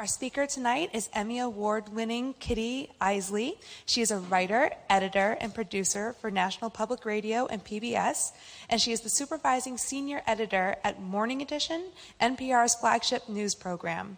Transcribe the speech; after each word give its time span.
Our 0.00 0.06
speaker 0.06 0.46
tonight 0.46 0.88
is 0.94 1.10
Emmy 1.12 1.40
Award 1.40 1.90
winning 1.90 2.32
Kitty 2.40 2.88
Eisele. 3.02 3.58
She 3.84 4.00
is 4.00 4.10
a 4.10 4.16
writer, 4.16 4.70
editor, 4.88 5.36
and 5.42 5.54
producer 5.54 6.14
for 6.14 6.30
National 6.30 6.70
Public 6.70 7.04
Radio 7.04 7.44
and 7.44 7.62
PBS, 7.62 8.32
and 8.70 8.80
she 8.80 8.92
is 8.92 9.02
the 9.02 9.10
supervising 9.10 9.76
senior 9.76 10.22
editor 10.26 10.76
at 10.82 11.02
Morning 11.02 11.42
Edition, 11.42 11.90
NPR's 12.18 12.76
flagship 12.76 13.28
news 13.28 13.54
program. 13.54 14.16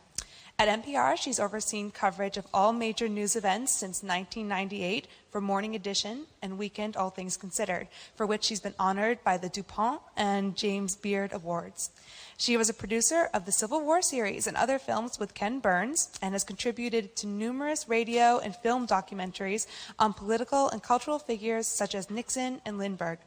At 0.58 0.84
NPR, 0.84 1.16
she's 1.16 1.40
overseen 1.40 1.90
coverage 1.90 2.36
of 2.36 2.46
all 2.54 2.72
major 2.72 3.08
news 3.08 3.34
events 3.34 3.72
since 3.72 4.02
1998 4.02 5.08
for 5.30 5.40
Morning 5.40 5.74
Edition 5.74 6.26
and 6.40 6.56
Weekend 6.56 6.96
All 6.96 7.10
Things 7.10 7.36
Considered, 7.36 7.88
for 8.14 8.26
which 8.26 8.44
she's 8.44 8.60
been 8.60 8.74
honored 8.78 9.24
by 9.24 9.38
the 9.38 9.48
DuPont 9.48 10.02
and 10.16 10.56
James 10.56 10.94
Beard 10.94 11.32
Awards. 11.32 11.90
She 12.36 12.56
was 12.56 12.68
a 12.68 12.74
producer 12.74 13.28
of 13.34 13.44
the 13.44 13.52
Civil 13.52 13.80
War 13.84 14.02
series 14.02 14.46
and 14.46 14.56
other 14.56 14.78
films 14.78 15.18
with 15.18 15.34
Ken 15.34 15.58
Burns 15.58 16.10
and 16.20 16.34
has 16.34 16.44
contributed 16.44 17.16
to 17.16 17.26
numerous 17.26 17.88
radio 17.88 18.38
and 18.38 18.54
film 18.54 18.86
documentaries 18.86 19.66
on 19.98 20.12
political 20.12 20.68
and 20.68 20.82
cultural 20.82 21.18
figures 21.18 21.66
such 21.66 21.94
as 21.94 22.10
Nixon 22.10 22.60
and 22.64 22.78
Lindbergh. 22.78 23.18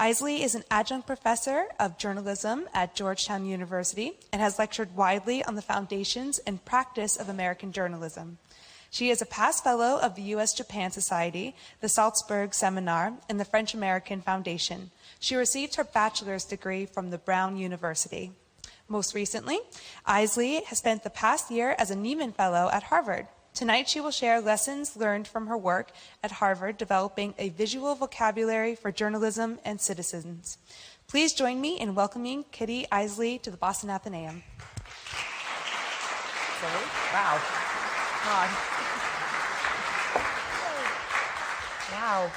Eisele 0.00 0.42
is 0.42 0.54
an 0.54 0.64
adjunct 0.70 1.06
professor 1.06 1.66
of 1.78 1.98
journalism 1.98 2.66
at 2.72 2.94
Georgetown 2.94 3.44
University 3.44 4.12
and 4.32 4.40
has 4.40 4.58
lectured 4.58 4.96
widely 4.96 5.44
on 5.44 5.56
the 5.56 5.62
foundations 5.62 6.38
and 6.46 6.64
practice 6.64 7.18
of 7.18 7.28
American 7.28 7.70
journalism. 7.70 8.38
She 8.90 9.10
is 9.10 9.20
a 9.20 9.26
past 9.26 9.62
fellow 9.62 10.00
of 10.00 10.14
the 10.14 10.22
U.S. 10.34 10.54
Japan 10.54 10.90
Society, 10.90 11.54
the 11.82 11.88
Salzburg 11.90 12.54
Seminar, 12.54 13.12
and 13.28 13.38
the 13.38 13.44
French 13.44 13.74
American 13.74 14.22
Foundation. 14.22 14.90
She 15.18 15.36
received 15.36 15.74
her 15.74 15.84
bachelor's 15.84 16.46
degree 16.46 16.86
from 16.86 17.10
the 17.10 17.18
Brown 17.18 17.58
University. 17.58 18.32
Most 18.88 19.14
recently, 19.14 19.60
Eisele 20.06 20.64
has 20.64 20.78
spent 20.78 21.04
the 21.04 21.10
past 21.10 21.50
year 21.50 21.76
as 21.78 21.90
a 21.90 21.94
Nieman 21.94 22.34
Fellow 22.34 22.70
at 22.72 22.84
Harvard. 22.84 23.26
Tonight, 23.60 23.90
she 23.90 24.00
will 24.00 24.10
share 24.10 24.40
lessons 24.40 24.96
learned 24.96 25.28
from 25.28 25.46
her 25.46 25.58
work 25.58 25.90
at 26.22 26.30
Harvard 26.30 26.78
developing 26.78 27.34
a 27.36 27.50
visual 27.50 27.94
vocabulary 27.94 28.74
for 28.74 28.90
journalism 28.90 29.58
and 29.66 29.78
citizens. 29.78 30.56
Please 31.08 31.34
join 31.34 31.60
me 31.60 31.78
in 31.78 31.94
welcoming 31.94 32.46
Kitty 32.52 32.86
Eisele 32.90 33.38
to 33.42 33.50
the 33.50 33.58
Boston 33.58 33.90
Athenaeum. 33.90 34.42
Wow. 37.12 37.38
God. 38.24 38.50
Wow. 41.92 42.32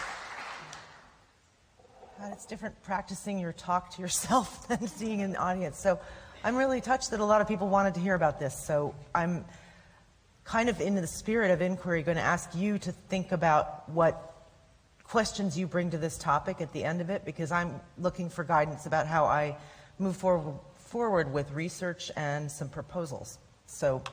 God, 2.19 2.33
it's 2.33 2.45
different 2.45 2.83
practicing 2.83 3.39
your 3.39 3.53
talk 3.53 3.95
to 3.95 4.01
yourself 4.01 4.67
than 4.67 4.85
seeing 4.89 5.21
an 5.21 5.37
audience. 5.37 5.79
So 5.79 6.01
I'm 6.43 6.57
really 6.57 6.81
touched 6.81 7.11
that 7.11 7.21
a 7.21 7.25
lot 7.25 7.39
of 7.39 7.47
people 7.47 7.69
wanted 7.69 7.93
to 7.93 8.01
hear 8.01 8.15
about 8.15 8.41
this. 8.41 8.65
So 8.65 8.93
I'm 9.15 9.45
kind 10.43 10.69
of 10.69 10.81
in 10.81 10.95
the 10.95 11.07
spirit 11.07 11.51
of 11.51 11.61
inquiry 11.61 12.03
going 12.03 12.17
to 12.17 12.23
ask 12.23 12.53
you 12.55 12.77
to 12.79 12.91
think 12.91 13.31
about 13.31 13.89
what 13.89 14.33
questions 15.03 15.57
you 15.57 15.67
bring 15.67 15.91
to 15.91 15.97
this 15.97 16.17
topic 16.17 16.59
at 16.59 16.73
the 16.73 16.83
end 16.83 17.01
of 17.01 17.09
it 17.09 17.23
because 17.25 17.51
I'm 17.51 17.79
looking 17.97 18.29
for 18.29 18.43
guidance 18.43 18.85
about 18.85 19.07
how 19.07 19.25
I 19.25 19.57
move 19.99 20.15
forward, 20.17 20.55
forward 20.75 21.31
with 21.31 21.51
research 21.51 22.11
and 22.15 22.51
some 22.51 22.69
proposals. 22.69 23.37
So 23.67 24.03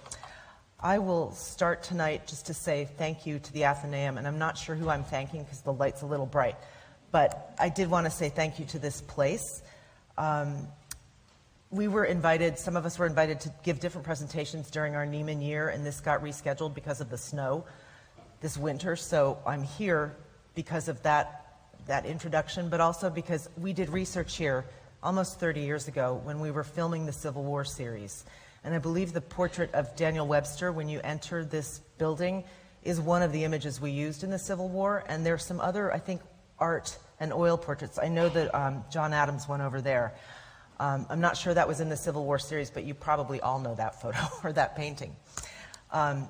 I 0.78 0.98
will 0.98 1.32
start 1.32 1.82
tonight 1.82 2.26
just 2.26 2.46
to 2.46 2.54
say 2.54 2.88
thank 2.96 3.26
you 3.26 3.38
to 3.38 3.52
the 3.52 3.64
Athenaeum, 3.64 4.18
and 4.18 4.26
I'm 4.26 4.38
not 4.38 4.56
sure 4.56 4.74
who 4.74 4.88
I'm 4.88 5.04
thanking 5.04 5.42
because 5.42 5.60
the 5.60 5.72
light's 5.72 6.02
a 6.02 6.06
little 6.06 6.26
bright, 6.26 6.56
but 7.10 7.54
I 7.58 7.68
did 7.68 7.90
want 7.90 8.06
to 8.06 8.10
say 8.10 8.28
thank 8.28 8.58
you 8.58 8.64
to 8.66 8.78
this 8.78 9.00
place. 9.02 9.62
Um, 10.16 10.68
we 11.70 11.86
were 11.86 12.04
invited, 12.04 12.58
some 12.58 12.76
of 12.76 12.84
us 12.84 12.98
were 12.98 13.06
invited 13.06 13.40
to 13.40 13.52
give 13.62 13.78
different 13.78 14.04
presentations 14.04 14.70
during 14.70 14.96
our 14.96 15.06
Nieman 15.06 15.42
year, 15.42 15.68
and 15.68 15.86
this 15.86 16.00
got 16.00 16.22
rescheduled 16.22 16.74
because 16.74 17.00
of 17.00 17.10
the 17.10 17.18
snow 17.18 17.64
this 18.40 18.56
winter. 18.56 18.96
So 18.96 19.38
I'm 19.46 19.62
here 19.62 20.16
because 20.54 20.88
of 20.88 21.00
that, 21.04 21.46
that 21.86 22.06
introduction, 22.06 22.70
but 22.70 22.80
also 22.80 23.08
because 23.08 23.48
we 23.56 23.72
did 23.72 23.88
research 23.88 24.36
here 24.36 24.64
almost 25.02 25.38
30 25.38 25.60
years 25.60 25.86
ago 25.86 26.20
when 26.24 26.40
we 26.40 26.50
were 26.50 26.64
filming 26.64 27.06
the 27.06 27.12
Civil 27.12 27.44
War 27.44 27.64
series. 27.64 28.24
And 28.64 28.74
I 28.74 28.78
believe 28.78 29.12
the 29.12 29.20
portrait 29.20 29.72
of 29.72 29.94
Daniel 29.94 30.26
Webster 30.26 30.72
when 30.72 30.88
you 30.88 31.00
enter 31.04 31.44
this 31.44 31.78
building 31.98 32.44
is 32.82 33.00
one 33.00 33.22
of 33.22 33.30
the 33.30 33.44
images 33.44 33.80
we 33.80 33.92
used 33.92 34.24
in 34.24 34.30
the 34.30 34.38
Civil 34.38 34.68
War. 34.68 35.04
And 35.06 35.24
there's 35.24 35.44
some 35.44 35.60
other, 35.60 35.92
I 35.92 35.98
think, 35.98 36.20
art 36.58 36.98
and 37.20 37.32
oil 37.32 37.56
portraits. 37.56 37.98
I 38.02 38.08
know 38.08 38.28
that 38.28 38.54
um, 38.54 38.84
John 38.90 39.12
Adams 39.12 39.48
went 39.48 39.62
over 39.62 39.80
there. 39.80 40.14
Um, 40.80 41.04
I'm 41.10 41.20
not 41.20 41.36
sure 41.36 41.52
that 41.52 41.68
was 41.68 41.80
in 41.80 41.90
the 41.90 41.96
Civil 41.96 42.24
War 42.24 42.38
series, 42.38 42.70
but 42.70 42.84
you 42.84 42.94
probably 42.94 43.38
all 43.38 43.58
know 43.58 43.74
that 43.74 44.00
photo 44.00 44.18
or 44.44 44.50
that 44.54 44.76
painting. 44.76 45.14
Um, 45.92 46.26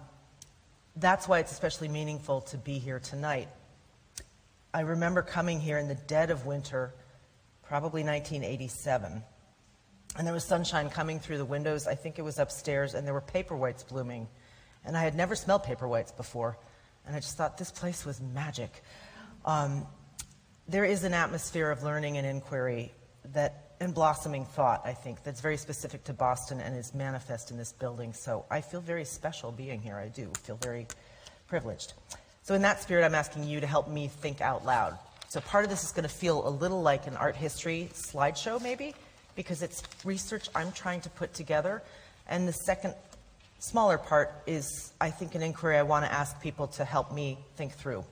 that's 0.97 1.29
why 1.29 1.39
it's 1.39 1.53
especially 1.53 1.87
meaningful 1.87 2.41
to 2.43 2.59
be 2.59 2.81
here 2.81 2.99
tonight. 2.99 3.47
I 4.75 4.81
remember 4.81 5.23
coming 5.23 5.61
here 5.61 5.79
in 5.79 5.87
the 5.87 5.95
dead 5.95 6.33
of 6.33 6.47
winter, 6.47 6.93
probably 7.63 8.03
1987, 8.03 9.23
and 10.19 10.27
there 10.27 10.35
was 10.35 10.43
sunshine 10.43 10.91
coming 10.91 11.21
through 11.21 11.39
the 11.39 11.45
windows. 11.45 11.87
I 11.87 11.95
think 11.95 12.19
it 12.19 12.23
was 12.23 12.41
upstairs, 12.41 12.95
and 12.95 13.07
there 13.07 13.15
were 13.15 13.21
paperwhites 13.21 13.87
blooming. 13.87 14.27
And 14.85 14.97
I 14.97 15.05
had 15.05 15.15
never 15.15 15.37
smelled 15.37 15.63
paperwhites 15.63 16.17
before, 16.17 16.59
and 17.07 17.15
I 17.15 17.21
just 17.21 17.37
thought 17.37 17.57
this 17.57 17.71
place 17.71 18.05
was 18.05 18.21
magic. 18.21 18.83
Um, 19.45 19.87
there 20.67 20.85
is 20.85 21.05
an 21.05 21.15
atmosphere 21.15 21.71
of 21.71 21.85
learning 21.85 22.19
and 22.19 22.27
inquiry 22.27 22.93
that 23.27 23.70
and 23.81 23.95
blossoming 23.95 24.45
thought, 24.45 24.83
I 24.85 24.93
think, 24.93 25.25
that's 25.25 25.41
very 25.41 25.57
specific 25.57 26.05
to 26.05 26.13
Boston 26.13 26.61
and 26.61 26.77
is 26.77 26.95
manifest 26.95 27.51
in 27.51 27.57
this 27.57 27.73
building. 27.73 28.13
So 28.13 28.45
I 28.51 28.61
feel 28.61 28.81
very 28.81 29.07
special 29.07 29.51
being 29.51 29.81
here. 29.81 29.97
I 29.97 30.09
do 30.09 30.31
feel 30.43 30.57
very 30.57 30.87
privileged. 31.49 31.95
So, 32.43 32.55
in 32.55 32.63
that 32.63 32.81
spirit, 32.83 33.05
I'm 33.05 33.15
asking 33.15 33.45
you 33.45 33.61
to 33.61 33.67
help 33.67 33.89
me 33.89 34.09
think 34.09 34.41
out 34.41 34.65
loud. 34.65 34.99
So, 35.29 35.41
part 35.41 35.65
of 35.65 35.71
this 35.71 35.85
is 35.85 35.93
going 35.93 36.09
to 36.09 36.15
feel 36.15 36.47
a 36.47 36.51
little 36.51 36.83
like 36.83 37.07
an 37.07 37.17
art 37.17 37.37
history 37.37 37.91
slideshow, 37.93 38.61
maybe, 38.63 38.95
because 39.37 39.63
it's 39.63 39.83
research 40.05 40.49
I'm 40.55 40.73
trying 40.73 41.01
to 41.03 41.11
put 41.11 41.35
together. 41.35 41.83
And 42.29 42.49
the 42.49 42.53
second, 42.53 42.95
smaller 43.59 43.99
part 43.99 44.33
is, 44.47 44.93
I 45.01 45.11
think, 45.11 45.35
an 45.35 45.43
inquiry 45.43 45.77
I 45.77 45.83
want 45.83 46.07
to 46.07 46.13
ask 46.13 46.41
people 46.41 46.67
to 46.69 46.85
help 46.85 47.13
me 47.13 47.39
think 47.57 47.73
through. 47.73 48.05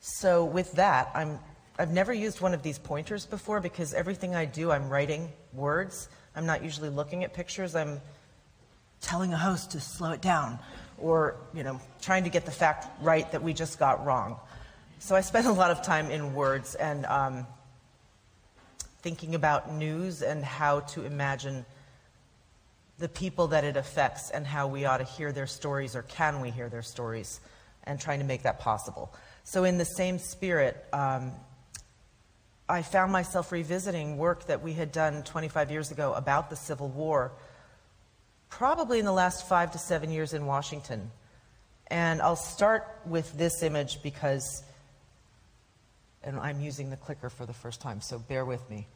So, 0.00 0.44
with 0.44 0.72
that, 0.72 1.10
I'm 1.14 1.38
I've 1.78 1.90
never 1.90 2.12
used 2.12 2.40
one 2.40 2.52
of 2.52 2.62
these 2.62 2.78
pointers 2.78 3.24
before 3.24 3.60
because 3.60 3.94
everything 3.94 4.34
I 4.34 4.44
do, 4.44 4.70
I'm 4.70 4.88
writing 4.88 5.32
words. 5.54 6.08
I'm 6.36 6.44
not 6.44 6.62
usually 6.62 6.90
looking 6.90 7.24
at 7.24 7.32
pictures. 7.32 7.74
I'm 7.74 8.00
telling 9.00 9.32
a 9.32 9.38
host 9.38 9.72
to 9.72 9.80
slow 9.80 10.12
it 10.12 10.20
down 10.20 10.58
or, 10.98 11.36
you 11.54 11.64
know, 11.64 11.80
trying 12.00 12.24
to 12.24 12.30
get 12.30 12.44
the 12.44 12.52
fact 12.52 12.86
right 13.02 13.30
that 13.32 13.42
we 13.42 13.52
just 13.52 13.78
got 13.78 14.04
wrong. 14.04 14.38
So 14.98 15.16
I 15.16 15.22
spend 15.22 15.46
a 15.46 15.52
lot 15.52 15.70
of 15.70 15.82
time 15.82 16.10
in 16.10 16.34
words 16.34 16.74
and 16.74 17.06
um, 17.06 17.46
thinking 19.00 19.34
about 19.34 19.72
news 19.72 20.22
and 20.22 20.44
how 20.44 20.80
to 20.80 21.04
imagine 21.04 21.64
the 22.98 23.08
people 23.08 23.48
that 23.48 23.64
it 23.64 23.76
affects 23.76 24.30
and 24.30 24.46
how 24.46 24.68
we 24.68 24.84
ought 24.84 24.98
to 24.98 25.04
hear 25.04 25.32
their 25.32 25.46
stories 25.46 25.96
or 25.96 26.02
can 26.02 26.40
we 26.40 26.50
hear 26.50 26.68
their 26.68 26.82
stories 26.82 27.40
and 27.84 27.98
trying 27.98 28.20
to 28.20 28.24
make 28.24 28.42
that 28.42 28.60
possible. 28.60 29.12
So, 29.42 29.64
in 29.64 29.76
the 29.76 29.84
same 29.84 30.18
spirit, 30.18 30.84
um, 30.92 31.32
I 32.68 32.82
found 32.82 33.12
myself 33.12 33.50
revisiting 33.52 34.16
work 34.16 34.46
that 34.46 34.62
we 34.62 34.72
had 34.72 34.92
done 34.92 35.24
25 35.24 35.70
years 35.70 35.90
ago 35.90 36.14
about 36.14 36.48
the 36.48 36.56
Civil 36.56 36.88
War, 36.88 37.32
probably 38.48 38.98
in 38.98 39.04
the 39.04 39.12
last 39.12 39.48
five 39.48 39.72
to 39.72 39.78
seven 39.78 40.10
years 40.10 40.32
in 40.32 40.46
Washington. 40.46 41.10
And 41.88 42.22
I'll 42.22 42.36
start 42.36 42.88
with 43.04 43.36
this 43.36 43.62
image 43.62 44.02
because, 44.02 44.62
and 46.22 46.38
I'm 46.38 46.60
using 46.60 46.90
the 46.90 46.96
clicker 46.96 47.28
for 47.28 47.46
the 47.46 47.52
first 47.52 47.80
time, 47.80 48.00
so 48.00 48.18
bear 48.18 48.44
with 48.44 48.68
me. 48.70 48.86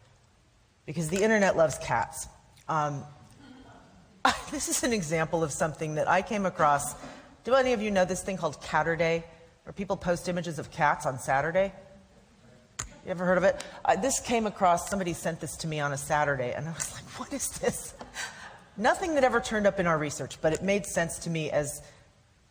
Because 0.86 1.08
the 1.08 1.22
internet 1.22 1.56
loves 1.56 1.76
cats. 1.78 2.28
Um, 2.68 3.02
this 4.50 4.68
is 4.68 4.84
an 4.84 4.92
example 4.92 5.42
of 5.42 5.50
something 5.50 5.96
that 5.96 6.08
I 6.08 6.22
came 6.22 6.46
across. 6.46 6.94
Do 7.44 7.54
any 7.54 7.72
of 7.72 7.82
you 7.82 7.90
know 7.90 8.04
this 8.04 8.22
thing 8.22 8.36
called 8.36 8.62
Caturday, 8.62 9.24
where 9.64 9.72
people 9.72 9.96
post 9.96 10.28
images 10.28 10.60
of 10.60 10.70
cats 10.70 11.04
on 11.04 11.18
Saturday? 11.18 11.72
You 13.06 13.12
ever 13.12 13.24
heard 13.24 13.38
of 13.38 13.44
it? 13.44 13.64
Uh, 13.84 13.94
this 13.94 14.18
came 14.18 14.48
across, 14.48 14.90
somebody 14.90 15.12
sent 15.12 15.38
this 15.38 15.54
to 15.58 15.68
me 15.68 15.78
on 15.78 15.92
a 15.92 15.96
Saturday, 15.96 16.52
and 16.54 16.68
I 16.68 16.72
was 16.72 16.92
like, 16.92 17.04
what 17.20 17.32
is 17.32 17.50
this? 17.60 17.94
Nothing 18.76 19.14
that 19.14 19.22
ever 19.22 19.38
turned 19.40 19.64
up 19.64 19.78
in 19.78 19.86
our 19.86 19.96
research, 19.96 20.40
but 20.42 20.52
it 20.52 20.60
made 20.60 20.84
sense 20.84 21.20
to 21.20 21.30
me 21.30 21.48
as 21.48 21.82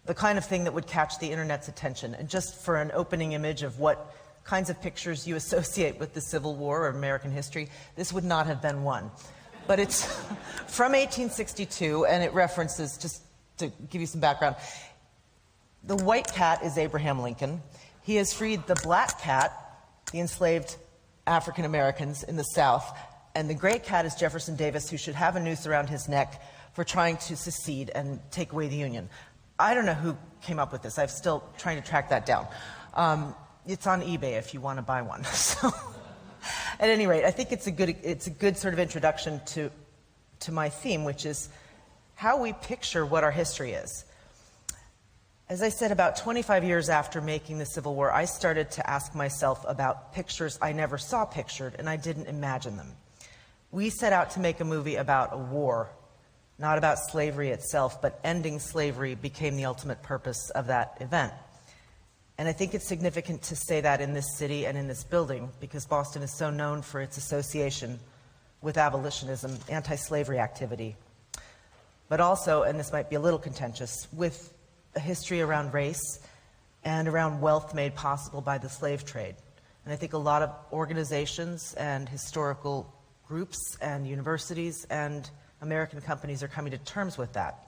the 0.06 0.14
kind 0.14 0.38
of 0.38 0.46
thing 0.46 0.64
that 0.64 0.74
would 0.74 0.88
catch 0.88 1.20
the 1.20 1.30
internet's 1.30 1.68
attention. 1.68 2.16
And 2.16 2.30
just 2.30 2.56
for 2.56 2.78
an 2.78 2.92
opening 2.94 3.34
image 3.34 3.64
of 3.64 3.80
what 3.80 4.16
kinds 4.46 4.70
of 4.70 4.82
pictures 4.82 5.28
you 5.28 5.36
associate 5.36 6.00
with 6.00 6.14
the 6.14 6.22
Civil 6.22 6.56
War 6.56 6.84
or 6.84 6.88
American 6.88 7.32
history, 7.32 7.68
this 7.98 8.14
would 8.14 8.24
not 8.24 8.46
have 8.48 8.62
been 8.62 8.84
one. 8.84 9.12
But 9.68 9.82
it's 9.82 10.06
from 10.68 10.94
1862, 10.94 12.06
and 12.06 12.24
it 12.24 12.34
references, 12.34 12.98
just 12.98 13.22
to 13.58 13.74
give 13.90 14.00
you 14.00 14.08
some 14.08 14.22
background, 14.22 14.56
the 15.84 15.98
white 15.98 16.32
cat 16.32 16.64
is 16.64 16.78
Abraham 16.78 17.22
Lincoln. 17.22 17.62
He 18.04 18.16
has 18.16 18.34
freed 18.34 18.66
the 18.68 18.76
black 18.76 19.20
cat 19.20 19.64
the 20.16 20.22
enslaved 20.22 20.78
African 21.28 21.66
Americans 21.66 22.24
in 22.24 22.38
the 22.38 22.44
South. 22.44 22.98
And 23.36 23.50
the 23.50 23.54
gray 23.54 23.80
cat 23.80 24.06
is 24.06 24.16
Jefferson 24.16 24.56
Davis, 24.56 24.90
who 24.90 24.96
should 24.96 25.14
have 25.14 25.36
a 25.36 25.42
noose 25.42 25.68
around 25.68 25.90
his 25.90 26.08
neck 26.08 26.42
for 26.72 26.86
trying 26.86 27.18
to 27.18 27.36
secede 27.36 27.92
and 27.94 28.22
take 28.32 28.54
away 28.54 28.70
the 28.70 28.78
Union. 28.78 29.10
I 29.60 29.74
don't 29.74 29.86
know 29.86 29.94
who 29.94 30.16
came 30.42 30.58
up 30.58 30.72
with 30.72 30.84
this. 30.84 30.98
I'm 30.98 31.10
still 31.10 31.44
trying 31.58 31.82
to 31.82 31.86
track 31.86 32.12
that 32.12 32.26
down. 32.26 32.48
Um, 32.94 33.36
it's 33.68 33.88
on 33.88 34.02
eBay 34.04 34.38
if 34.38 34.54
you 34.54 34.62
want 34.62 34.80
to 34.80 34.84
buy 34.84 35.02
one. 35.02 35.26
So, 35.34 35.70
at 36.80 36.90
any 36.90 37.08
rate, 37.08 37.26
I 37.26 37.32
think 37.32 37.52
it's 37.52 37.68
a 37.68 37.72
good, 37.72 37.98
it's 38.02 38.28
a 38.28 38.30
good 38.30 38.56
sort 38.56 38.74
of 38.74 38.80
introduction 38.80 39.42
to, 39.48 39.70
to 40.42 40.52
my 40.54 40.70
theme, 40.70 41.04
which 41.04 41.26
is 41.26 41.50
how 42.14 42.42
we 42.42 42.54
picture 42.54 43.06
what 43.06 43.26
our 43.26 43.32
history 43.32 43.74
is. 43.74 44.06
As 45.48 45.62
I 45.62 45.70
said, 45.70 45.92
about 45.92 46.16
25 46.16 46.64
years 46.64 46.90
after 46.90 47.22
making 47.22 47.60
the 47.60 47.68
Civil 47.68 47.94
War, 47.94 48.12
I 48.12 48.26
started 48.26 48.72
to 48.72 48.90
ask 48.90 49.14
myself 49.14 49.64
about 49.68 50.12
pictures 50.12 50.58
I 50.60 50.72
never 50.72 50.98
saw 50.98 51.24
pictured, 51.24 51.76
and 51.78 51.88
I 51.88 51.98
didn't 51.98 52.26
imagine 52.26 52.78
them. 52.78 52.94
We 53.72 53.92
set 53.92 54.12
out 54.12 54.32
to 54.32 54.40
make 54.40 54.60
a 54.60 54.66
movie 54.66 54.96
about 54.96 55.34
a 55.34 55.38
war, 55.38 55.92
not 56.58 56.80
about 56.80 56.98
slavery 56.98 57.50
itself, 57.50 58.02
but 58.02 58.20
ending 58.24 58.58
slavery 58.58 59.14
became 59.14 59.56
the 59.56 59.66
ultimate 59.66 60.02
purpose 60.02 60.50
of 60.50 60.66
that 60.66 60.98
event. 61.00 61.32
And 62.40 62.48
I 62.50 62.52
think 62.52 62.74
it's 62.74 62.88
significant 62.88 63.44
to 63.44 63.56
say 63.56 63.82
that 63.82 64.02
in 64.02 64.14
this 64.14 64.40
city 64.40 64.66
and 64.66 64.76
in 64.76 64.88
this 64.88 65.04
building 65.04 65.52
because 65.60 65.86
Boston 65.86 66.24
is 66.24 66.36
so 66.36 66.50
known 66.50 66.82
for 66.82 67.02
its 67.02 67.18
association 67.18 68.00
with 68.64 68.80
abolitionism, 68.80 69.60
anti 69.70 69.96
slavery 69.96 70.40
activity, 70.40 70.96
but 72.10 72.20
also, 72.20 72.64
and 72.64 72.80
this 72.80 72.92
might 72.92 73.12
be 73.12 73.16
a 73.16 73.20
little 73.20 73.38
contentious, 73.38 74.08
with 74.12 74.55
a 74.96 75.00
history 75.00 75.42
around 75.42 75.74
race 75.74 76.20
and 76.84 77.08
around 77.08 77.42
wealth 77.42 77.74
made 77.74 77.96
possible 77.96 78.42
by 78.42 78.58
the 78.58 78.70
slave 78.70 79.06
trade. 79.06 79.36
And 79.84 79.94
I 79.94 79.98
think 79.98 80.14
a 80.14 80.18
lot 80.18 80.42
of 80.42 80.56
organizations 80.72 81.74
and 81.76 82.08
historical 82.08 82.92
groups 83.28 83.78
and 83.82 84.08
universities 84.08 84.86
and 84.90 85.30
American 85.62 86.02
companies 86.02 86.44
are 86.44 86.48
coming 86.48 86.72
to 86.72 86.78
terms 86.80 87.18
with 87.18 87.34
that. 87.34 87.60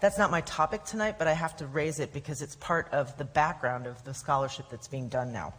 That's 0.00 0.18
not 0.18 0.30
my 0.30 0.40
topic 0.42 0.84
tonight, 0.84 1.16
but 1.18 1.28
I 1.28 1.32
have 1.32 1.56
to 1.58 1.66
raise 1.66 2.00
it 2.00 2.12
because 2.12 2.42
it's 2.42 2.56
part 2.56 2.88
of 2.92 3.16
the 3.18 3.24
background 3.24 3.86
of 3.86 4.02
the 4.04 4.12
scholarship 4.12 4.66
that's 4.70 4.88
being 4.88 5.08
done 5.08 5.32
now. 5.32 5.54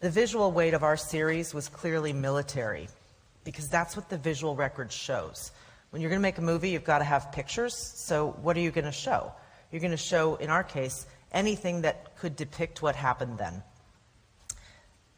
The 0.00 0.10
visual 0.10 0.52
weight 0.52 0.74
of 0.74 0.82
our 0.82 0.96
series 0.96 1.54
was 1.54 1.68
clearly 1.68 2.12
military 2.12 2.88
because 3.44 3.68
that's 3.68 3.96
what 3.96 4.08
the 4.08 4.18
visual 4.18 4.54
record 4.54 4.92
shows. 4.92 5.50
When 5.90 6.02
you're 6.02 6.10
going 6.10 6.20
to 6.20 6.22
make 6.22 6.38
a 6.38 6.42
movie, 6.42 6.70
you've 6.70 6.84
got 6.84 6.98
to 6.98 7.04
have 7.04 7.32
pictures. 7.32 7.74
So, 7.74 8.30
what 8.42 8.56
are 8.56 8.60
you 8.60 8.70
going 8.70 8.84
to 8.84 8.92
show? 8.92 9.32
You're 9.70 9.80
going 9.80 9.90
to 9.92 9.96
show, 9.96 10.36
in 10.36 10.50
our 10.50 10.64
case, 10.64 11.06
anything 11.32 11.82
that 11.82 12.16
could 12.16 12.36
depict 12.36 12.82
what 12.82 12.96
happened 12.96 13.38
then. 13.38 13.62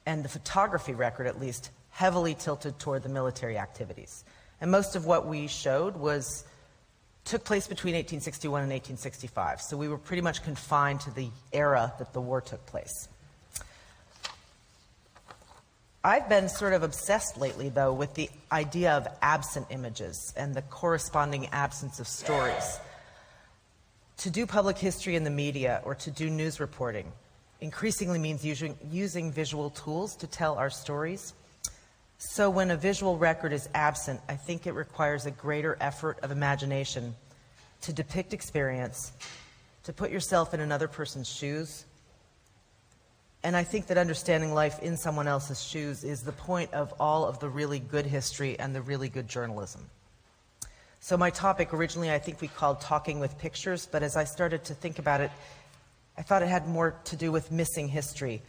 And 0.05 0.25
the 0.25 0.29
photography 0.29 0.95
record, 0.95 1.27
at 1.27 1.41
least, 1.41 1.71
heavily 1.91 2.35
tilted 2.35 2.79
toward 2.79 3.03
the 3.03 3.09
military 3.09 3.59
activities. 3.59 4.25
And 4.61 4.71
most 4.71 4.97
of 4.97 5.07
what 5.07 5.27
we 5.27 5.47
showed 5.47 5.97
was 5.97 6.45
took 7.25 7.45
place 7.45 7.69
between 7.69 7.95
1861 7.95 8.63
and 8.63 8.71
1865. 8.71 9.61
So 9.61 9.77
we 9.77 9.89
were 9.89 9.99
pretty 9.99 10.23
much 10.23 10.43
confined 10.43 11.01
to 11.03 11.11
the 11.11 11.29
era 11.53 11.93
that 11.99 12.13
the 12.13 12.21
war 12.21 12.41
took 12.41 12.65
place. 12.67 13.09
I've 16.05 16.29
been 16.29 16.49
sort 16.49 16.73
of 16.73 16.83
obsessed 16.83 17.37
lately, 17.37 17.69
though, 17.69 17.93
with 17.93 18.15
the 18.15 18.29
idea 18.51 18.93
of 18.93 19.07
absent 19.23 19.69
images 19.71 20.35
and 20.37 20.53
the 20.53 20.63
corresponding 20.63 21.47
absence 21.53 22.01
of 22.01 22.09
stories. 22.09 22.81
To 24.19 24.31
do 24.31 24.47
public 24.47 24.79
history 24.79 25.17
in 25.17 25.25
the 25.25 25.31
media 25.31 25.81
or 25.85 25.95
to 25.97 26.11
do 26.11 26.31
news 26.31 26.61
reporting 26.61 27.11
increasingly 27.61 28.19
means 28.19 28.45
using, 28.45 28.77
using 28.91 29.33
visual 29.33 29.71
tools 29.71 30.17
to 30.17 30.27
tell 30.27 30.57
our 30.57 30.71
stories. 30.71 31.33
So 32.19 32.51
when 32.51 32.71
a 32.71 32.77
visual 32.77 33.17
record 33.17 33.53
is 33.53 33.69
absent, 33.75 34.21
I 34.29 34.37
think 34.37 34.67
it 34.67 34.73
requires 34.73 35.27
a 35.27 35.31
greater 35.31 35.77
effort 35.81 36.19
of 36.23 36.31
imagination 36.31 37.15
to 37.83 37.93
depict 37.93 38.33
experience, 38.33 39.13
to 39.85 39.93
put 39.93 40.11
yourself 40.11 40.55
in 40.55 40.61
another 40.61 40.89
person's 40.89 41.29
shoes. 41.29 41.85
And 43.43 43.57
I 43.57 43.65
think 43.65 43.89
that 43.89 43.99
understanding 43.99 44.55
life 44.55 44.79
in 44.81 44.97
someone 44.97 45.27
else's 45.27 45.63
shoes 45.63 46.05
is 46.05 46.23
the 46.23 46.33
point 46.33 46.73
of 46.73 46.95
all 47.01 47.25
of 47.25 47.41
the 47.41 47.49
really 47.49 47.81
good 47.81 48.07
history 48.07 48.57
and 48.59 48.75
the 48.75 48.83
really 48.83 49.09
good 49.09 49.27
journalism. 49.27 49.89
So, 51.05 51.17
my 51.17 51.31
topic 51.31 51.75
originally, 51.75 52.13
I 52.13 52.21
think 52.21 52.41
we 52.41 52.47
called 52.47 52.81
Talking 52.81 53.19
with 53.19 53.37
Pictures, 53.37 53.89
but 53.91 54.05
as 54.05 54.17
I 54.17 54.23
started 54.23 54.63
to 54.67 54.75
think 54.75 55.01
about 55.01 55.21
it, 55.21 55.33
I 56.17 56.23
thought 56.23 56.43
it 56.43 56.49
had 56.49 56.69
more 56.69 56.95
to 57.07 57.17
do 57.17 57.33
with 57.33 57.51
missing 57.51 57.89
history. 57.89 58.41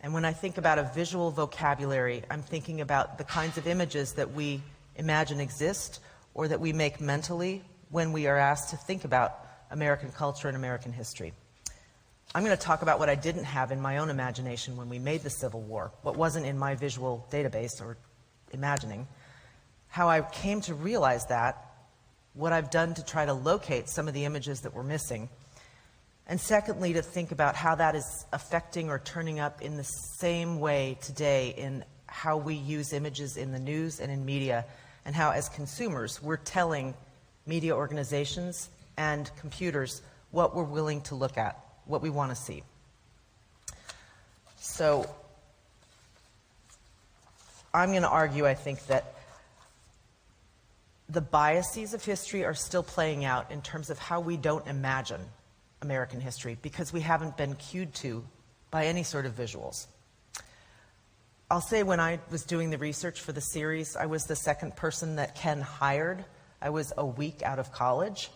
And 0.00 0.12
when 0.12 0.24
I 0.24 0.32
think 0.32 0.58
about 0.58 0.80
a 0.80 0.90
visual 0.92 1.30
vocabulary, 1.30 2.24
I'm 2.28 2.42
thinking 2.42 2.80
about 2.80 3.16
the 3.16 3.22
kinds 3.22 3.58
of 3.58 3.68
images 3.68 4.14
that 4.14 4.32
we 4.32 4.60
imagine 4.96 5.38
exist 5.38 6.00
or 6.34 6.48
that 6.48 6.58
we 6.58 6.72
make 6.72 7.00
mentally 7.00 7.62
when 7.90 8.10
we 8.10 8.26
are 8.26 8.36
asked 8.36 8.70
to 8.70 8.76
think 8.76 9.04
about 9.04 9.46
American 9.70 10.10
culture 10.10 10.48
and 10.48 10.56
American 10.56 10.92
history. 10.92 11.32
I'm 12.34 12.44
going 12.44 12.56
to 12.56 12.60
talk 12.60 12.82
about 12.82 12.98
what 12.98 13.08
I 13.08 13.14
didn't 13.14 13.44
have 13.44 13.70
in 13.70 13.80
my 13.80 13.98
own 13.98 14.10
imagination 14.10 14.76
when 14.76 14.88
we 14.88 14.98
made 14.98 15.22
the 15.22 15.30
Civil 15.30 15.60
War, 15.60 15.92
what 16.02 16.16
wasn't 16.16 16.44
in 16.44 16.58
my 16.58 16.74
visual 16.74 17.24
database 17.30 17.80
or 17.80 17.96
imagining, 18.52 19.06
how 19.86 20.08
I 20.08 20.22
came 20.22 20.60
to 20.62 20.74
realize 20.74 21.24
that, 21.26 21.66
what 22.38 22.52
I've 22.52 22.70
done 22.70 22.94
to 22.94 23.04
try 23.04 23.26
to 23.26 23.32
locate 23.32 23.88
some 23.88 24.06
of 24.06 24.14
the 24.14 24.24
images 24.24 24.60
that 24.60 24.72
were 24.72 24.84
missing. 24.84 25.28
And 26.28 26.40
secondly, 26.40 26.92
to 26.92 27.02
think 27.02 27.32
about 27.32 27.56
how 27.56 27.74
that 27.74 27.96
is 27.96 28.26
affecting 28.32 28.90
or 28.90 29.00
turning 29.00 29.40
up 29.40 29.60
in 29.60 29.76
the 29.76 29.82
same 29.82 30.60
way 30.60 30.98
today 31.02 31.52
in 31.56 31.84
how 32.06 32.36
we 32.36 32.54
use 32.54 32.92
images 32.92 33.36
in 33.36 33.50
the 33.50 33.58
news 33.58 33.98
and 33.98 34.12
in 34.12 34.24
media, 34.24 34.64
and 35.04 35.16
how, 35.16 35.32
as 35.32 35.48
consumers, 35.48 36.22
we're 36.22 36.36
telling 36.36 36.94
media 37.44 37.74
organizations 37.74 38.70
and 38.96 39.30
computers 39.40 40.00
what 40.30 40.54
we're 40.54 40.62
willing 40.62 41.00
to 41.02 41.16
look 41.16 41.36
at, 41.38 41.58
what 41.86 42.02
we 42.02 42.10
want 42.10 42.30
to 42.30 42.36
see. 42.36 42.62
So, 44.58 45.10
I'm 47.74 47.90
going 47.90 48.02
to 48.02 48.08
argue, 48.08 48.46
I 48.46 48.54
think, 48.54 48.86
that 48.86 49.14
the 51.08 51.20
biases 51.20 51.94
of 51.94 52.04
history 52.04 52.44
are 52.44 52.54
still 52.54 52.82
playing 52.82 53.24
out 53.24 53.50
in 53.50 53.62
terms 53.62 53.88
of 53.88 53.98
how 53.98 54.20
we 54.20 54.36
don't 54.36 54.66
imagine 54.66 55.20
American 55.80 56.20
history 56.20 56.58
because 56.60 56.92
we 56.92 57.00
haven't 57.00 57.36
been 57.36 57.54
cued 57.54 57.94
to 57.94 58.24
by 58.70 58.86
any 58.86 59.02
sort 59.02 59.24
of 59.24 59.34
visuals. 59.34 59.86
I'll 61.50 61.62
say 61.62 61.82
when 61.82 61.98
I 61.98 62.20
was 62.30 62.44
doing 62.44 62.68
the 62.68 62.76
research 62.76 63.20
for 63.20 63.32
the 63.32 63.40
series, 63.40 63.96
I 63.96 64.04
was 64.04 64.24
the 64.24 64.36
second 64.36 64.76
person 64.76 65.16
that 65.16 65.34
Ken 65.34 65.62
hired. 65.62 66.24
I 66.60 66.68
was 66.68 66.92
a 66.98 67.06
week 67.06 67.42
out 67.42 67.58
of 67.58 67.72
college. 67.72 68.30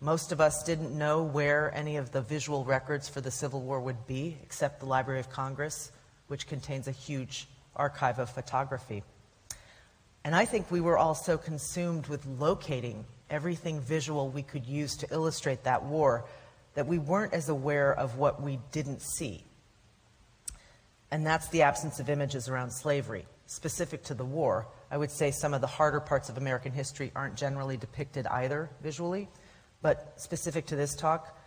Most 0.00 0.32
of 0.32 0.40
us 0.40 0.64
didn't 0.64 0.96
know 0.96 1.22
where 1.22 1.72
any 1.72 1.98
of 1.98 2.10
the 2.10 2.20
visual 2.20 2.64
records 2.64 3.08
for 3.08 3.20
the 3.20 3.30
Civil 3.30 3.60
War 3.60 3.80
would 3.80 4.08
be, 4.08 4.38
except 4.42 4.80
the 4.80 4.86
Library 4.86 5.20
of 5.20 5.30
Congress, 5.30 5.92
which 6.26 6.48
contains 6.48 6.88
a 6.88 6.92
huge 6.92 7.46
archive 7.76 8.18
of 8.18 8.28
photography. 8.28 9.04
And 10.28 10.36
I 10.36 10.44
think 10.44 10.70
we 10.70 10.82
were 10.82 10.98
all 10.98 11.14
so 11.14 11.38
consumed 11.38 12.06
with 12.08 12.26
locating 12.26 13.06
everything 13.30 13.80
visual 13.80 14.28
we 14.28 14.42
could 14.42 14.66
use 14.66 14.94
to 14.98 15.06
illustrate 15.10 15.64
that 15.64 15.84
war 15.84 16.26
that 16.74 16.86
we 16.86 16.98
weren't 16.98 17.32
as 17.32 17.48
aware 17.48 17.94
of 17.94 18.18
what 18.18 18.42
we 18.42 18.58
didn't 18.70 19.00
see. 19.00 19.42
And 21.10 21.24
that's 21.24 21.48
the 21.48 21.62
absence 21.62 21.98
of 21.98 22.10
images 22.10 22.46
around 22.46 22.72
slavery, 22.72 23.24
specific 23.46 24.02
to 24.02 24.12
the 24.12 24.24
war. 24.26 24.66
I 24.90 24.98
would 24.98 25.10
say 25.10 25.30
some 25.30 25.54
of 25.54 25.62
the 25.62 25.66
harder 25.66 25.98
parts 25.98 26.28
of 26.28 26.36
American 26.36 26.72
history 26.72 27.10
aren't 27.16 27.36
generally 27.36 27.78
depicted 27.78 28.26
either 28.26 28.68
visually, 28.82 29.30
but 29.80 30.12
specific 30.16 30.66
to 30.66 30.76
this 30.76 30.94
talk, 30.94 31.40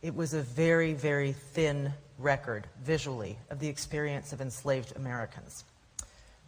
it 0.00 0.14
was 0.14 0.32
a 0.32 0.40
very, 0.40 0.94
very 0.94 1.32
thin 1.34 1.92
record 2.18 2.68
visually 2.82 3.36
of 3.50 3.60
the 3.60 3.68
experience 3.68 4.32
of 4.32 4.40
enslaved 4.40 4.96
Americans. 4.96 5.64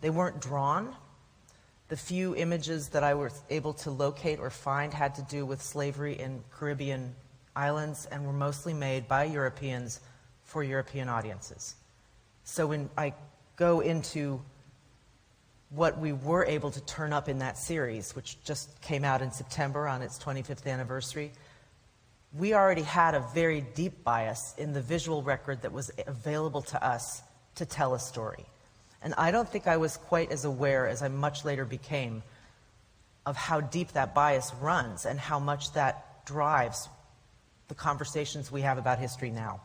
They 0.00 0.08
weren't 0.08 0.40
drawn, 0.40 0.96
the 1.88 1.96
few 1.96 2.34
images 2.34 2.88
that 2.88 3.04
I 3.04 3.14
was 3.14 3.40
able 3.48 3.72
to 3.74 3.90
locate 3.90 4.40
or 4.40 4.50
find 4.50 4.92
had 4.92 5.14
to 5.16 5.22
do 5.22 5.46
with 5.46 5.62
slavery 5.62 6.18
in 6.18 6.42
Caribbean 6.50 7.14
islands 7.54 8.06
and 8.10 8.26
were 8.26 8.32
mostly 8.32 8.74
made 8.74 9.06
by 9.06 9.24
Europeans 9.24 10.00
for 10.44 10.62
European 10.62 11.08
audiences. 11.08 11.76
So 12.44 12.66
when 12.66 12.90
I 12.96 13.14
go 13.56 13.80
into 13.80 14.40
what 15.70 15.98
we 15.98 16.12
were 16.12 16.44
able 16.44 16.70
to 16.70 16.80
turn 16.82 17.12
up 17.12 17.28
in 17.28 17.38
that 17.40 17.58
series, 17.58 18.14
which 18.14 18.42
just 18.44 18.80
came 18.80 19.04
out 19.04 19.22
in 19.22 19.30
September 19.30 19.88
on 19.88 20.02
its 20.02 20.18
25th 20.18 20.66
anniversary, 20.66 21.32
we 22.36 22.54
already 22.54 22.82
had 22.82 23.14
a 23.14 23.20
very 23.34 23.62
deep 23.74 24.04
bias 24.04 24.54
in 24.58 24.72
the 24.72 24.80
visual 24.80 25.22
record 25.22 25.62
that 25.62 25.72
was 25.72 25.90
available 26.06 26.62
to 26.62 26.84
us 26.84 27.22
to 27.54 27.64
tell 27.64 27.94
a 27.94 27.98
story. 27.98 28.44
And 29.02 29.14
I 29.16 29.30
don't 29.30 29.48
think 29.48 29.66
I 29.66 29.76
was 29.76 29.96
quite 29.96 30.32
as 30.32 30.44
aware 30.44 30.88
as 30.88 31.02
I 31.02 31.08
much 31.08 31.44
later 31.44 31.64
became 31.64 32.22
of 33.24 33.36
how 33.36 33.60
deep 33.60 33.92
that 33.92 34.14
bias 34.14 34.52
runs 34.60 35.04
and 35.04 35.18
how 35.18 35.38
much 35.38 35.72
that 35.72 36.24
drives 36.26 36.88
the 37.68 37.74
conversations 37.74 38.50
we 38.50 38.62
have 38.62 38.78
about 38.78 38.98
history 38.98 39.30
now. 39.30 39.60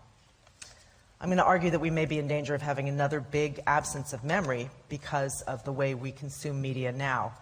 I'm 1.19 1.29
going 1.29 1.38
to 1.38 1.43
argue 1.43 1.69
that 1.69 1.79
we 1.79 1.91
may 1.91 2.05
be 2.07 2.17
in 2.17 2.27
danger 2.27 2.55
of 2.55 2.63
having 2.63 2.89
another 2.89 3.19
big 3.19 3.61
absence 3.67 4.13
of 4.13 4.23
memory 4.23 4.69
because 4.89 5.43
of 5.43 5.63
the 5.63 5.71
way 5.71 5.93
we 5.93 6.11
consume 6.11 6.61
media 6.61 6.91
now. 6.91 7.33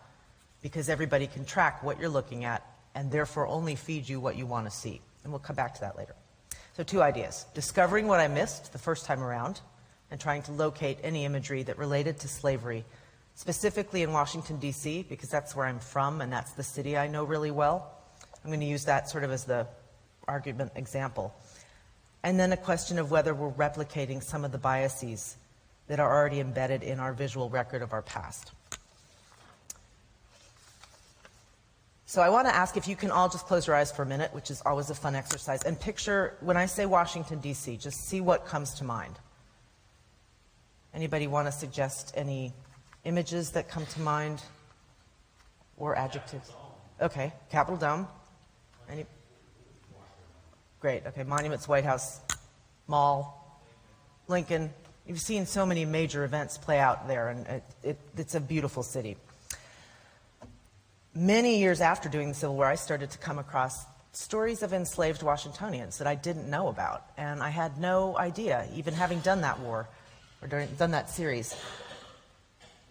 because 0.61 0.89
everybody 0.89 1.27
can 1.27 1.45
track 1.45 1.83
what 1.83 1.99
you're 1.99 2.09
looking 2.09 2.45
at 2.45 2.65
and 2.95 3.11
therefore 3.11 3.47
only 3.47 3.75
feed 3.75 4.07
you 4.07 4.19
what 4.19 4.35
you 4.35 4.45
want 4.45 4.69
to 4.69 4.71
see. 4.71 5.01
And 5.23 5.31
we'll 5.31 5.39
come 5.39 5.55
back 5.55 5.73
to 5.75 5.81
that 5.81 5.97
later. 5.97 6.15
So, 6.75 6.83
two 6.83 7.01
ideas 7.01 7.45
discovering 7.53 8.07
what 8.07 8.19
I 8.19 8.27
missed 8.27 8.71
the 8.71 8.77
first 8.77 9.05
time 9.05 9.21
around 9.21 9.61
and 10.11 10.19
trying 10.19 10.41
to 10.43 10.51
locate 10.51 10.99
any 11.03 11.25
imagery 11.25 11.63
that 11.63 11.77
related 11.77 12.19
to 12.19 12.27
slavery, 12.27 12.85
specifically 13.35 14.03
in 14.03 14.11
Washington, 14.11 14.57
D.C., 14.57 15.05
because 15.09 15.29
that's 15.29 15.55
where 15.55 15.65
I'm 15.65 15.79
from 15.79 16.21
and 16.21 16.31
that's 16.31 16.53
the 16.53 16.63
city 16.63 16.97
I 16.97 17.07
know 17.07 17.23
really 17.23 17.51
well. 17.51 17.91
I'm 18.43 18.49
going 18.49 18.59
to 18.59 18.65
use 18.65 18.85
that 18.85 19.09
sort 19.09 19.23
of 19.23 19.31
as 19.31 19.45
the 19.45 19.67
argument 20.27 20.71
example. 20.75 21.33
And 22.23 22.39
then 22.39 22.51
a 22.51 22.57
question 22.57 22.99
of 22.99 23.11
whether 23.11 23.33
we're 23.33 23.51
replicating 23.51 24.21
some 24.21 24.43
of 24.43 24.51
the 24.51 24.57
biases 24.57 25.37
that 25.87 25.99
are 25.99 26.13
already 26.13 26.39
embedded 26.39 26.83
in 26.83 26.99
our 26.99 27.13
visual 27.13 27.49
record 27.49 27.81
of 27.81 27.93
our 27.93 28.01
past. 28.01 28.51
So 32.05 32.21
I 32.23 32.29
want 32.29 32.47
to 32.47 32.55
ask 32.55 32.75
if 32.75 32.87
you 32.87 32.95
can 32.95 33.11
all 33.11 33.29
just 33.29 33.45
close 33.45 33.67
your 33.67 33.75
eyes 33.75 33.91
for 33.91 34.01
a 34.01 34.05
minute, 34.05 34.33
which 34.33 34.49
is 34.49 34.63
always 34.65 34.89
a 34.89 34.95
fun 34.95 35.15
exercise, 35.15 35.61
and 35.63 35.79
picture 35.79 36.37
when 36.41 36.57
I 36.57 36.65
say 36.65 36.87
Washington, 36.87 37.39
D.C., 37.39 37.77
just 37.77 38.07
see 38.07 38.19
what 38.19 38.47
comes 38.47 38.73
to 38.75 38.83
mind. 38.83 39.13
Anybody 40.93 41.27
want 41.27 41.47
to 41.47 41.51
suggest 41.51 42.13
any 42.15 42.51
images 43.03 43.51
that 43.51 43.69
come 43.69 43.85
to 43.85 44.01
mind 44.01 44.41
or 45.77 45.95
adjectives? 45.95 46.51
Okay, 46.99 47.31
Capitol 47.51 47.77
Dome. 47.77 48.07
Any? 48.89 49.05
Great. 50.79 51.05
Okay, 51.05 51.23
monuments, 51.23 51.67
White 51.67 51.85
House, 51.85 52.19
Mall, 52.87 53.61
Lincoln. 54.27 54.71
You've 55.05 55.19
seen 55.19 55.45
so 55.45 55.65
many 55.65 55.85
major 55.85 56.23
events 56.23 56.57
play 56.57 56.79
out 56.79 57.07
there, 57.07 57.29
and 57.29 57.47
it, 57.47 57.63
it, 57.83 57.97
it's 58.17 58.35
a 58.35 58.39
beautiful 58.39 58.83
city. 58.83 59.15
Many 61.13 61.59
years 61.59 61.81
after 61.81 62.09
doing 62.09 62.29
the 62.29 62.33
Civil 62.33 62.55
War, 62.55 62.65
I 62.65 62.75
started 62.75 63.11
to 63.11 63.17
come 63.17 63.39
across 63.39 63.85
stories 64.11 64.63
of 64.63 64.73
enslaved 64.73 65.21
Washingtonians 65.21 65.99
that 65.99 66.07
I 66.07 66.15
didn't 66.15 66.49
know 66.49 66.67
about, 66.67 67.03
and 67.17 67.43
I 67.43 67.49
had 67.49 67.77
no 67.77 68.17
idea, 68.17 68.67
even 68.73 68.93
having 68.93 69.19
done 69.19 69.41
that 69.41 69.59
war 69.59 69.87
or 70.41 70.47
during, 70.47 70.67
done 70.75 70.91
that 70.91 71.09
series, 71.09 71.55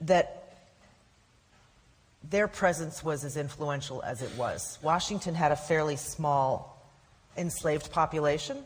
that 0.03 0.39
their 2.31 2.49
presence 2.49 3.03
was 3.03 3.25
as 3.25 3.37
influential 3.37 4.03
as 4.03 4.23
it 4.23 4.31
was. 4.37 4.79
Washington 4.83 5.35
had 5.35 5.53
a 5.53 5.57
fairly 5.57 5.97
small 5.97 6.87
enslaved 7.37 7.91
population, 7.91 8.59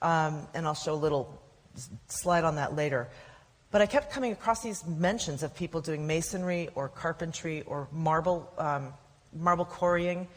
um, 0.00 0.46
and 0.54 0.66
I'll 0.66 0.74
show 0.74 0.94
a 0.94 0.94
little 0.94 1.40
slide 2.08 2.44
on 2.44 2.56
that 2.56 2.74
later. 2.74 3.08
But 3.70 3.80
I 3.80 3.86
kept 3.86 4.12
coming 4.12 4.32
across 4.32 4.62
these 4.62 4.86
mentions 4.86 5.42
of 5.42 5.54
people 5.54 5.80
doing 5.80 6.06
masonry 6.06 6.68
or 6.74 6.88
carpentry 6.88 7.62
or 7.62 7.88
marble, 7.90 8.52
um, 8.58 8.92
marble 9.34 9.64
quarrying, 9.64 10.28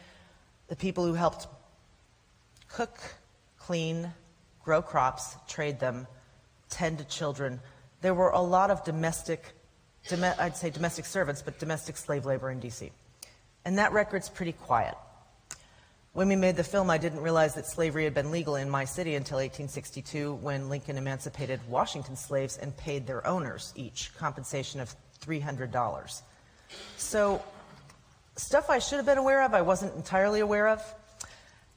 the 0.68 0.76
people 0.76 1.04
who 1.04 1.12
helped 1.14 1.46
cook, 2.68 2.98
clean, 3.58 4.10
grow 4.64 4.82
crops, 4.82 5.36
trade 5.46 5.78
them, 5.78 6.06
tend 6.70 6.98
to 6.98 7.04
children. 7.04 7.60
There 8.00 8.14
were 8.14 8.30
a 8.30 8.40
lot 8.40 8.70
of 8.70 8.84
domestic, 8.84 9.44
I'd 10.10 10.56
say 10.56 10.70
domestic 10.70 11.04
servants, 11.04 11.42
but 11.42 11.58
domestic 11.58 11.96
slave 11.96 12.26
labor 12.26 12.50
in 12.50 12.60
D.C. 12.60 12.90
And 13.64 13.78
that 13.78 13.92
record's 13.92 14.28
pretty 14.28 14.52
quiet. 14.52 14.94
When 16.12 16.28
we 16.28 16.36
made 16.36 16.56
the 16.56 16.64
film, 16.64 16.88
I 16.88 16.96
didn't 16.96 17.20
realize 17.20 17.54
that 17.56 17.66
slavery 17.66 18.04
had 18.04 18.14
been 18.14 18.30
legal 18.30 18.56
in 18.56 18.70
my 18.70 18.86
city 18.86 19.16
until 19.16 19.36
1862 19.36 20.36
when 20.36 20.70
Lincoln 20.70 20.96
emancipated 20.96 21.60
Washington 21.68 22.16
slaves 22.16 22.56
and 22.56 22.74
paid 22.74 23.06
their 23.06 23.26
owners 23.26 23.74
each 23.76 24.12
compensation 24.16 24.80
of 24.80 24.94
$300. 25.20 26.22
So, 26.96 27.44
stuff 28.36 28.70
I 28.70 28.78
should 28.78 28.96
have 28.96 29.04
been 29.04 29.18
aware 29.18 29.42
of, 29.42 29.52
I 29.52 29.60
wasn't 29.60 29.94
entirely 29.94 30.40
aware 30.40 30.68
of. 30.68 30.82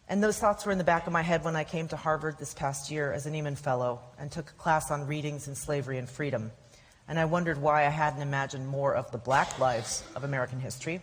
And 0.10 0.24
those 0.24 0.40
thoughts 0.40 0.66
were 0.66 0.72
in 0.72 0.80
the 0.80 0.84
back 0.84 1.06
of 1.08 1.14
my 1.14 1.22
head 1.22 1.44
when 1.44 1.56
I 1.56 1.64
came 1.64 1.88
to 1.90 1.96
Harvard 1.96 2.40
this 2.40 2.54
past 2.54 2.90
year 2.90 3.14
as 3.14 3.28
a 3.28 3.32
Nieman 3.32 3.58
Fellow 3.58 4.02
and 4.18 4.32
took 4.32 4.50
a 4.50 4.54
class 4.54 4.90
on 4.90 5.06
readings 5.06 5.48
in 5.48 5.54
slavery 5.56 6.00
and 6.00 6.10
freedom. 6.10 6.52
And 7.08 7.20
I 7.20 7.26
wondered 7.26 7.62
why 7.62 7.86
I 7.86 7.90
hadn't 7.90 8.22
imagined 8.22 8.68
more 8.68 8.96
of 8.96 9.12
the 9.12 9.20
black 9.20 9.60
lives 9.60 10.04
of 10.16 10.24
American 10.24 10.60
history 10.60 11.02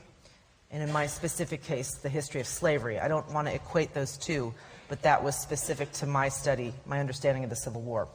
and 0.71 0.83
in 0.83 0.93
my 0.93 1.07
specific 1.07 1.63
case, 1.63 1.95
the 1.95 2.09
history 2.09 2.41
of 2.41 2.47
slavery. 2.47 2.99
I 2.99 3.09
don't 3.09 3.31
want 3.33 3.49
to 3.49 3.55
equate 3.55 3.95
those 3.95 4.17
two, 4.17 4.53
but 4.89 5.03
that 5.03 5.23
was 5.23 5.37
specific 5.37 5.93
to 5.93 6.07
my 6.07 6.29
study, 6.29 6.73
my 6.85 6.99
understanding 6.99 7.45
of 7.45 7.51
the 7.51 7.57
Civil 7.57 7.83
War. 7.83 8.09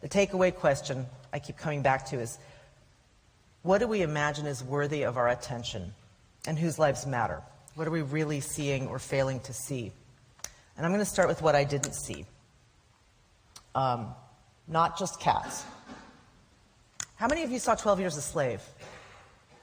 The 0.00 0.08
takeaway 0.08 0.54
question 0.54 1.06
I 1.32 1.38
keep 1.38 1.56
coming 1.56 1.82
back 1.82 2.06
to 2.06 2.20
is 2.20 2.38
what 3.62 3.78
do 3.78 3.86
we 3.86 4.02
imagine 4.02 4.46
is 4.46 4.62
worthy 4.62 5.04
of 5.04 5.16
our 5.16 5.28
attention 5.28 5.94
and 6.46 6.58
whose 6.58 6.78
lives 6.78 7.06
matter? 7.06 7.42
What 7.74 7.86
are 7.86 7.92
we 7.92 8.02
really 8.02 8.40
seeing 8.40 8.88
or 8.88 8.98
failing 8.98 9.40
to 9.40 9.52
see? 9.52 9.92
And 10.76 10.84
I'm 10.84 10.92
going 10.92 11.04
to 11.04 11.10
start 11.10 11.28
with 11.28 11.42
what 11.42 11.54
I 11.54 11.64
didn't 11.64 11.94
see. 11.94 12.26
Um, 13.74 14.14
not 14.68 14.98
just 14.98 15.20
cats. 15.20 15.64
How 17.16 17.28
many 17.28 17.42
of 17.42 17.50
you 17.50 17.58
saw 17.58 17.74
12 17.74 18.00
Years 18.00 18.16
a 18.16 18.22
Slave? 18.22 18.60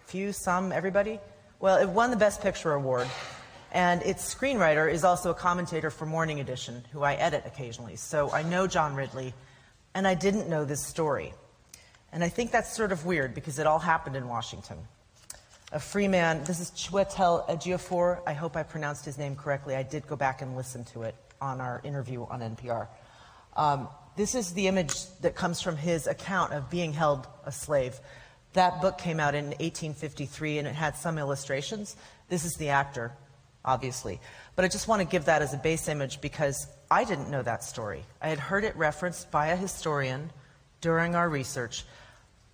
Few, 0.05 0.31
some, 0.31 0.71
everybody? 0.71 1.19
Well, 1.59 1.77
it 1.77 1.87
won 1.87 2.09
the 2.09 2.17
Best 2.17 2.41
Picture 2.41 2.73
award, 2.73 3.07
and 3.71 4.01
its 4.01 4.33
screenwriter 4.33 4.91
is 4.91 5.03
also 5.03 5.31
a 5.31 5.33
commentator 5.33 5.89
for 5.89 6.05
Morning 6.05 6.39
Edition, 6.39 6.83
who 6.91 7.03
I 7.03 7.13
edit 7.13 7.43
occasionally. 7.45 7.95
So 7.95 8.31
I 8.31 8.43
know 8.43 8.67
John 8.67 8.95
Ridley, 8.95 9.33
and 9.93 10.07
I 10.07 10.15
didn't 10.15 10.49
know 10.49 10.65
this 10.65 10.85
story. 10.85 11.33
And 12.11 12.23
I 12.23 12.29
think 12.29 12.51
that's 12.51 12.75
sort 12.75 12.91
of 12.91 13.05
weird 13.05 13.33
because 13.33 13.59
it 13.59 13.67
all 13.67 13.79
happened 13.79 14.15
in 14.15 14.27
Washington. 14.27 14.77
A 15.73 15.79
free 15.79 16.07
man, 16.07 16.43
this 16.43 16.59
is 16.59 16.69
Chiwetel 16.69 17.49
Ejiofor. 17.49 18.21
I 18.27 18.33
hope 18.33 18.55
I 18.55 18.61
pronounced 18.61 19.05
his 19.05 19.17
name 19.17 19.35
correctly. 19.35 19.75
I 19.75 19.81
did 19.81 20.05
go 20.05 20.15
back 20.15 20.43
and 20.43 20.55
listen 20.55 20.83
to 20.93 21.01
it 21.01 21.15
on 21.41 21.59
our 21.59 21.81
interview 21.83 22.27
on 22.29 22.41
NPR. 22.41 22.87
Um, 23.57 23.87
this 24.15 24.35
is 24.35 24.53
the 24.53 24.67
image 24.67 24.93
that 25.21 25.33
comes 25.33 25.61
from 25.61 25.75
his 25.75 26.05
account 26.05 26.53
of 26.53 26.69
being 26.69 26.93
held 26.93 27.27
a 27.47 27.51
slave. 27.51 27.99
That 28.53 28.81
book 28.81 28.99
came 28.99 29.19
out 29.19 29.33
in 29.33 29.45
1853 29.45 30.59
and 30.59 30.67
it 30.67 30.75
had 30.75 30.95
some 30.95 31.17
illustrations. 31.17 31.95
This 32.29 32.45
is 32.45 32.53
the 32.53 32.69
actor, 32.69 33.11
obviously. 33.65 34.19
But 34.55 34.65
I 34.65 34.67
just 34.67 34.87
want 34.87 35.01
to 35.01 35.07
give 35.07 35.25
that 35.25 35.41
as 35.41 35.55
a 35.55 35.57
base 35.57 35.87
image 35.87 36.21
because 36.21 36.67
I 36.91 37.03
didn't 37.03 37.31
know 37.31 37.41
that 37.41 37.63
story. 37.63 38.03
I 38.21 38.27
had 38.29 38.37
heard 38.37 38.63
it 38.63 38.75
referenced 38.75 39.31
by 39.31 39.47
a 39.47 39.55
historian 39.55 40.29
during 40.81 41.15
our 41.15 41.27
research, 41.27 41.83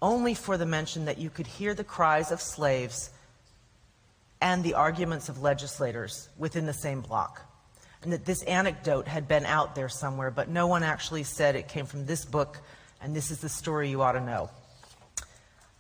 only 0.02 0.34
for 0.34 0.58
the 0.58 0.66
mention 0.66 1.06
that 1.06 1.18
you 1.18 1.30
could 1.30 1.48
hear 1.48 1.74
the 1.74 1.84
cries 1.84 2.32
of 2.32 2.42
slaves 2.42 3.10
and 4.42 4.64
the 4.64 4.74
arguments 4.74 5.30
of 5.30 5.42
legislators 5.42 6.30
within 6.38 6.66
the 6.66 6.74
same 6.74 7.02
block. 7.02 7.42
And 8.02 8.14
that 8.14 8.26
this 8.26 8.42
anecdote 8.44 9.08
had 9.08 9.28
been 9.28 9.46
out 9.46 9.76
there 9.76 9.90
somewhere, 9.90 10.32
but 10.32 10.48
no 10.48 10.68
one 10.68 10.84
actually 10.84 11.24
said 11.24 11.56
it 11.56 11.68
came 11.68 11.86
from 11.86 12.06
this 12.06 12.24
book 12.24 12.60
and 13.02 13.16
this 13.16 13.32
is 13.32 13.40
the 13.40 13.50
story 13.50 13.90
you 13.90 14.02
ought 14.02 14.14
to 14.14 14.22
know. 14.22 14.50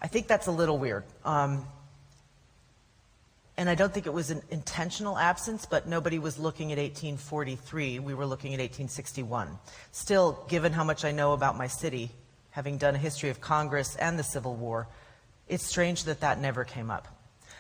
I 0.02 0.08
think 0.08 0.28
that's 0.28 0.48
a 0.48 0.52
little 0.52 0.78
weird. 0.78 1.04
Um, 1.26 1.66
and 3.58 3.70
I 3.70 3.76
don't 3.76 3.94
think 3.94 4.06
it 4.06 4.14
was 4.14 4.32
an 4.32 4.42
intentional 4.52 5.18
absence, 5.18 5.66
but 5.66 5.86
nobody 5.86 6.18
was 6.18 6.40
looking 6.40 6.72
at 6.72 6.78
1843. 6.78 8.00
We 8.00 8.14
were 8.14 8.26
looking 8.26 8.54
at 8.54 8.60
1861. 8.60 9.50
Still, 9.92 10.46
given 10.48 10.72
how 10.72 10.86
much 10.86 11.04
I 11.04 11.12
know 11.12 11.34
about 11.34 11.58
my 11.58 11.68
city, 11.68 12.12
having 12.60 12.78
done 12.78 12.94
a 12.94 12.98
history 12.98 13.30
of 13.30 13.40
Congress 13.40 13.96
and 13.96 14.20
the 14.20 14.24
Civil 14.24 14.54
War, 14.54 14.86
it's 15.48 15.66
strange 15.66 16.04
that 16.04 16.20
that 16.20 16.42
never 16.42 16.66
came 16.66 16.92
up. 16.92 17.08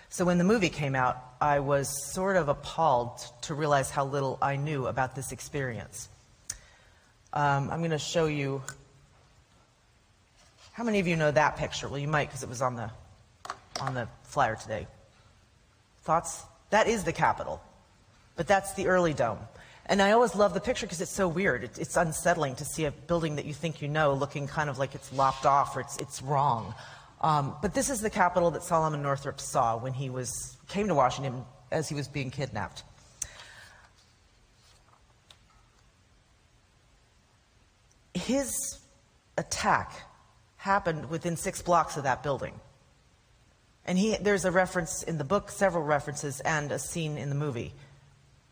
So 0.10 0.25
when 0.25 0.38
the 0.38 0.44
movie 0.44 0.68
came 0.68 0.94
out, 0.94 1.15
I 1.39 1.62
was 1.62 1.88
sort 2.12 2.36
of 2.36 2.50
appalled 2.50 3.22
to 3.44 3.53
realize 3.53 3.89
how 3.89 4.03
little 4.03 4.38
I 4.41 4.58
knew 4.58 4.88
about 4.88 5.15
this 5.15 5.32
experience. 5.32 6.10
Um, 7.32 7.70
I'm 7.72 7.79
going 7.79 7.91
to 7.91 7.98
show 7.98 8.25
you 8.25 8.62
how 10.74 10.84
many 10.84 11.00
of 11.00 11.08
you 11.08 11.15
know 11.15 11.32
that 11.32 11.56
picture? 11.56 11.88
Well, 11.88 12.00
you 12.00 12.10
might 12.10 12.27
because 12.27 12.44
it 12.44 12.50
was 12.50 12.62
on 12.62 12.75
the, 12.75 12.91
on 13.79 13.94
the 13.94 14.06
flyer 14.24 14.58
today. 14.58 14.86
Thoughts? 16.01 16.44
That 16.72 16.89
is 16.89 17.06
the 17.06 17.13
Capitol, 17.13 17.63
but 18.36 18.48
that's 18.48 18.74
the 18.74 18.88
early 18.88 19.13
dome. 19.13 19.39
And 19.89 20.03
I 20.03 20.12
always 20.12 20.36
love 20.36 20.53
the 20.53 20.60
picture 20.60 20.86
because 20.86 21.01
it's 21.01 21.12
so 21.12 21.27
weird. 21.27 21.63
It, 21.63 21.79
it's 21.79 21.98
unsettling 21.98 22.55
to 22.58 22.65
see 22.65 22.86
a 22.86 22.91
building 22.91 23.38
that 23.38 23.46
you 23.46 23.55
think 23.55 23.81
you 23.81 23.88
know 23.88 24.13
looking 24.13 24.46
kind 24.46 24.69
of 24.69 24.77
like 24.77 24.93
it's 24.93 25.12
lopped 25.12 25.48
off 25.48 25.75
or 25.75 25.81
it's, 25.81 25.98
it's 25.98 26.22
wrong. 26.22 26.75
Um, 27.22 27.55
but 27.60 27.74
this 27.74 27.89
is 27.89 28.00
the 28.00 28.12
Capitol 28.12 28.51
that 28.51 28.62
Solomon 28.62 29.01
Northup 29.01 29.41
saw 29.41 29.77
when 29.77 29.93
he 29.93 30.12
was, 30.12 30.55
came 30.67 30.88
to 30.89 30.93
Washington 30.93 31.43
as 31.72 31.89
he 31.89 31.96
was 31.96 32.08
being 32.08 32.29
kidnapped. 32.29 32.84
His 38.13 38.77
attack 39.39 39.91
happened 40.58 41.10
within 41.10 41.36
six 41.36 41.63
blocks 41.63 41.98
of 41.98 42.03
that 42.03 42.22
building. 42.22 42.53
And 43.88 43.98
he, 43.98 44.17
there's 44.17 44.46
a 44.46 44.51
reference 44.51 45.01
in 45.01 45.17
the 45.17 45.24
book, 45.24 45.50
several 45.50 45.84
references, 45.84 46.41
and 46.41 46.72
a 46.72 46.77
scene 46.77 47.17
in 47.17 47.29
the 47.29 47.36
movie 47.36 47.74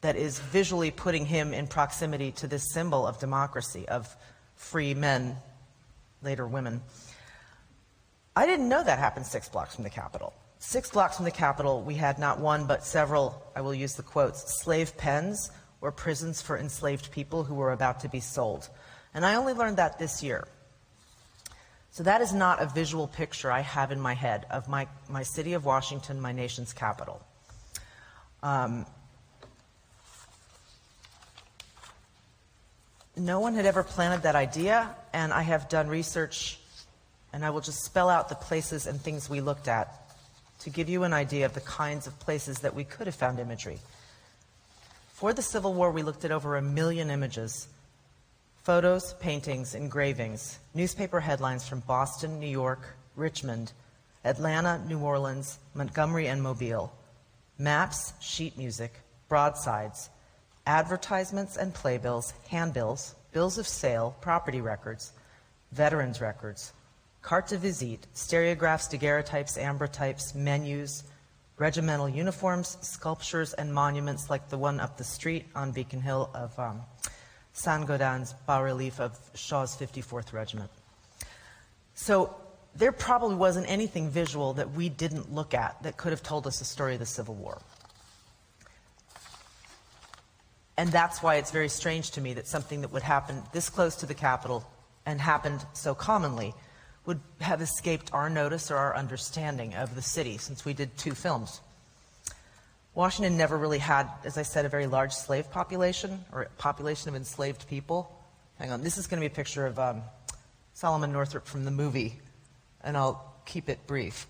that 0.01 0.15
is 0.15 0.39
visually 0.39 0.91
putting 0.91 1.25
him 1.25 1.53
in 1.53 1.67
proximity 1.67 2.31
to 2.33 2.47
this 2.47 2.71
symbol 2.71 3.07
of 3.07 3.19
democracy, 3.19 3.87
of 3.87 4.15
free 4.55 4.93
men, 4.93 5.35
later 6.21 6.47
women. 6.47 6.81
I 8.35 8.45
didn't 8.45 8.69
know 8.69 8.83
that 8.83 8.99
happened 8.99 9.25
six 9.25 9.49
blocks 9.49 9.75
from 9.75 9.83
the 9.83 9.89
Capitol. 9.89 10.33
six 10.59 10.89
blocks 10.89 11.15
from 11.15 11.25
the 11.25 11.31
Capitol, 11.31 11.81
we 11.81 11.95
had 11.95 12.19
not 12.19 12.39
one 12.39 12.67
but 12.67 12.83
several, 12.83 13.41
I 13.55 13.61
will 13.61 13.73
use 13.73 13.93
the 13.93 14.03
quotes, 14.03 14.61
slave 14.61 14.97
pens 14.97 15.51
or 15.81 15.91
prisons 15.91 16.41
for 16.41 16.57
enslaved 16.57 17.11
people 17.11 17.43
who 17.43 17.55
were 17.55 17.71
about 17.71 17.99
to 18.01 18.09
be 18.09 18.19
sold. 18.19 18.69
And 19.13 19.25
I 19.25 19.35
only 19.35 19.53
learned 19.53 19.77
that 19.77 19.99
this 19.99 20.23
year. 20.23 20.47
So 21.91 22.03
that 22.03 22.21
is 22.21 22.33
not 22.33 22.61
a 22.61 22.67
visual 22.67 23.07
picture 23.07 23.51
I 23.51 23.61
have 23.61 23.91
in 23.91 23.99
my 23.99 24.13
head 24.13 24.45
of 24.51 24.67
my, 24.67 24.87
my 25.09 25.23
city 25.23 25.53
of 25.53 25.65
Washington, 25.65 26.21
my 26.21 26.31
nation's 26.31 26.73
capital. 26.73 27.21
Um, 28.43 28.85
no 33.17 33.39
one 33.39 33.55
had 33.55 33.65
ever 33.65 33.83
planted 33.83 34.23
that 34.23 34.35
idea, 34.35 34.95
and 35.13 35.33
I 35.33 35.41
have 35.41 35.69
done 35.69 35.87
research, 35.87 36.59
and 37.33 37.43
I 37.43 37.49
will 37.49 37.61
just 37.61 37.83
spell 37.83 38.09
out 38.09 38.29
the 38.29 38.35
places 38.35 38.87
and 38.87 38.99
things 38.99 39.29
we 39.29 39.41
looked 39.41 39.67
at 39.67 39.93
to 40.59 40.69
give 40.69 40.89
you 40.89 41.03
an 41.03 41.13
idea 41.13 41.45
of 41.45 41.53
the 41.53 41.61
kinds 41.61 42.07
of 42.07 42.19
places 42.19 42.59
that 42.59 42.73
we 42.73 42.83
could 42.83 43.07
have 43.07 43.15
found 43.15 43.39
imagery. 43.39 43.79
For 45.13 45.33
the 45.33 45.41
Civil 45.41 45.73
War, 45.73 45.91
we 45.91 46.03
looked 46.03 46.25
at 46.25 46.31
over 46.31 46.55
a 46.55 46.61
million 46.61 47.09
images 47.09 47.67
photos, 48.63 49.13
paintings, 49.21 49.75
engravings, 49.75 50.59
newspaper 50.73 51.21
headlines 51.21 51.65
from 51.65 51.79
Boston, 51.81 52.37
New 52.37 52.49
York, 52.49 52.97
Richmond, 53.15 53.71
Atlanta, 54.25 54.83
New 54.85 54.99
Orleans, 54.99 55.57
Montgomery, 55.73 56.27
and 56.27 56.43
Mobile, 56.43 56.91
maps, 57.57 58.11
sheet 58.19 58.57
music, 58.57 58.93
broadsides, 59.29 60.09
advertisements 60.67 61.57
and 61.57 61.73
playbills, 61.73 62.33
handbills, 62.49 63.15
bills 63.31 63.57
of 63.57 63.67
sale, 63.67 64.15
property 64.21 64.61
records, 64.61 65.13
veterans 65.71 66.21
records, 66.21 66.73
carte 67.21 67.47
de 67.47 67.57
visite, 67.57 68.05
stereographs, 68.13 68.89
daguerreotypes, 68.89 69.57
ambrotypes, 69.57 70.35
menus, 70.35 71.03
regimental 71.57 72.07
uniforms, 72.07 72.77
sculptures, 72.81 73.53
and 73.53 73.73
monuments 73.73 74.29
like 74.29 74.49
the 74.49 74.57
one 74.57 74.79
up 74.79 74.97
the 74.97 75.03
street 75.03 75.45
on 75.55 75.71
Beacon 75.71 76.01
Hill 76.01 76.29
of 76.35 76.57
um, 76.59 76.81
Saint-Gaudens 77.53 78.35
bas-relief 78.45 78.99
of 78.99 79.17
Shaw's 79.33 79.75
54th 79.75 80.33
Regiment. 80.33 80.69
So 81.95 82.35
there 82.75 82.91
probably 82.91 83.35
wasn't 83.35 83.67
anything 83.69 84.09
visual 84.09 84.53
that 84.53 84.71
we 84.73 84.89
didn't 84.89 85.33
look 85.33 85.55
at 85.55 85.81
that 85.81 85.97
could 85.97 86.11
have 86.11 86.21
told 86.21 86.45
us 86.45 86.59
the 86.59 86.65
story 86.65 86.93
of 86.93 86.99
the 86.99 87.07
Civil 87.07 87.33
War. 87.33 87.59
And 90.77 90.91
that's 90.91 91.23
why 91.23 91.35
it's 91.35 91.51
very 91.51 91.69
strange 91.69 92.11
to 92.11 92.21
me 92.21 92.33
that 92.33 92.47
something 92.47 92.81
that 92.81 92.93
would 92.93 93.01
happen 93.03 93.41
this 93.51 93.69
close 93.69 93.95
to 93.97 94.05
the 94.05 94.13
Capitol 94.13 94.63
and 95.05 95.19
happened 95.19 95.65
so 95.73 95.95
commonly 95.95 96.53
would 97.05 97.19
have 97.39 97.61
escaped 97.61 98.13
our 98.13 98.29
notice 98.29 98.69
or 98.69 98.75
our 98.75 98.95
understanding 98.95 99.73
of 99.73 99.95
the 99.95 100.01
city 100.01 100.37
since 100.37 100.65
we 100.65 100.73
did 100.73 100.95
two 100.97 101.13
films. 101.13 101.61
Washington 102.93 103.37
never 103.37 103.57
really 103.57 103.77
had, 103.77 104.07
as 104.23 104.37
I 104.37 104.41
said, 104.41 104.65
a 104.65 104.69
very 104.69 104.87
large 104.87 105.13
slave 105.13 105.49
population 105.49 106.25
or 106.33 106.49
population 106.57 107.09
of 107.09 107.15
enslaved 107.15 107.67
people. 107.67 108.11
Hang 108.59 108.71
on, 108.71 108.81
this 108.81 108.97
is 108.97 109.07
going 109.07 109.21
to 109.21 109.27
be 109.27 109.31
a 109.31 109.35
picture 109.35 109.65
of 109.65 109.79
um, 109.79 110.01
Solomon 110.73 111.11
Northup 111.11 111.47
from 111.47 111.63
the 111.63 111.71
movie, 111.71 112.19
and 112.83 112.97
I'll 112.97 113.35
keep 113.45 113.69
it 113.69 113.85
brief. 113.87 114.27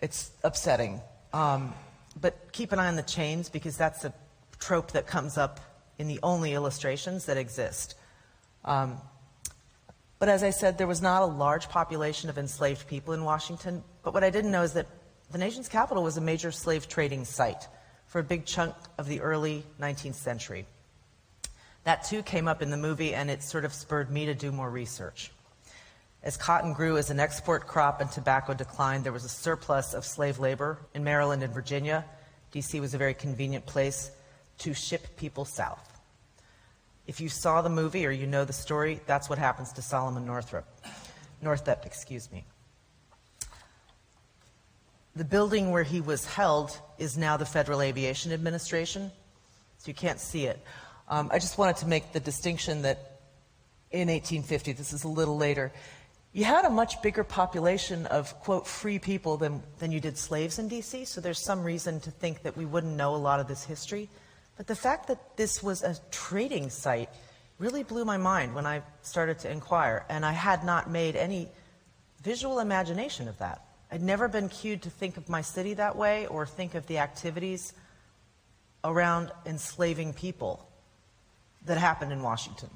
It's 0.00 0.30
upsetting. 0.42 1.00
Um, 1.32 1.74
but 2.20 2.52
keep 2.52 2.72
an 2.72 2.78
eye 2.78 2.88
on 2.88 2.96
the 2.96 3.02
chains 3.02 3.48
because 3.48 3.76
that's 3.76 4.04
a 4.04 4.14
trope 4.58 4.92
that 4.92 5.06
comes 5.06 5.38
up 5.38 5.60
in 5.98 6.08
the 6.08 6.20
only 6.22 6.52
illustrations 6.52 7.26
that 7.26 7.36
exist. 7.36 7.94
Um, 8.64 8.98
but 10.18 10.28
as 10.28 10.42
I 10.42 10.50
said, 10.50 10.78
there 10.78 10.86
was 10.86 11.02
not 11.02 11.22
a 11.22 11.26
large 11.26 11.68
population 11.68 12.30
of 12.30 12.38
enslaved 12.38 12.86
people 12.86 13.12
in 13.14 13.24
Washington. 13.24 13.82
But 14.02 14.14
what 14.14 14.24
I 14.24 14.30
didn't 14.30 14.50
know 14.50 14.62
is 14.62 14.72
that 14.72 14.86
the 15.30 15.38
nation's 15.38 15.68
capital 15.68 16.02
was 16.02 16.16
a 16.16 16.20
major 16.20 16.52
slave 16.52 16.88
trading 16.88 17.24
site 17.24 17.68
for 18.06 18.20
a 18.20 18.24
big 18.24 18.46
chunk 18.46 18.74
of 18.98 19.08
the 19.08 19.20
early 19.20 19.64
19th 19.80 20.14
century. 20.14 20.66
That 21.84 22.04
too 22.04 22.22
came 22.22 22.48
up 22.48 22.62
in 22.62 22.70
the 22.70 22.76
movie, 22.76 23.14
and 23.14 23.30
it 23.30 23.42
sort 23.42 23.64
of 23.64 23.72
spurred 23.72 24.10
me 24.10 24.26
to 24.26 24.34
do 24.34 24.50
more 24.50 24.70
research. 24.70 25.30
As 26.22 26.36
cotton 26.36 26.72
grew 26.72 26.96
as 26.96 27.10
an 27.10 27.20
export 27.20 27.66
crop 27.66 28.00
and 28.00 28.10
tobacco 28.10 28.54
declined, 28.54 29.04
there 29.04 29.12
was 29.12 29.24
a 29.24 29.28
surplus 29.28 29.94
of 29.94 30.04
slave 30.04 30.38
labor 30.38 30.78
in 30.94 31.04
Maryland 31.04 31.42
and 31.42 31.52
Virginia. 31.52 32.04
D.C. 32.50 32.80
was 32.80 32.94
a 32.94 32.98
very 32.98 33.14
convenient 33.14 33.66
place 33.66 34.10
to 34.58 34.74
ship 34.74 35.16
people 35.16 35.44
south. 35.44 36.00
If 37.06 37.20
you 37.20 37.28
saw 37.28 37.62
the 37.62 37.68
movie 37.68 38.04
or 38.06 38.10
you 38.10 38.26
know 38.26 38.44
the 38.44 38.52
story, 38.52 39.00
that's 39.06 39.28
what 39.28 39.38
happens 39.38 39.72
to 39.74 39.82
Solomon 39.82 40.26
Northup. 40.26 40.66
Northup, 41.40 41.86
excuse 41.86 42.30
me. 42.32 42.44
The 45.14 45.24
building 45.24 45.70
where 45.70 45.82
he 45.82 46.00
was 46.00 46.26
held 46.26 46.78
is 46.98 47.16
now 47.16 47.36
the 47.36 47.46
Federal 47.46 47.80
Aviation 47.80 48.32
Administration, 48.32 49.10
so 49.78 49.88
you 49.88 49.94
can't 49.94 50.20
see 50.20 50.46
it. 50.46 50.60
Um, 51.08 51.30
I 51.32 51.38
just 51.38 51.56
wanted 51.56 51.76
to 51.78 51.86
make 51.86 52.12
the 52.12 52.20
distinction 52.20 52.82
that 52.82 53.20
in 53.92 54.08
1850, 54.08 54.72
this 54.72 54.92
is 54.92 55.04
a 55.04 55.08
little 55.08 55.36
later, 55.36 55.72
you 56.32 56.44
had 56.44 56.66
a 56.66 56.70
much 56.70 57.00
bigger 57.00 57.24
population 57.24 58.04
of, 58.06 58.38
quote, 58.40 58.66
free 58.66 58.98
people 58.98 59.38
than, 59.38 59.62
than 59.78 59.90
you 59.90 60.00
did 60.00 60.18
slaves 60.18 60.58
in 60.58 60.68
D.C., 60.68 61.06
so 61.06 61.20
there's 61.20 61.38
some 61.38 61.62
reason 61.62 61.98
to 62.00 62.10
think 62.10 62.42
that 62.42 62.56
we 62.56 62.66
wouldn't 62.66 62.94
know 62.94 63.14
a 63.14 63.16
lot 63.16 63.40
of 63.40 63.48
this 63.48 63.64
history. 63.64 64.10
But 64.56 64.66
the 64.66 64.76
fact 64.76 65.08
that 65.08 65.36
this 65.36 65.62
was 65.62 65.82
a 65.82 65.96
trading 66.10 66.70
site 66.70 67.10
really 67.58 67.82
blew 67.82 68.04
my 68.04 68.16
mind 68.16 68.54
when 68.54 68.66
I 68.66 68.82
started 69.02 69.38
to 69.40 69.50
inquire, 69.50 70.04
and 70.08 70.24
I 70.24 70.32
had 70.32 70.64
not 70.64 70.90
made 70.90 71.16
any 71.16 71.48
visual 72.22 72.58
imagination 72.58 73.28
of 73.28 73.38
that. 73.38 73.62
I'd 73.90 74.02
never 74.02 74.28
been 74.28 74.48
cued 74.48 74.82
to 74.82 74.90
think 74.90 75.16
of 75.16 75.28
my 75.28 75.42
city 75.42 75.74
that 75.74 75.96
way 75.96 76.26
or 76.26 76.44
think 76.44 76.74
of 76.74 76.86
the 76.86 76.98
activities 76.98 77.72
around 78.82 79.30
enslaving 79.44 80.12
people 80.12 80.68
that 81.66 81.78
happened 81.78 82.12
in 82.12 82.22
Washington. 82.22 82.70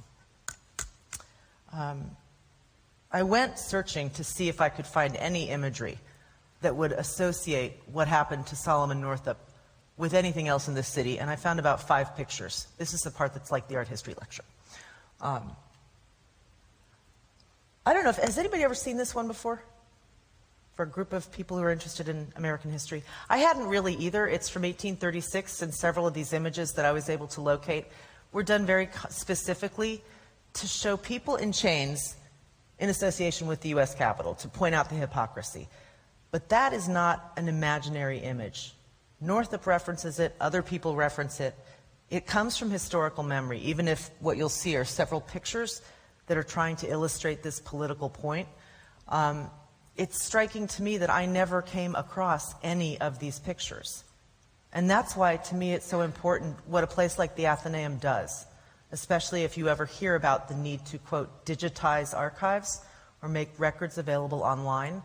Um, 1.72 2.10
I 3.12 3.22
went 3.22 3.58
searching 3.58 4.10
to 4.10 4.24
see 4.24 4.48
if 4.48 4.60
I 4.60 4.68
could 4.68 4.86
find 4.86 5.16
any 5.16 5.48
imagery 5.48 5.98
that 6.62 6.76
would 6.76 6.92
associate 6.92 7.80
what 7.90 8.06
happened 8.06 8.46
to 8.48 8.56
Solomon 8.56 9.00
Northup 9.00 9.38
with 10.00 10.14
anything 10.14 10.48
else 10.48 10.66
in 10.66 10.74
this 10.74 10.88
city, 10.88 11.18
and 11.18 11.28
I 11.28 11.36
found 11.36 11.60
about 11.60 11.86
five 11.86 12.16
pictures. 12.16 12.66
This 12.78 12.94
is 12.94 13.02
the 13.02 13.10
part 13.10 13.34
that's 13.34 13.52
like 13.52 13.68
the 13.68 13.76
art 13.76 13.86
history 13.86 14.14
lecture. 14.18 14.44
Um, 15.20 15.52
I 17.84 17.92
don't 17.92 18.04
know 18.04 18.10
if, 18.10 18.16
has 18.16 18.38
anybody 18.38 18.62
ever 18.62 18.74
seen 18.74 18.96
this 18.96 19.14
one 19.14 19.26
before? 19.26 19.62
For 20.74 20.84
a 20.84 20.88
group 20.88 21.12
of 21.12 21.30
people 21.30 21.58
who 21.58 21.62
are 21.64 21.70
interested 21.70 22.08
in 22.08 22.28
American 22.36 22.70
history. 22.70 23.04
I 23.28 23.38
hadn't 23.38 23.66
really 23.66 23.94
either. 23.96 24.26
It's 24.26 24.48
from 24.48 24.62
1836, 24.62 25.60
and 25.60 25.74
several 25.74 26.06
of 26.06 26.14
these 26.14 26.32
images 26.32 26.72
that 26.72 26.86
I 26.86 26.92
was 26.92 27.10
able 27.10 27.26
to 27.28 27.42
locate 27.42 27.84
were 28.32 28.42
done 28.42 28.64
very 28.64 28.88
specifically 29.10 30.02
to 30.54 30.66
show 30.66 30.96
people 30.96 31.36
in 31.36 31.52
chains 31.52 32.16
in 32.78 32.88
association 32.88 33.46
with 33.46 33.60
the 33.60 33.68
U.S. 33.70 33.94
Capitol, 33.94 34.34
to 34.36 34.48
point 34.48 34.74
out 34.74 34.88
the 34.88 34.94
hypocrisy. 34.94 35.68
But 36.30 36.48
that 36.48 36.72
is 36.72 36.88
not 36.88 37.34
an 37.36 37.48
imaginary 37.48 38.18
image. 38.18 38.72
Northup 39.20 39.66
references 39.66 40.18
it, 40.18 40.34
other 40.40 40.62
people 40.62 40.96
reference 40.96 41.40
it. 41.40 41.54
It 42.08 42.26
comes 42.26 42.56
from 42.56 42.70
historical 42.70 43.22
memory, 43.22 43.60
even 43.60 43.86
if 43.86 44.10
what 44.20 44.36
you'll 44.36 44.48
see 44.48 44.76
are 44.76 44.84
several 44.84 45.20
pictures 45.20 45.82
that 46.26 46.38
are 46.38 46.42
trying 46.42 46.76
to 46.76 46.90
illustrate 46.90 47.42
this 47.42 47.60
political 47.60 48.08
point. 48.08 48.48
Um, 49.08 49.50
it's 49.96 50.24
striking 50.24 50.66
to 50.68 50.82
me 50.82 50.98
that 50.98 51.10
I 51.10 51.26
never 51.26 51.60
came 51.60 51.94
across 51.94 52.54
any 52.62 53.00
of 53.00 53.18
these 53.18 53.38
pictures. 53.38 54.04
And 54.72 54.88
that's 54.88 55.16
why, 55.16 55.36
to 55.36 55.54
me, 55.54 55.72
it's 55.72 55.86
so 55.86 56.00
important 56.00 56.56
what 56.66 56.84
a 56.84 56.86
place 56.86 57.18
like 57.18 57.36
the 57.36 57.46
Athenaeum 57.46 57.98
does, 57.98 58.46
especially 58.92 59.42
if 59.42 59.58
you 59.58 59.68
ever 59.68 59.84
hear 59.84 60.14
about 60.14 60.48
the 60.48 60.54
need 60.54 60.86
to, 60.86 60.98
quote, 60.98 61.44
digitize 61.44 62.16
archives 62.16 62.80
or 63.22 63.28
make 63.28 63.50
records 63.58 63.98
available 63.98 64.42
online. 64.42 65.02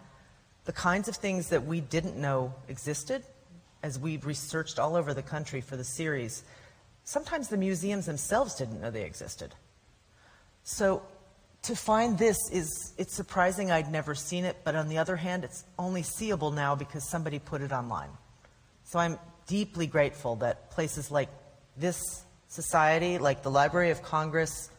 The 0.65 0.73
kinds 0.73 1.08
of 1.08 1.15
things 1.15 1.49
that 1.49 1.65
we 1.65 1.82
didn't 1.82 2.15
know 2.15 2.54
existed 2.69 3.23
as 3.86 4.00
we 4.00 4.17
researched 4.17 4.80
all 4.80 4.95
over 4.95 5.13
the 5.13 5.21
country 5.21 5.62
for 5.62 5.78
the 5.78 5.84
series, 5.84 6.43
sometimes 7.04 7.50
the 7.50 7.58
museums 7.58 8.08
themselves 8.08 8.56
didn't 8.56 8.82
know 8.82 8.89
they 8.89 9.04
existed. 9.04 9.54
So 10.63 11.04
to 11.62 11.76
find 11.76 12.17
this 12.17 12.50
is, 12.52 12.95
it's 12.98 13.13
surprising 13.13 13.69
I'd 13.69 13.91
never 13.91 14.15
seen 14.15 14.43
it, 14.43 14.58
but 14.63 14.76
on 14.76 14.88
the 14.88 14.98
other 14.98 15.15
hand, 15.15 15.43
it's 15.43 15.63
only 15.78 16.02
seeable 16.02 16.50
now 16.50 16.74
because 16.74 17.08
somebody 17.08 17.38
put 17.38 17.62
it 17.62 17.71
online. 17.71 18.10
So 18.86 18.98
I'm 18.98 19.19
deeply 19.45 19.86
grateful 19.86 20.38
that 20.38 20.71
places 20.71 21.12
like 21.12 21.30
this 21.78 22.02
society, 22.48 23.19
like 23.19 23.43
the 23.43 23.52
Library 23.52 23.91
of 23.91 24.02
Congress, 24.02 24.71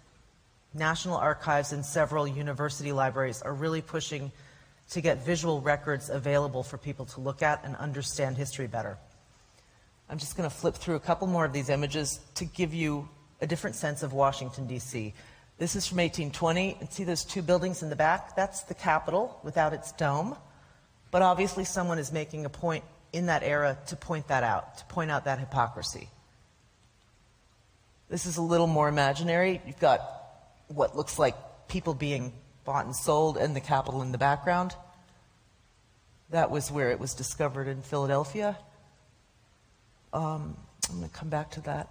National 0.74 1.16
Archives, 1.16 1.72
and 1.72 1.86
several 1.86 2.26
university 2.26 2.90
libraries 2.90 3.40
are 3.40 3.54
really 3.54 3.82
pushing 3.82 4.32
to 4.90 5.00
get 5.00 5.24
visual 5.24 5.60
records 5.60 6.10
available 6.10 6.62
for 6.62 6.78
people 6.78 7.06
to 7.06 7.20
look 7.20 7.42
at 7.42 7.64
and 7.64 7.76
understand 7.76 8.36
history 8.36 8.66
better. 8.66 8.98
I'm 10.08 10.18
just 10.18 10.36
going 10.36 10.48
to 10.48 10.54
flip 10.54 10.74
through 10.76 10.94
a 10.94 11.00
couple 11.00 11.26
more 11.26 11.44
of 11.44 11.52
these 11.52 11.68
images 11.68 12.20
to 12.36 12.44
give 12.44 12.72
you 12.72 13.08
a 13.40 13.46
different 13.46 13.74
sense 13.76 14.02
of 14.02 14.12
Washington, 14.12 14.66
D.C. 14.66 15.12
This 15.58 15.74
is 15.74 15.86
from 15.86 15.98
1820. 15.98 16.76
And 16.80 16.92
see 16.92 17.04
those 17.04 17.24
two 17.24 17.42
buildings 17.42 17.82
in 17.82 17.90
the 17.90 17.96
back? 17.96 18.36
That's 18.36 18.62
the 18.62 18.74
Capitol 18.74 19.40
without 19.42 19.72
its 19.72 19.92
dome. 19.92 20.36
But 21.10 21.22
obviously, 21.22 21.64
someone 21.64 21.98
is 21.98 22.12
making 22.12 22.44
a 22.44 22.48
point 22.48 22.84
in 23.12 23.26
that 23.26 23.42
era 23.42 23.78
to 23.88 23.96
point 23.96 24.28
that 24.28 24.44
out, 24.44 24.78
to 24.78 24.84
point 24.86 25.10
out 25.10 25.24
that 25.24 25.38
hypocrisy. 25.38 26.08
This 28.08 28.26
is 28.26 28.36
a 28.36 28.42
little 28.42 28.66
more 28.66 28.88
imaginary. 28.88 29.60
You've 29.66 29.80
got 29.80 30.00
what 30.68 30.96
looks 30.96 31.18
like 31.18 31.34
people 31.68 31.94
being 31.94 32.32
bought 32.66 32.84
and 32.84 32.94
sold 32.94 33.38
and 33.38 33.56
the 33.56 33.60
Capitol 33.60 34.02
in 34.02 34.12
the 34.12 34.18
background. 34.18 34.74
That 36.30 36.50
was 36.50 36.70
where 36.70 36.90
it 36.90 37.00
was 37.00 37.14
discovered 37.14 37.68
in 37.68 37.80
Philadelphia. 37.80 38.58
Um, 40.12 40.56
I'm 40.90 40.98
going 40.98 41.08
to 41.08 41.16
come 41.16 41.28
back 41.28 41.52
to 41.52 41.60
that. 41.62 41.88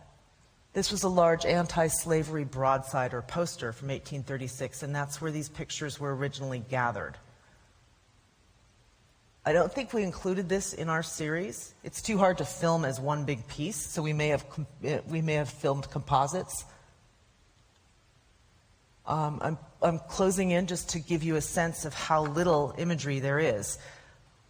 This 0.73 0.91
was 0.91 1.03
a 1.03 1.09
large 1.09 1.45
anti 1.45 1.87
slavery 1.87 2.43
broadside 2.43 3.13
or 3.13 3.21
poster 3.21 3.71
from 3.71 3.87
1836, 3.87 4.83
and 4.83 4.93
that's 4.93 5.21
where 5.21 5.31
these 5.31 5.47
pictures 5.47 5.99
were 5.99 6.13
originally 6.13 6.61
gathered. 6.69 7.17
I 9.45 9.53
don't 9.53 9.71
think 9.71 9.93
we 9.93 10.03
included 10.03 10.49
this 10.49 10.73
in 10.73 10.89
our 10.89 11.03
series. 11.03 11.75
It's 11.83 12.01
too 12.01 12.17
hard 12.17 12.39
to 12.39 12.45
film 12.45 12.83
as 12.83 12.99
one 12.99 13.25
big 13.25 13.47
piece, 13.47 13.77
so 13.77 14.01
we 14.01 14.11
may 14.11 14.29
have, 14.29 14.43
eh, 14.83 14.99
we 15.07 15.21
may 15.21 15.35
have 15.35 15.49
filmed 15.49 15.89
composites. 15.91 16.65
Um, 19.07 19.39
I'm, 19.41 19.57
I'm 19.81 19.99
closing 19.99 20.51
in 20.51 20.67
just 20.67 20.89
to 20.89 20.99
give 20.99 21.23
you 21.23 21.35
a 21.35 21.41
sense 21.41 21.85
of 21.85 21.93
how 21.93 22.25
little 22.25 22.73
imagery 22.77 23.19
there 23.19 23.39
is. 23.39 23.77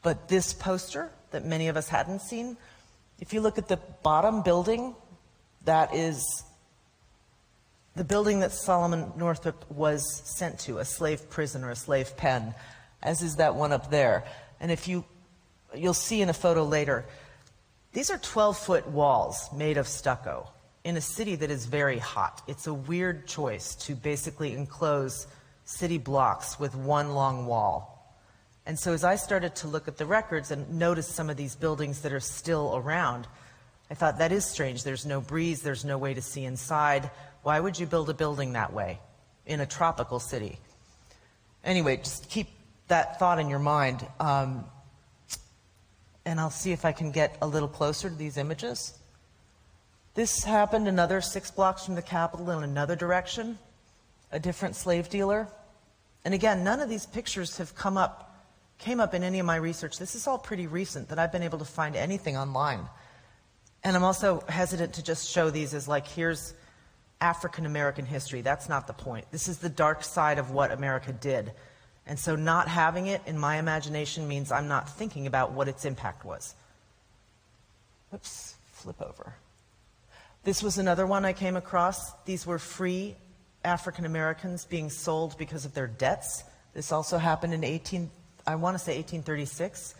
But 0.01 0.27
this 0.27 0.53
poster 0.53 1.11
that 1.31 1.45
many 1.45 1.67
of 1.67 1.75
us 1.75 1.89
hadn't 1.89 2.21
seen, 2.21 2.57
if 3.19 3.33
you 3.33 3.41
look 3.41 3.57
at 3.57 3.67
the 3.67 3.77
bottom 4.03 4.43
building, 4.43 4.95
that 5.65 5.93
is 5.93 6.43
the 7.95 8.03
building 8.03 8.41
that 8.41 8.51
Solomon 8.51 9.11
Northup 9.17 9.69
was 9.71 10.21
sent 10.25 10.59
to, 10.59 10.79
a 10.79 10.85
slave 10.85 11.29
prison 11.29 11.63
or 11.63 11.71
a 11.71 11.75
slave 11.75 12.15
pen, 12.17 12.53
as 13.01 13.21
is 13.21 13.37
that 13.37 13.55
one 13.55 13.71
up 13.71 13.89
there. 13.89 14.25
And 14.59 14.71
if 14.71 14.87
you, 14.87 15.05
you'll 15.73 15.93
see 15.93 16.21
in 16.21 16.29
a 16.29 16.33
photo 16.33 16.63
later, 16.63 17.05
these 17.93 18.09
are 18.09 18.17
12 18.17 18.57
foot 18.57 18.87
walls 18.87 19.49
made 19.53 19.77
of 19.77 19.87
stucco 19.87 20.49
in 20.85 20.97
a 20.97 21.01
city 21.01 21.35
that 21.35 21.49
is 21.49 21.65
very 21.65 21.97
hot. 21.97 22.43
It's 22.47 22.67
a 22.67 22.73
weird 22.73 23.27
choice 23.27 23.73
to 23.87 23.95
basically 23.95 24.53
enclose 24.53 25.25
city 25.65 25.97
blocks 25.97 26.59
with 26.59 26.75
one 26.75 27.15
long 27.15 27.47
wall. 27.47 28.15
And 28.67 28.77
so 28.77 28.93
as 28.93 29.03
I 29.03 29.15
started 29.15 29.55
to 29.57 29.67
look 29.67 29.87
at 29.87 29.97
the 29.97 30.05
records 30.05 30.51
and 30.51 30.77
notice 30.77 31.07
some 31.07 31.27
of 31.31 31.37
these 31.37 31.55
buildings 31.55 32.01
that 32.01 32.13
are 32.13 32.19
still 32.19 32.75
around, 32.75 33.27
I 33.89 33.95
thought 33.95 34.19
that 34.19 34.31
is 34.31 34.45
strange. 34.45 34.83
There's 34.83 35.07
no 35.07 35.21
breeze, 35.21 35.63
there's 35.63 35.83
no 35.83 35.97
way 35.97 36.13
to 36.13 36.21
see 36.21 36.45
inside. 36.45 37.09
Why 37.41 37.59
would 37.59 37.79
you 37.79 37.87
build 37.87 38.11
a 38.11 38.13
building 38.13 38.53
that 38.53 38.71
way 38.71 38.99
in 39.47 39.61
a 39.61 39.65
tropical 39.65 40.19
city? 40.19 40.59
Anyway, 41.63 41.97
just 41.97 42.29
keep 42.29 42.47
that 42.89 43.17
thought 43.17 43.39
in 43.39 43.49
your 43.49 43.59
mind. 43.59 44.05
Um, 44.19 44.65
and 46.25 46.39
I'll 46.39 46.51
see 46.51 46.73
if 46.73 46.85
I 46.85 46.91
can 46.91 47.09
get 47.09 47.37
a 47.41 47.47
little 47.47 47.69
closer 47.69 48.07
to 48.07 48.15
these 48.15 48.37
images. 48.37 48.99
This 50.15 50.45
happened 50.45 50.87
another 50.87 51.19
six 51.19 51.51
blocks 51.51 51.85
from 51.85 51.95
the 51.95 52.01
Capitol 52.01 52.49
in 52.51 52.63
another 52.63 52.95
direction, 52.95 53.57
a 54.31 54.39
different 54.39 54.77
slave 54.77 55.09
dealer. 55.09 55.49
And 56.23 56.33
again, 56.33 56.63
none 56.63 56.79
of 56.79 56.87
these 56.87 57.05
pictures 57.05 57.57
have 57.57 57.75
come 57.75 57.97
up, 57.97 58.33
came 58.77 59.01
up 59.01 59.13
in 59.13 59.23
any 59.23 59.39
of 59.39 59.45
my 59.45 59.57
research. 59.57 59.97
This 59.99 60.15
is 60.15 60.25
all 60.25 60.37
pretty 60.37 60.67
recent 60.67 61.09
that 61.09 61.19
I've 61.19 61.33
been 61.33 61.43
able 61.43 61.59
to 61.59 61.65
find 61.65 61.97
anything 61.97 62.37
online. 62.37 62.79
And 63.83 63.93
I'm 63.95 64.05
also 64.05 64.41
hesitant 64.47 64.93
to 64.93 65.03
just 65.03 65.29
show 65.29 65.49
these 65.49 65.73
as 65.73 65.85
like, 65.85 66.07
here's 66.07 66.53
African 67.19 67.65
American 67.65 68.05
history. 68.05 68.41
That's 68.41 68.69
not 68.69 68.87
the 68.87 68.93
point. 68.93 69.25
This 69.31 69.49
is 69.49 69.57
the 69.57 69.69
dark 69.69 70.01
side 70.01 70.39
of 70.39 70.51
what 70.51 70.71
America 70.71 71.11
did. 71.11 71.51
And 72.07 72.17
so 72.17 72.37
not 72.37 72.69
having 72.69 73.07
it 73.07 73.21
in 73.25 73.37
my 73.37 73.57
imagination 73.57 74.29
means 74.29 74.49
I'm 74.49 74.69
not 74.69 74.89
thinking 74.97 75.27
about 75.27 75.51
what 75.51 75.67
its 75.67 75.83
impact 75.83 76.23
was. 76.23 76.55
Oops, 78.13 78.55
flip 78.71 79.01
over. 79.01 79.33
This 80.45 80.61
was 80.61 80.77
another 80.77 81.07
one 81.07 81.25
I 81.25 81.33
came 81.33 81.55
across. 81.55 82.13
These 82.25 82.45
were 82.45 82.59
free 82.59 83.15
African 83.63 84.05
Americans 84.05 84.63
being 84.63 84.91
sold 84.91 85.35
because 85.39 85.65
of 85.65 85.73
their 85.73 85.87
debts. 85.87 86.43
This 86.75 86.91
also 86.91 87.17
happened 87.17 87.55
in 87.55 87.63
18, 87.63 88.11
I 88.45 88.53
want 88.53 88.77
to 88.77 88.79
say 88.79 88.95
1836. 88.95 89.95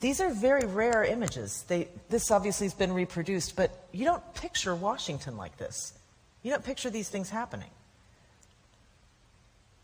These 0.00 0.20
are 0.20 0.30
very 0.30 0.66
rare 0.66 1.04
images. 1.04 1.64
They, 1.68 1.86
this 2.08 2.32
obviously 2.32 2.66
has 2.66 2.74
been 2.74 2.92
reproduced, 2.92 3.54
but 3.54 3.86
you 3.92 4.04
don't 4.04 4.34
picture 4.34 4.74
Washington 4.74 5.36
like 5.36 5.58
this. 5.58 5.94
You 6.42 6.50
don't 6.50 6.64
picture 6.64 6.90
these 6.90 7.08
things 7.08 7.30
happening. 7.30 7.70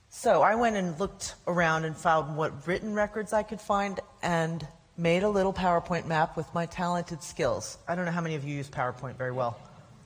So 0.09 0.43
I 0.43 0.57
went 0.57 0.75
and 0.75 0.99
looked 0.99 1.37
around 1.47 1.85
and 1.85 1.97
found 1.97 2.37
what 2.37 2.67
written 2.67 2.95
records 2.95 3.33
I 3.33 3.45
could 3.45 3.61
find 3.61 4.01
and 4.25 4.67
made 5.01 5.23
a 5.23 5.29
little 5.29 5.53
PowerPoint 5.53 6.07
map 6.07 6.37
with 6.37 6.53
my 6.53 6.67
talented 6.67 7.23
skills. 7.23 7.79
I 7.89 7.95
don't 7.95 8.05
know 8.05 8.11
how 8.11 8.21
many 8.21 8.35
of 8.35 8.45
you 8.45 8.55
use 8.55 8.69
PowerPoint 8.69 9.17
very 9.17 9.33
well. 9.33 9.59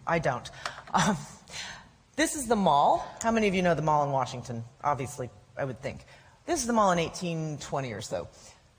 I 0.06 0.20
don't. 0.20 0.48
Um, 0.94 1.16
this 2.14 2.36
is 2.36 2.46
the 2.46 2.54
mall. 2.54 3.04
How 3.20 3.32
many 3.32 3.48
of 3.48 3.54
you 3.54 3.62
know 3.62 3.74
the 3.74 3.82
mall 3.82 4.04
in 4.04 4.12
Washington? 4.12 4.62
Obviously, 4.84 5.28
I 5.58 5.64
would 5.64 5.82
think. 5.82 6.04
This 6.46 6.60
is 6.60 6.68
the 6.68 6.72
mall 6.72 6.92
in 6.92 6.98
1820 6.98 7.92
or 7.92 8.00
so. 8.00 8.28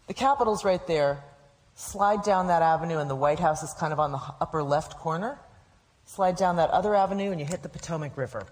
The 0.07 0.13
Capitol's 0.13 0.63
right 0.63 0.85
there. 0.87 1.21
Slide 1.73 2.23
down 2.23 2.47
that 2.47 2.61
avenue, 2.61 2.99
and 2.99 3.09
the 3.09 3.15
White 3.15 3.39
House 3.39 3.61
is 3.61 3.73
kind 3.73 3.91
of 3.91 3.99
on 3.99 4.13
the 4.13 4.21
upper 4.39 4.63
left 4.63 4.97
corner. 4.97 5.37
Slide 6.05 6.37
down 6.37 6.55
that 6.55 6.69
other 6.69 6.95
avenue, 6.95 7.31
and 7.31 7.39
you 7.41 7.45
hit 7.45 7.63
the 7.63 7.69
Potomac 7.69 8.15
River. 8.15 8.45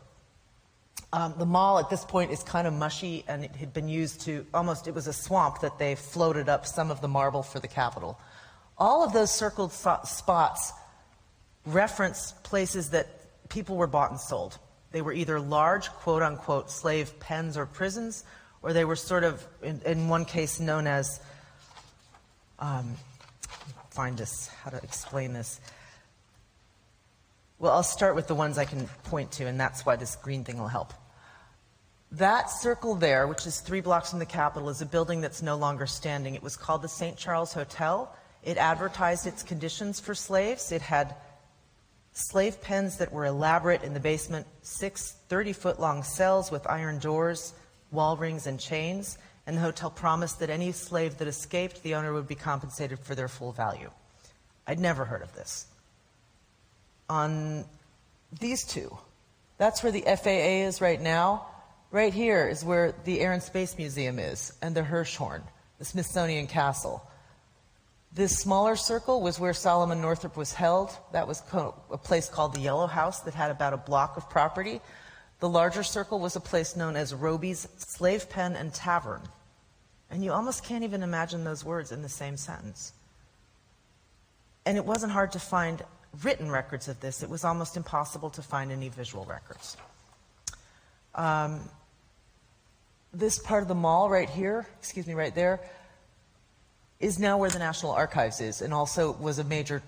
Um, 1.13 1.35
the 1.37 1.45
mall 1.45 1.77
at 1.77 1.91
this 1.91 2.03
point 2.03 2.31
is 2.31 2.41
kind 2.41 2.65
of 2.65 2.73
mushy, 2.73 3.23
and 3.27 3.45
it 3.45 3.55
had 3.55 3.71
been 3.71 3.87
used 3.87 4.21
to 4.21 4.47
almost, 4.51 4.87
it 4.87 4.95
was 4.95 5.05
a 5.05 5.13
swamp 5.13 5.61
that 5.61 5.77
they 5.77 5.93
floated 5.93 6.49
up 6.49 6.65
some 6.65 6.89
of 6.89 7.01
the 7.01 7.07
marble 7.07 7.43
for 7.43 7.59
the 7.59 7.67
Capitol. 7.67 8.19
All 8.79 9.03
of 9.03 9.13
those 9.13 9.29
circled 9.29 9.71
so- 9.71 9.99
spots 10.05 10.73
reference 11.67 12.33
places 12.41 12.89
that 12.89 13.07
people 13.49 13.77
were 13.77 13.85
bought 13.85 14.09
and 14.09 14.19
sold. 14.19 14.57
They 14.91 15.03
were 15.03 15.13
either 15.13 15.39
large, 15.39 15.87
quote 15.89 16.23
unquote, 16.23 16.71
slave 16.71 17.19
pens 17.19 17.57
or 17.57 17.67
prisons, 17.67 18.23
or 18.63 18.73
they 18.73 18.83
were 18.83 18.95
sort 18.95 19.23
of, 19.23 19.45
in, 19.61 19.81
in 19.85 20.09
one 20.09 20.25
case, 20.25 20.59
known 20.59 20.87
as, 20.87 21.21
um, 22.57 22.95
find 23.91 24.17
this, 24.17 24.47
how 24.47 24.71
to 24.71 24.77
explain 24.77 25.33
this. 25.33 25.61
Well, 27.59 27.71
I'll 27.71 27.83
start 27.83 28.15
with 28.15 28.25
the 28.25 28.35
ones 28.35 28.57
I 28.57 28.65
can 28.65 28.87
point 29.03 29.31
to, 29.33 29.45
and 29.45 29.59
that's 29.59 29.85
why 29.85 29.95
this 29.95 30.15
green 30.15 30.43
thing 30.43 30.57
will 30.57 30.67
help. 30.67 30.91
That 32.13 32.51
circle 32.51 32.93
there, 32.93 33.25
which 33.25 33.47
is 33.47 33.59
three 33.59 33.81
blocks 33.81 34.11
from 34.11 34.19
the 34.19 34.25
Capitol, 34.27 34.69
is 34.69 34.83
a 34.83 34.85
building 34.85 35.19
that's 35.19 35.41
no 35.41 35.55
longer 35.55 35.87
standing. 35.87 36.35
It 36.35 36.43
was 36.43 36.55
called 36.55 36.83
the 36.83 36.87
St. 36.87 37.17
Charles 37.17 37.53
Hotel. 37.53 38.15
It 38.43 38.57
advertised 38.57 39.25
its 39.25 39.41
conditions 39.41 39.99
for 39.99 40.13
slaves. 40.13 40.71
It 40.71 40.83
had 40.83 41.15
slave 42.11 42.61
pens 42.61 42.97
that 42.97 43.11
were 43.11 43.25
elaborate 43.25 43.81
in 43.81 43.95
the 43.95 43.99
basement, 43.99 44.45
six 44.61 45.15
30 45.27 45.53
foot 45.53 45.79
long 45.79 46.03
cells 46.03 46.51
with 46.51 46.69
iron 46.69 46.99
doors, 46.99 47.55
wall 47.91 48.15
rings, 48.15 48.45
and 48.45 48.59
chains. 48.59 49.17
And 49.47 49.57
the 49.57 49.61
hotel 49.61 49.89
promised 49.89 50.39
that 50.41 50.51
any 50.51 50.71
slave 50.71 51.17
that 51.17 51.27
escaped, 51.27 51.81
the 51.81 51.95
owner 51.95 52.13
would 52.13 52.27
be 52.27 52.35
compensated 52.35 52.99
for 52.99 53.15
their 53.15 53.27
full 53.27 53.53
value. 53.53 53.89
I'd 54.67 54.79
never 54.79 55.03
heard 55.03 55.23
of 55.23 55.33
this. 55.33 55.65
On 57.09 57.65
these 58.39 58.63
two, 58.63 58.95
that's 59.57 59.81
where 59.81 59.91
the 59.91 60.01
FAA 60.01 60.67
is 60.67 60.79
right 60.79 61.01
now. 61.01 61.47
Right 61.93 62.11
here 62.11 62.47
is 62.49 62.65
where 62.65 62.95
the 63.03 63.21
Air 63.21 63.33
and 63.33 63.43
Space 63.43 63.77
Museum 63.77 64.17
is, 64.17 64.51
and 64.63 64.75
the 64.75 64.81
Hirshhorn, 64.81 65.43
the 65.77 65.85
Smithsonian 65.85 66.47
Castle. 66.47 67.07
This 68.11 68.35
smaller 68.35 68.75
circle 68.75 69.21
was 69.21 69.39
where 69.39 69.53
Solomon 69.53 70.01
Northup 70.01 70.35
was 70.35 70.53
held. 70.53 70.89
That 71.11 71.27
was 71.27 71.43
a 71.53 71.97
place 71.99 72.29
called 72.29 72.55
the 72.55 72.61
Yellow 72.61 72.87
House 72.87 73.19
that 73.21 73.35
had 73.35 73.51
about 73.51 73.73
a 73.73 73.77
block 73.77 74.17
of 74.17 74.27
property. 74.27 74.81
The 75.39 75.47
larger 75.47 75.83
circle 75.83 76.19
was 76.19 76.35
a 76.35 76.39
place 76.39 76.75
known 76.75 76.95
as 76.95 77.13
Robey's 77.13 77.67
Slave 77.77 78.27
Pen 78.27 78.55
and 78.55 78.73
Tavern. 78.73 79.21
And 80.09 80.23
you 80.23 80.31
almost 80.31 80.65
can't 80.65 80.83
even 80.83 81.03
imagine 81.03 81.43
those 81.43 81.63
words 81.63 81.91
in 81.91 82.01
the 82.01 82.09
same 82.09 82.37
sentence. 82.37 82.91
And 84.65 84.77
it 84.77 84.85
wasn't 84.85 85.11
hard 85.11 85.33
to 85.33 85.39
find 85.39 85.83
written 86.23 86.49
records 86.49 86.87
of 86.87 86.99
this. 87.01 87.21
It 87.21 87.29
was 87.29 87.43
almost 87.43 87.77
impossible 87.77 88.31
to 88.31 88.41
find 88.41 88.71
any 88.71 88.89
visual 88.89 89.25
records. 89.25 89.77
Um, 91.13 91.69
this 93.13 93.37
part 93.37 93.61
of 93.61 93.67
the 93.67 93.75
mall 93.75 94.09
right 94.09 94.29
here, 94.29 94.65
excuse 94.79 95.05
me, 95.05 95.13
right 95.13 95.33
there, 95.33 95.59
is 96.99 97.19
now 97.19 97.37
where 97.37 97.49
the 97.49 97.59
National 97.59 97.91
Archives 97.91 98.41
is 98.41 98.61
and 98.61 98.73
also 98.73 99.11
was 99.11 99.39
a 99.39 99.43
major, 99.43 99.83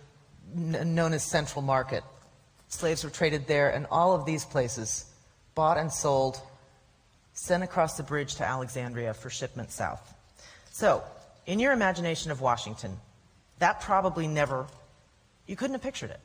known 0.54 1.14
as 1.14 1.24
Central 1.24 1.62
Market. 1.62 2.04
Slaves 2.68 3.04
were 3.04 3.10
traded 3.10 3.48
there, 3.48 3.70
and 3.70 3.88
all 3.90 4.14
of 4.14 4.26
these 4.26 4.46
places, 4.46 5.06
bought 5.56 5.78
and 5.78 5.92
sold, 5.92 6.40
sent 7.34 7.64
across 7.64 7.98
the 7.98 8.04
bridge 8.04 8.36
to 8.36 8.46
Alexandria 8.46 9.14
for 9.14 9.30
shipment 9.30 9.72
south. 9.72 10.14
So, 10.72 11.04
in 11.46 11.60
your 11.60 11.74
imagination 11.74 12.32
of 12.32 12.42
Washington, 12.42 12.98
that 13.60 13.82
probably 13.82 14.28
never, 14.28 14.68
you 15.48 15.56
couldn't 15.56 15.76
have 15.76 15.82
pictured 15.82 16.10
it. 16.10 16.20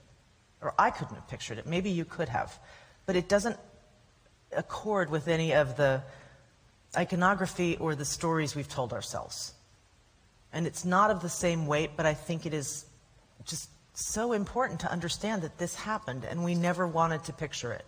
Or 0.61 0.75
I 0.79 0.91
couldn't 0.91 1.15
have 1.15 1.29
pictured 1.29 1.59
it. 1.59 1.67
Maybe 1.67 1.91
you 1.91 2.05
could 2.05 2.29
have. 2.29 2.59
But 3.07 3.17
it 3.17 3.29
doesn't 3.29 3.57
accord 4.57 5.11
with 5.11 5.29
any 5.29 5.55
of 5.55 5.77
the 5.77 6.03
iconography 6.97 7.77
or 7.77 7.95
the 7.95 8.05
stories 8.05 8.55
we've 8.55 8.69
told 8.69 8.93
ourselves. 8.93 9.55
And 10.53 10.67
it's 10.67 10.85
not 10.85 11.11
of 11.11 11.23
the 11.23 11.29
same 11.29 11.67
weight, 11.67 11.91
but 11.97 12.07
I 12.07 12.15
think 12.15 12.47
it 12.47 12.55
is 12.55 12.85
just 13.45 13.71
so 13.95 14.33
important 14.33 14.81
to 14.81 14.91
understand 14.91 15.43
that 15.43 15.59
this 15.59 15.75
happened 15.75 16.25
and 16.25 16.45
we 16.45 16.55
never 16.55 16.87
wanted 16.87 17.25
to 17.25 17.33
picture 17.33 17.73
it. 17.73 17.85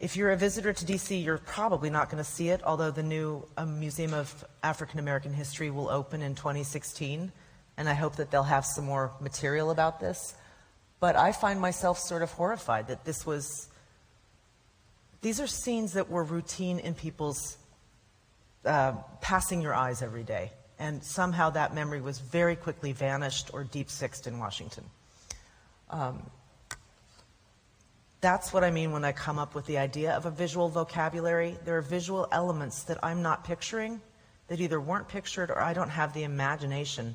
If 0.00 0.16
you're 0.16 0.30
a 0.30 0.36
visitor 0.36 0.72
to 0.72 0.84
DC, 0.84 1.22
you're 1.22 1.38
probably 1.38 1.90
not 1.90 2.08
going 2.08 2.24
to 2.24 2.28
see 2.28 2.48
it, 2.48 2.62
although 2.64 2.90
the 2.90 3.02
new 3.02 3.46
um, 3.58 3.78
Museum 3.78 4.14
of 4.14 4.44
African 4.62 4.98
American 4.98 5.34
History 5.34 5.70
will 5.70 5.90
open 5.90 6.22
in 6.22 6.34
2016, 6.34 7.30
and 7.76 7.88
I 7.88 7.92
hope 7.92 8.16
that 8.16 8.30
they'll 8.30 8.42
have 8.42 8.64
some 8.64 8.86
more 8.86 9.12
material 9.20 9.70
about 9.70 10.00
this. 10.00 10.34
But 11.00 11.16
I 11.16 11.32
find 11.32 11.60
myself 11.60 11.98
sort 11.98 12.22
of 12.22 12.32
horrified 12.32 12.88
that 12.88 13.04
this 13.04 13.26
was. 13.26 13.68
These 15.22 15.40
are 15.40 15.46
scenes 15.46 15.92
that 15.94 16.08
were 16.08 16.24
routine 16.24 16.78
in 16.78 16.94
people's 16.94 17.58
uh, 18.64 18.92
passing 19.20 19.60
your 19.60 19.74
eyes 19.74 20.02
every 20.02 20.22
day 20.22 20.52
and 20.80 21.04
somehow 21.04 21.50
that 21.50 21.74
memory 21.74 22.00
was 22.00 22.18
very 22.18 22.56
quickly 22.56 22.92
vanished 22.92 23.50
or 23.52 23.62
deep 23.64 23.90
sixed 23.90 24.26
in 24.26 24.38
Washington. 24.38 24.84
Um, 25.90 26.22
that's 28.22 28.52
what 28.52 28.64
I 28.64 28.70
mean 28.70 28.90
when 28.90 29.04
I 29.04 29.12
come 29.12 29.38
up 29.38 29.54
with 29.54 29.66
the 29.66 29.76
idea 29.78 30.12
of 30.12 30.24
a 30.24 30.30
visual 30.30 30.68
vocabulary. 30.70 31.56
There 31.64 31.76
are 31.76 31.82
visual 31.82 32.26
elements 32.32 32.82
that 32.84 32.98
I'm 33.02 33.22
not 33.22 33.44
picturing 33.44 34.00
that 34.48 34.60
either 34.60 34.80
weren't 34.80 35.06
pictured 35.06 35.50
or 35.50 35.60
I 35.60 35.74
don't 35.74 35.90
have 35.90 36.14
the 36.14 36.24
imagination 36.24 37.14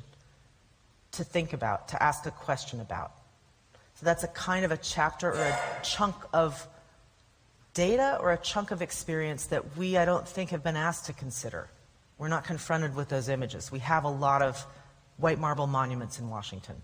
to 1.13 1.23
think 1.23 1.53
about, 1.53 1.87
to 1.89 2.01
ask 2.01 2.25
a 2.27 2.31
question 2.31 2.81
about. 2.81 3.13
So 3.95 4.05
that's 4.05 4.23
a 4.23 4.27
kind 4.27 4.63
of 4.63 4.71
a 4.71 4.77
chapter 4.77 5.31
or 5.31 5.41
a 5.41 5.59
chunk 5.83 6.15
of 6.33 6.67
data 7.75 8.17
or 8.19 8.31
a 8.31 8.37
chunk 8.37 8.71
of 8.71 8.81
experience 8.81 9.45
that 9.47 9.77
we, 9.77 9.97
I 9.97 10.05
don't 10.05 10.27
think, 10.27 10.49
have 10.49 10.63
been 10.63 10.75
asked 10.75 11.05
to 11.05 11.13
consider. 11.13 11.69
We're 12.17 12.29
not 12.29 12.45
confronted 12.45 12.95
with 12.95 13.09
those 13.09 13.29
images. 13.29 13.71
We 13.71 13.79
have 13.79 14.05
a 14.05 14.09
lot 14.09 14.41
of 14.41 14.65
white 15.17 15.37
marble 15.37 15.67
monuments 15.67 16.17
in 16.17 16.29
Washington. 16.29 16.81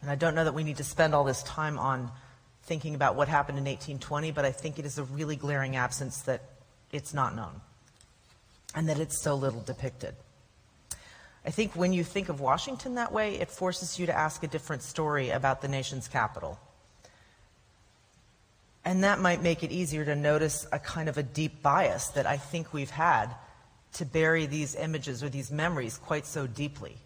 And 0.00 0.10
I 0.10 0.14
don't 0.14 0.34
know 0.34 0.44
that 0.44 0.54
we 0.54 0.64
need 0.64 0.78
to 0.78 0.84
spend 0.84 1.14
all 1.14 1.24
this 1.24 1.42
time 1.42 1.78
on 1.78 2.10
thinking 2.62 2.94
about 2.94 3.16
what 3.16 3.28
happened 3.28 3.58
in 3.58 3.64
1820, 3.64 4.30
but 4.30 4.44
I 4.44 4.52
think 4.52 4.78
it 4.78 4.86
is 4.86 4.98
a 4.98 5.04
really 5.04 5.36
glaring 5.36 5.76
absence 5.76 6.22
that 6.22 6.42
it's 6.92 7.12
not 7.12 7.34
known 7.34 7.60
and 8.74 8.88
that 8.88 8.98
it's 8.98 9.20
so 9.20 9.34
little 9.34 9.60
depicted. 9.60 10.14
I 11.44 11.50
think 11.50 11.74
when 11.74 11.92
you 11.92 12.02
think 12.02 12.28
of 12.28 12.40
Washington 12.40 12.96
that 12.96 13.12
way, 13.12 13.36
it 13.36 13.50
forces 13.50 13.98
you 13.98 14.06
to 14.06 14.16
ask 14.16 14.42
a 14.42 14.48
different 14.48 14.82
story 14.82 15.30
about 15.30 15.62
the 15.62 15.68
nation's 15.68 16.08
capital. 16.08 16.58
And 18.86 19.02
that 19.02 19.18
might 19.18 19.42
make 19.42 19.64
it 19.64 19.72
easier 19.72 20.04
to 20.04 20.14
notice 20.14 20.64
a 20.70 20.78
kind 20.78 21.08
of 21.08 21.18
a 21.18 21.22
deep 21.24 21.60
bias 21.60 22.06
that 22.10 22.24
I 22.24 22.36
think 22.36 22.72
we've 22.72 22.88
had 22.88 23.34
to 23.94 24.04
bury 24.04 24.46
these 24.46 24.76
images 24.76 25.24
or 25.24 25.28
these 25.28 25.50
memories 25.50 25.98
quite 25.98 26.24
so 26.24 26.46
deeply. 26.46 26.96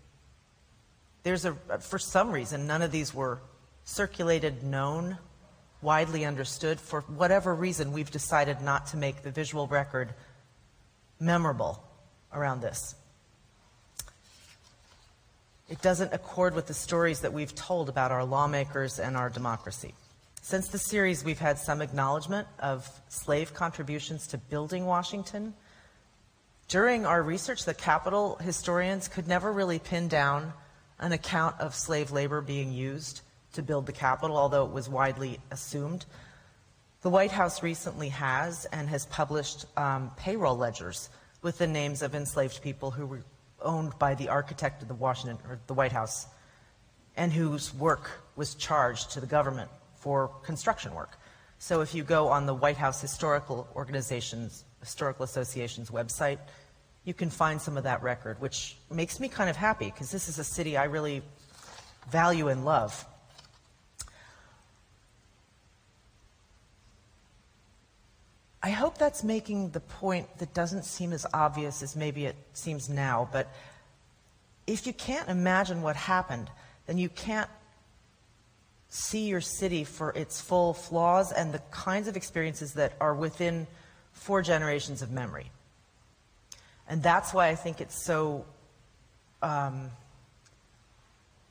There's 1.23 1.47
a, 1.47 1.57
uh, 1.71 1.79
for 1.79 1.99
some 1.99 2.33
reason, 2.33 2.67
none 2.67 2.83
of 2.83 2.93
these 2.93 3.15
were 3.15 3.41
circulated, 3.85 4.63
known, 4.63 5.17
widely 5.81 6.27
understood. 6.27 6.79
For 6.79 7.01
whatever 7.01 7.55
reason, 7.55 7.95
we've 7.95 8.11
decided 8.11 8.61
not 8.61 8.89
to 8.89 8.99
make 8.99 9.23
the 9.23 9.31
visual 9.31 9.67
record 9.67 10.13
memorable 11.19 11.83
around 12.31 12.61
this. 12.61 12.95
It 15.71 15.81
doesn't 15.81 16.13
accord 16.13 16.55
with 16.55 16.67
the 16.67 16.75
stories 16.75 17.21
that 17.21 17.33
we've 17.33 17.55
told 17.55 17.89
about 17.89 18.11
our 18.11 18.25
lawmakers 18.25 18.99
and 18.99 19.17
our 19.17 19.31
democracy. 19.31 19.95
Since 20.43 20.69
the 20.69 20.79
series, 20.79 21.25
we've 21.25 21.39
had 21.39 21.59
some 21.59 21.83
acknowledgement 21.83 22.49
of 22.59 22.89
slave 23.09 23.55
contributions 23.55 24.27
to 24.29 24.39
building 24.39 24.87
Washington 24.87 25.55
during 26.71 27.05
our 27.05 27.21
research, 27.21 27.65
the 27.65 27.75
Capitol 27.75 28.37
historians 28.37 29.09
could 29.09 29.27
never 29.27 29.53
really 29.53 29.81
pin 29.81 30.07
down 30.07 30.53
an 31.01 31.11
account 31.11 31.59
of 31.59 31.75
slave 31.75 32.13
labor 32.13 32.41
being 32.41 32.71
used 32.71 33.23
to 33.55 33.63
build 33.63 33.87
the 33.87 33.93
Capitol, 33.93 34.37
although 34.37 34.65
it 34.67 34.71
was 34.71 34.89
widely 34.89 35.41
assumed. 35.51 36.07
The 37.03 37.11
White 37.11 37.33
House 37.33 37.61
recently 37.61 38.11
has 38.11 38.67
and 38.67 38.89
has 38.89 39.05
published 39.07 39.67
um, 39.77 40.13
payroll 40.17 40.57
ledgers 40.57 41.11
with 41.43 41.59
the 41.59 41.67
names 41.67 42.03
of 42.03 42.15
enslaved 42.15 42.63
people 42.63 42.93
who 42.93 43.05
were 43.05 43.25
owned 43.61 43.99
by 43.99 44.15
the 44.15 44.29
architect 44.29 44.81
of 44.81 44.87
the 44.87 44.95
Washington 44.95 45.39
or 45.49 45.59
the 45.67 45.75
White 45.75 45.91
House 45.91 46.29
and 47.17 47.33
whose 47.33 47.75
work 47.75 48.13
was 48.37 48.55
charged 48.55 49.11
to 49.11 49.21
the 49.21 49.27
government 49.27 49.73
for 50.01 50.29
construction 50.43 50.95
work. 50.95 51.17
So 51.59 51.83
if 51.83 51.95
you 51.95 52.03
go 52.03 52.29
on 52.29 52.47
the 52.47 52.55
White 52.55 52.79
House 52.79 53.01
Historical 53.01 53.69
Organization's 53.77 54.65
Historical 54.81 55.25
Association's 55.25 55.91
website, 55.91 56.39
you 57.05 57.15
can 57.15 57.31
find 57.31 57.61
some 57.61 57.77
of 57.77 57.85
that 57.85 58.03
record, 58.03 58.41
which 58.41 58.77
makes 58.91 59.21
me 59.21 59.29
kind 59.29 59.49
of 59.49 59.57
happy 59.57 59.87
because 59.87 60.11
this 60.11 60.29
is 60.29 60.39
a 60.39 60.45
city 60.45 60.77
I 60.77 60.85
really 60.85 61.23
value 62.11 62.49
and 62.49 62.65
love. 62.65 63.05
I 68.63 68.71
hope 68.71 68.99
that's 68.99 69.25
making 69.25 69.71
the 69.71 69.81
point 69.81 70.39
that 70.39 70.53
doesn't 70.53 70.85
seem 70.85 71.13
as 71.13 71.27
obvious 71.33 71.83
as 71.83 71.97
maybe 71.97 72.27
it 72.27 72.37
seems 72.53 72.89
now, 72.91 73.29
but 73.33 73.49
if 74.67 74.87
you 74.87 74.93
can't 74.93 75.29
imagine 75.29 75.81
what 75.83 75.97
happened, 75.97 76.51
then 76.87 76.99
you 76.99 77.09
can't 77.09 77.49
see 78.91 79.29
your 79.29 79.41
city 79.41 79.85
for 79.85 80.11
its 80.11 80.41
full 80.41 80.75
flaws 80.75 81.33
and 81.33 81.55
the 81.55 81.61
kinds 81.71 82.09
of 82.09 82.17
experiences 82.17 82.75
that 82.75 82.93
are 83.01 83.15
within 83.15 83.67
four 84.13 84.43
generations 84.43 85.01
of 85.01 85.11
memory. 85.11 85.51
And 86.89 87.03
that's 87.03 87.33
why 87.33 87.49
I 87.49 87.55
think 87.55 87.81
it's 87.81 88.05
so, 88.05 88.45
um, 89.43 89.91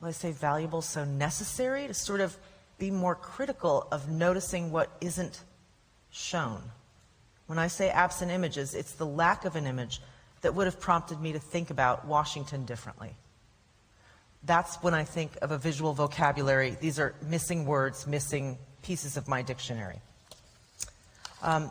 let's 0.02 0.18
say, 0.18 0.32
valuable, 0.32 0.82
so 0.82 1.04
necessary 1.04 1.86
to 1.86 1.94
sort 1.94 2.20
of 2.20 2.36
be 2.78 2.90
more 2.90 3.14
critical 3.14 3.88
of 3.90 4.10
noticing 4.10 4.70
what 4.70 4.90
isn't 5.00 5.42
shown. 6.10 6.60
When 7.46 7.58
I 7.58 7.68
say 7.68 7.88
absent 7.88 8.30
images, 8.30 8.74
it's 8.74 8.92
the 8.92 9.06
lack 9.06 9.46
of 9.46 9.56
an 9.56 9.66
image 9.66 10.02
that 10.42 10.54
would 10.54 10.66
have 10.66 10.78
prompted 10.78 11.20
me 11.20 11.32
to 11.32 11.38
think 11.38 11.70
about 11.70 12.06
Washington 12.06 12.66
differently. 12.66 13.14
That's 14.44 14.76
when 14.76 14.94
I 14.94 15.04
think 15.04 15.32
of 15.42 15.50
a 15.50 15.58
visual 15.58 15.92
vocabulary. 15.92 16.76
These 16.80 16.98
are 16.98 17.14
missing 17.26 17.66
words, 17.66 18.06
missing 18.06 18.58
pieces 18.82 19.16
of 19.16 19.28
my 19.28 19.42
dictionary. 19.42 20.00
Um, 21.42 21.70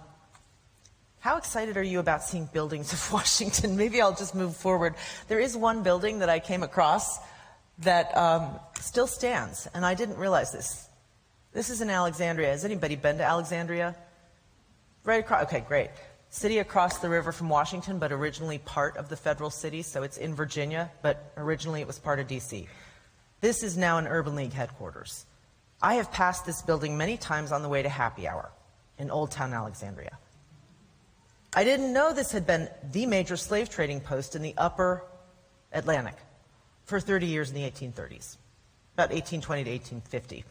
how 1.20 1.38
excited 1.38 1.78
are 1.78 1.84
you 1.84 2.00
about 2.00 2.24
seeing 2.24 2.46
buildings 2.46 2.94
of 2.94 3.12
Washington? 3.14 3.76
Maybe 3.76 4.02
I'll 4.02 4.16
just 4.16 4.36
move 4.36 4.56
forward. 4.56 4.96
There 5.28 5.40
is 5.40 5.58
one 5.58 5.84
building 5.84 6.20
that 6.20 6.30
I 6.30 6.40
came 6.40 6.64
across 6.64 7.20
that 7.80 8.16
um, 8.16 8.60
still 8.80 9.08
stands, 9.08 9.68
and 9.74 9.86
I 9.86 9.96
didn't 9.96 10.18
realize 10.18 10.52
this. 10.52 10.88
This 11.54 11.70
is 11.70 11.82
in 11.82 11.90
Alexandria. 11.90 12.50
Has 12.50 12.64
anybody 12.64 12.96
been 12.96 13.18
to 13.18 13.24
Alexandria? 13.24 13.96
Right 15.04 15.22
across. 15.22 15.44
Okay, 15.44 15.62
great. 15.62 15.90
City 16.32 16.60
across 16.60 17.00
the 17.00 17.10
river 17.10 17.32
from 17.32 17.50
Washington, 17.50 17.98
but 17.98 18.12
originally 18.12 18.60
part 18.60 18.98
of 18.98 19.10
the 19.10 19.16
federal 19.16 19.50
city, 19.50 19.82
so 19.82 20.04
it's 20.04 20.18
in 20.18 20.36
Virginia, 20.36 20.92
but 21.02 21.32
originally 21.38 21.82
it 21.82 21.88
was 21.88 21.98
part 21.98 22.20
of 22.20 22.28
D.C. 22.28 22.68
This 23.42 23.64
is 23.64 23.78
now 23.78 23.98
an 23.98 24.06
Urban 24.06 24.36
League 24.36 24.54
headquarters. 24.54 25.26
I 25.82 25.96
have 25.96 26.12
passed 26.12 26.46
this 26.46 26.62
building 26.62 26.98
many 26.98 27.18
times 27.18 27.52
on 27.52 27.64
the 27.64 27.70
way 27.70 27.82
to 27.82 27.90
happy 27.90 28.28
hour 28.28 28.52
in 29.00 29.10
Old 29.10 29.32
Town 29.32 29.54
Alexandria. 29.54 30.18
I 31.56 31.64
didn't 31.64 31.94
know 31.94 32.14
this 32.14 32.32
had 32.32 32.46
been 32.46 32.70
the 32.92 33.08
major 33.08 33.36
slave 33.36 33.70
trading 33.70 34.02
post 34.02 34.36
in 34.36 34.44
the 34.44 34.54
upper 34.56 35.04
Atlantic 35.72 36.16
for 36.84 37.00
30 37.00 37.26
years 37.26 37.50
in 37.50 37.56
the 37.56 37.62
1830s, 37.62 38.38
about 38.94 39.10
1820 39.10 39.64
to 39.64 39.72
1850. 39.72 40.44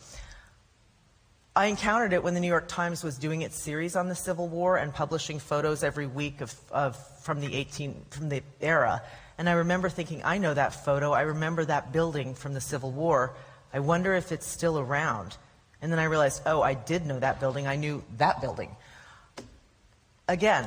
I 1.58 1.66
encountered 1.66 2.12
it 2.12 2.22
when 2.22 2.34
the 2.34 2.40
New 2.40 2.46
York 2.46 2.68
Times 2.68 3.02
was 3.02 3.18
doing 3.18 3.42
its 3.42 3.58
series 3.58 3.96
on 3.96 4.08
the 4.08 4.14
Civil 4.14 4.46
War 4.46 4.76
and 4.76 4.94
publishing 4.94 5.40
photos 5.40 5.82
every 5.82 6.06
week 6.06 6.40
of, 6.40 6.54
of, 6.70 6.96
from, 7.22 7.40
the 7.40 7.52
18, 7.52 8.00
from 8.10 8.28
the 8.28 8.42
era. 8.60 9.02
And 9.38 9.48
I 9.48 9.54
remember 9.54 9.88
thinking, 9.88 10.22
I 10.24 10.38
know 10.38 10.54
that 10.54 10.84
photo. 10.84 11.10
I 11.10 11.22
remember 11.22 11.64
that 11.64 11.92
building 11.92 12.36
from 12.36 12.54
the 12.54 12.60
Civil 12.60 12.92
War. 12.92 13.34
I 13.74 13.80
wonder 13.80 14.14
if 14.14 14.30
it's 14.30 14.46
still 14.46 14.78
around. 14.78 15.36
And 15.82 15.90
then 15.90 15.98
I 15.98 16.04
realized, 16.04 16.42
oh, 16.46 16.62
I 16.62 16.74
did 16.74 17.04
know 17.06 17.18
that 17.18 17.40
building. 17.40 17.66
I 17.66 17.74
knew 17.74 18.04
that 18.18 18.40
building. 18.40 18.76
Again, 20.28 20.64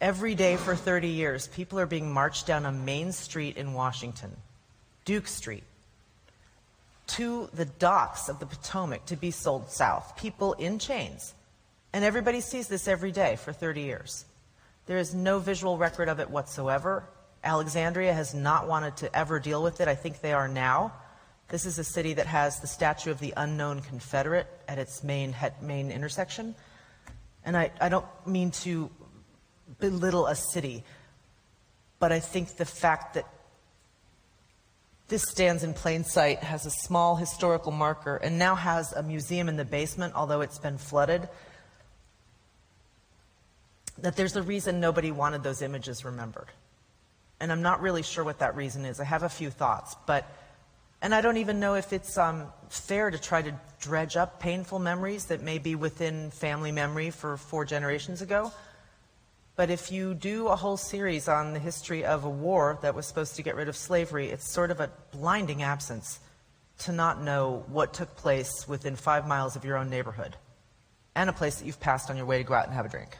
Every 0.00 0.34
day 0.34 0.56
for 0.56 0.74
30 0.74 1.08
years, 1.08 1.48
people 1.48 1.78
are 1.78 1.84
being 1.84 2.10
marched 2.10 2.46
down 2.46 2.64
a 2.64 2.72
main 2.72 3.12
street 3.12 3.58
in 3.58 3.74
Washington, 3.74 4.34
Duke 5.04 5.26
Street, 5.26 5.62
to 7.16 7.48
the 7.52 7.64
docks 7.64 8.28
of 8.28 8.38
the 8.38 8.46
Potomac 8.46 9.06
to 9.06 9.16
be 9.16 9.30
sold 9.30 9.70
south. 9.70 10.16
People 10.16 10.52
in 10.54 10.78
chains. 10.78 11.34
And 11.92 12.04
everybody 12.04 12.40
sees 12.40 12.68
this 12.68 12.86
every 12.86 13.10
day 13.12 13.36
for 13.36 13.52
30 13.52 13.80
years. 13.80 14.24
There 14.86 14.98
is 14.98 15.14
no 15.14 15.38
visual 15.38 15.76
record 15.76 16.08
of 16.08 16.20
it 16.20 16.30
whatsoever. 16.30 17.04
Alexandria 17.42 18.12
has 18.12 18.34
not 18.34 18.68
wanted 18.68 18.96
to 18.98 19.16
ever 19.16 19.40
deal 19.40 19.62
with 19.62 19.80
it. 19.80 19.88
I 19.88 19.94
think 19.94 20.20
they 20.20 20.32
are 20.32 20.48
now. 20.48 20.92
This 21.48 21.66
is 21.66 21.78
a 21.78 21.84
city 21.84 22.14
that 22.14 22.26
has 22.26 22.60
the 22.60 22.66
statue 22.66 23.10
of 23.10 23.18
the 23.18 23.34
unknown 23.36 23.80
Confederate 23.80 24.46
at 24.68 24.78
its 24.78 25.02
main, 25.02 25.34
main 25.60 25.90
intersection. 25.90 26.54
And 27.44 27.56
I, 27.56 27.72
I 27.80 27.88
don't 27.88 28.06
mean 28.26 28.52
to 28.62 28.90
belittle 29.80 30.26
a 30.26 30.36
city, 30.36 30.84
but 31.98 32.12
I 32.12 32.20
think 32.20 32.56
the 32.56 32.64
fact 32.64 33.14
that 33.14 33.26
This 35.10 35.22
stands 35.22 35.64
in 35.64 35.74
plain 35.74 36.04
sight, 36.04 36.38
has 36.38 36.66
a 36.66 36.70
small 36.70 37.16
historical 37.16 37.72
marker, 37.72 38.14
and 38.14 38.38
now 38.38 38.54
has 38.54 38.92
a 38.92 39.02
museum 39.02 39.48
in 39.48 39.56
the 39.56 39.64
basement, 39.64 40.14
although 40.14 40.40
it's 40.40 40.60
been 40.60 40.78
flooded. 40.78 41.28
That 43.98 44.14
there's 44.14 44.36
a 44.36 44.42
reason 44.42 44.78
nobody 44.78 45.10
wanted 45.10 45.42
those 45.42 45.62
images 45.62 46.04
remembered. 46.04 46.46
And 47.40 47.50
I'm 47.50 47.60
not 47.60 47.80
really 47.80 48.04
sure 48.04 48.22
what 48.22 48.38
that 48.38 48.54
reason 48.54 48.84
is. 48.84 49.00
I 49.00 49.04
have 49.04 49.24
a 49.24 49.28
few 49.28 49.50
thoughts, 49.50 49.96
but, 50.06 50.30
and 51.02 51.12
I 51.12 51.22
don't 51.22 51.38
even 51.38 51.58
know 51.58 51.74
if 51.74 51.92
it's 51.92 52.16
um, 52.16 52.46
fair 52.68 53.10
to 53.10 53.18
try 53.18 53.42
to 53.42 53.52
dredge 53.80 54.16
up 54.16 54.38
painful 54.38 54.78
memories 54.78 55.24
that 55.24 55.42
may 55.42 55.58
be 55.58 55.74
within 55.74 56.30
family 56.30 56.70
memory 56.70 57.10
for 57.10 57.36
four 57.36 57.64
generations 57.64 58.22
ago. 58.22 58.52
But 59.60 59.68
if 59.68 59.92
you 59.92 60.14
do 60.14 60.48
a 60.48 60.56
whole 60.56 60.78
series 60.78 61.28
on 61.28 61.52
the 61.52 61.58
history 61.58 62.02
of 62.02 62.24
a 62.24 62.30
war 62.30 62.78
that 62.80 62.94
was 62.94 63.04
supposed 63.04 63.36
to 63.36 63.42
get 63.42 63.56
rid 63.56 63.68
of 63.68 63.76
slavery, 63.76 64.30
it's 64.30 64.50
sort 64.50 64.70
of 64.70 64.80
a 64.80 64.90
blinding 65.12 65.62
absence 65.62 66.18
to 66.78 66.92
not 66.92 67.20
know 67.20 67.62
what 67.68 67.92
took 67.92 68.16
place 68.16 68.66
within 68.66 68.96
five 68.96 69.28
miles 69.28 69.56
of 69.56 69.64
your 69.66 69.76
own 69.76 69.90
neighborhood 69.90 70.34
and 71.14 71.28
a 71.28 71.34
place 71.34 71.56
that 71.56 71.66
you've 71.66 71.78
passed 71.78 72.08
on 72.08 72.16
your 72.16 72.24
way 72.24 72.38
to 72.38 72.42
go 72.42 72.54
out 72.54 72.64
and 72.64 72.72
have 72.72 72.86
a 72.86 72.88
drink. 72.88 73.18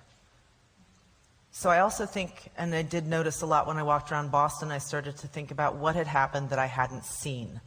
So 1.50 1.68
I 1.68 1.80
also 1.80 2.06
think, 2.06 2.50
and 2.56 2.74
I 2.74 2.80
did 2.80 3.06
notice 3.06 3.42
a 3.42 3.46
lot 3.46 3.66
when 3.66 3.76
I 3.76 3.82
walked 3.82 4.10
around 4.10 4.30
Boston, 4.30 4.70
I 4.70 4.78
started 4.78 5.18
to 5.18 5.28
think 5.28 5.50
about 5.50 5.76
what 5.76 5.94
had 5.94 6.06
happened 6.06 6.48
that 6.48 6.58
I 6.58 6.64
hadn't 6.64 7.04
seen 7.04 7.60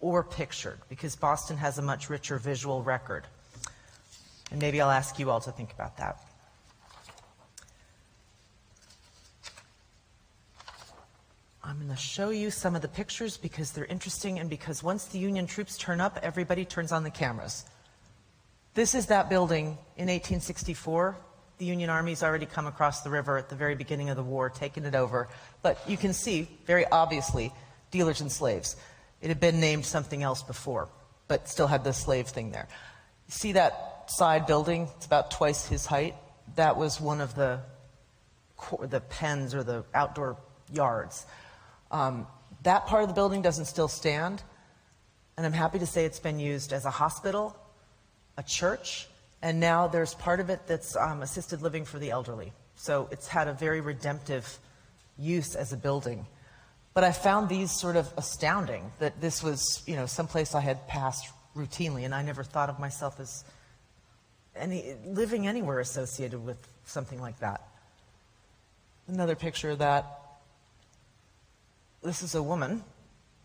or 0.00 0.24
pictured, 0.24 0.80
because 0.88 1.14
Boston 1.14 1.56
has 1.58 1.78
a 1.78 1.82
much 1.82 2.10
richer 2.10 2.36
visual 2.38 2.82
record. 2.82 3.28
And 4.50 4.60
maybe 4.60 4.80
I'll 4.80 4.90
ask 4.90 5.20
you 5.20 5.30
all 5.30 5.40
to 5.42 5.52
think 5.52 5.72
about 5.72 5.98
that. 5.98 6.18
I'm 11.68 11.76
going 11.76 11.90
to 11.90 11.96
show 11.96 12.30
you 12.30 12.50
some 12.50 12.74
of 12.74 12.80
the 12.80 12.88
pictures 12.88 13.36
because 13.36 13.72
they're 13.72 13.84
interesting 13.84 14.38
and 14.38 14.48
because 14.48 14.82
once 14.82 15.04
the 15.04 15.18
Union 15.18 15.46
troops 15.46 15.76
turn 15.76 16.00
up, 16.00 16.18
everybody 16.22 16.64
turns 16.64 16.92
on 16.92 17.04
the 17.04 17.10
cameras. 17.10 17.66
This 18.72 18.94
is 18.94 19.06
that 19.06 19.28
building 19.28 19.76
in 19.98 20.08
1864. 20.08 21.14
The 21.58 21.66
Union 21.66 21.90
Army's 21.90 22.22
already 22.22 22.46
come 22.46 22.66
across 22.66 23.02
the 23.02 23.10
river 23.10 23.36
at 23.36 23.50
the 23.50 23.54
very 23.54 23.74
beginning 23.74 24.08
of 24.08 24.16
the 24.16 24.22
war, 24.22 24.48
taken 24.48 24.86
it 24.86 24.94
over. 24.94 25.28
But 25.60 25.78
you 25.86 25.98
can 25.98 26.14
see, 26.14 26.48
very 26.64 26.86
obviously, 26.86 27.52
dealers 27.90 28.22
and 28.22 28.32
slaves. 28.32 28.76
It 29.20 29.28
had 29.28 29.38
been 29.38 29.60
named 29.60 29.84
something 29.84 30.22
else 30.22 30.42
before, 30.42 30.88
but 31.26 31.50
still 31.50 31.66
had 31.66 31.84
the 31.84 31.92
slave 31.92 32.28
thing 32.28 32.50
there. 32.50 32.68
See 33.28 33.52
that 33.52 34.04
side 34.10 34.46
building? 34.46 34.88
It's 34.96 35.04
about 35.04 35.32
twice 35.32 35.66
his 35.66 35.84
height. 35.84 36.14
That 36.56 36.78
was 36.78 36.98
one 36.98 37.20
of 37.20 37.34
the, 37.34 37.60
the 38.80 39.00
pens 39.02 39.54
or 39.54 39.62
the 39.62 39.84
outdoor 39.92 40.38
yards. 40.72 41.26
Um, 41.90 42.26
that 42.62 42.86
part 42.86 43.02
of 43.02 43.08
the 43.08 43.14
building 43.14 43.42
doesn't 43.42 43.66
still 43.66 43.88
stand, 43.88 44.42
and 45.36 45.46
I'm 45.46 45.52
happy 45.52 45.78
to 45.78 45.86
say 45.86 46.04
it's 46.04 46.18
been 46.18 46.38
used 46.38 46.72
as 46.72 46.84
a 46.84 46.90
hospital, 46.90 47.56
a 48.36 48.42
church, 48.42 49.08
and 49.40 49.60
now 49.60 49.86
there's 49.86 50.14
part 50.14 50.40
of 50.40 50.50
it 50.50 50.66
that's 50.66 50.96
um, 50.96 51.22
assisted 51.22 51.62
living 51.62 51.84
for 51.84 51.98
the 51.98 52.10
elderly. 52.10 52.52
So 52.74 53.08
it's 53.10 53.28
had 53.28 53.48
a 53.48 53.52
very 53.52 53.80
redemptive 53.80 54.58
use 55.16 55.54
as 55.54 55.72
a 55.72 55.76
building. 55.76 56.26
But 56.94 57.04
I 57.04 57.12
found 57.12 57.48
these 57.48 57.70
sort 57.70 57.96
of 57.96 58.12
astounding 58.16 58.90
that 58.98 59.20
this 59.20 59.42
was, 59.42 59.82
you 59.86 59.94
know, 59.94 60.06
someplace 60.06 60.54
I 60.54 60.60
had 60.60 60.88
passed 60.88 61.28
routinely, 61.56 62.04
and 62.04 62.14
I 62.14 62.22
never 62.22 62.42
thought 62.42 62.68
of 62.68 62.80
myself 62.80 63.20
as 63.20 63.44
any, 64.56 64.94
living 65.04 65.46
anywhere 65.46 65.80
associated 65.80 66.44
with 66.44 66.56
something 66.84 67.20
like 67.20 67.38
that. 67.38 67.62
Another 69.06 69.36
picture 69.36 69.70
of 69.70 69.78
that 69.78 70.04
this 72.02 72.22
is 72.22 72.34
a 72.34 72.42
woman, 72.42 72.84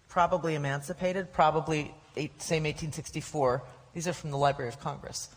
probably 0.09 0.55
emancipated, 0.55 1.33
probably 1.33 1.93
eight, 2.15 2.41
same 2.41 2.63
1864. 2.63 3.63
These 3.93 4.07
are 4.07 4.13
from 4.13 4.31
the 4.31 4.37
Library 4.37 4.69
of 4.69 4.79
Congress. 4.79 5.29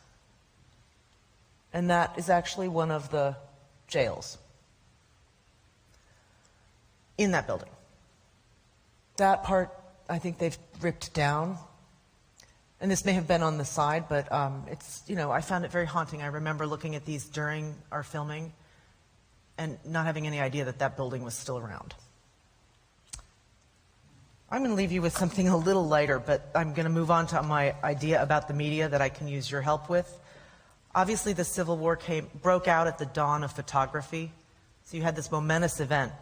And 1.73 1.91
that 1.91 2.19
is 2.19 2.31
actually 2.31 2.69
one 2.69 2.91
of 2.91 3.11
the 3.11 3.37
jails 3.89 4.39
in 7.19 7.33
that 7.33 7.47
building. 7.47 7.69
That 9.17 9.45
part, 9.45 9.71
I 10.09 10.19
think 10.19 10.39
they've 10.39 10.57
ripped 10.81 11.15
down. 11.15 11.59
And 12.81 12.91
this 12.91 13.07
may 13.07 13.13
have 13.13 13.27
been 13.27 13.43
on 13.43 13.57
the 13.57 13.65
side, 13.65 14.05
but 14.09 14.31
um, 14.31 14.65
it's, 14.71 15.03
you 15.07 15.17
know, 15.17 15.31
I 15.31 15.41
found 15.41 15.65
it 15.65 15.71
very 15.71 15.87
haunting. 15.87 16.21
I 16.21 16.27
remember 16.27 16.67
looking 16.67 16.95
at 16.95 17.07
these 17.07 17.25
during 17.25 17.75
our 17.91 18.03
filming 18.03 18.53
and 19.57 19.79
not 19.87 20.05
having 20.05 20.27
any 20.27 20.41
idea 20.41 20.67
that 20.67 20.79
that 20.81 20.97
building 20.97 21.23
was 21.23 21.35
still 21.35 21.57
around. 21.57 21.95
I'm 24.49 24.61
going 24.61 24.71
to 24.71 24.77
leave 24.77 24.93
you 24.93 25.03
with 25.03 25.17
something 25.17 25.49
a 25.49 25.57
little 25.57 25.89
lighter, 25.89 26.21
but 26.21 26.49
I'm 26.55 26.73
going 26.73 26.85
to 26.85 26.91
move 26.91 27.11
on 27.11 27.27
to 27.29 27.43
my 27.43 27.75
idea 27.83 28.23
about 28.23 28.47
the 28.47 28.55
media 28.55 28.89
that 28.89 29.03
I 29.03 29.09
can 29.09 29.27
use 29.27 29.51
your 29.51 29.61
help 29.61 29.89
with. 29.89 30.09
Obviously, 30.95 31.33
the 31.33 31.43
Civil 31.43 31.77
War 31.77 31.97
came, 31.97 32.29
broke 32.43 32.69
out 32.69 32.87
at 32.87 32.97
the 32.97 33.07
dawn 33.07 33.43
of 33.43 33.51
photography. 33.51 34.31
So 34.85 34.97
you 34.97 35.03
had 35.03 35.17
this 35.17 35.33
momentous 35.33 35.81
event 35.81 36.13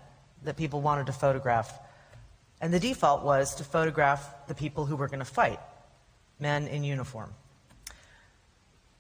that 0.43 0.57
people 0.57 0.81
wanted 0.81 1.07
to 1.07 1.13
photograph. 1.13 1.79
And 2.63 2.73
the 2.73 2.81
default 2.81 3.25
was 3.25 3.57
to 3.57 3.65
photograph 3.65 4.27
the 4.49 4.55
people 4.55 4.87
who 4.87 4.97
were 4.97 5.07
going 5.07 5.19
to 5.19 5.27
fight, 5.27 5.61
men 6.41 6.67
in 6.67 6.83
uniform. 6.83 7.35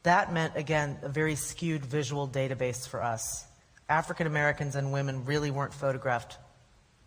That 0.02 0.34
meant, 0.34 0.54
again, 0.54 0.98
a 1.02 1.08
very 1.08 1.34
skewed 1.34 1.82
visual 1.82 2.28
database 2.28 2.87
for 2.87 3.02
us. 3.02 3.46
African 3.88 4.26
Americans 4.26 4.76
and 4.76 4.92
women 4.92 5.24
really 5.24 5.50
weren't 5.50 5.72
photographed 5.72 6.37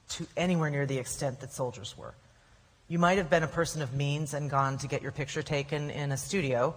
to 0.09 0.27
anywhere 0.35 0.69
near 0.69 0.85
the 0.85 0.97
extent 0.97 1.39
that 1.41 1.51
soldiers 1.51 1.97
were. 1.97 2.13
You 2.87 2.99
might 2.99 3.17
have 3.17 3.29
been 3.29 3.43
a 3.43 3.47
person 3.47 3.81
of 3.81 3.93
means 3.93 4.33
and 4.33 4.49
gone 4.49 4.77
to 4.77 4.87
get 4.87 5.01
your 5.01 5.11
picture 5.11 5.43
taken 5.43 5.89
in 5.89 6.11
a 6.11 6.17
studio 6.17 6.73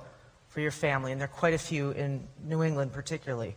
for 0.49 0.61
your 0.61 0.73
family, 0.73 1.13
and 1.13 1.21
there 1.21 1.29
are 1.29 1.39
quite 1.39 1.55
a 1.55 1.59
few 1.59 1.93
in 1.93 2.27
New 2.45 2.63
England 2.63 2.93
particularly. 2.93 3.55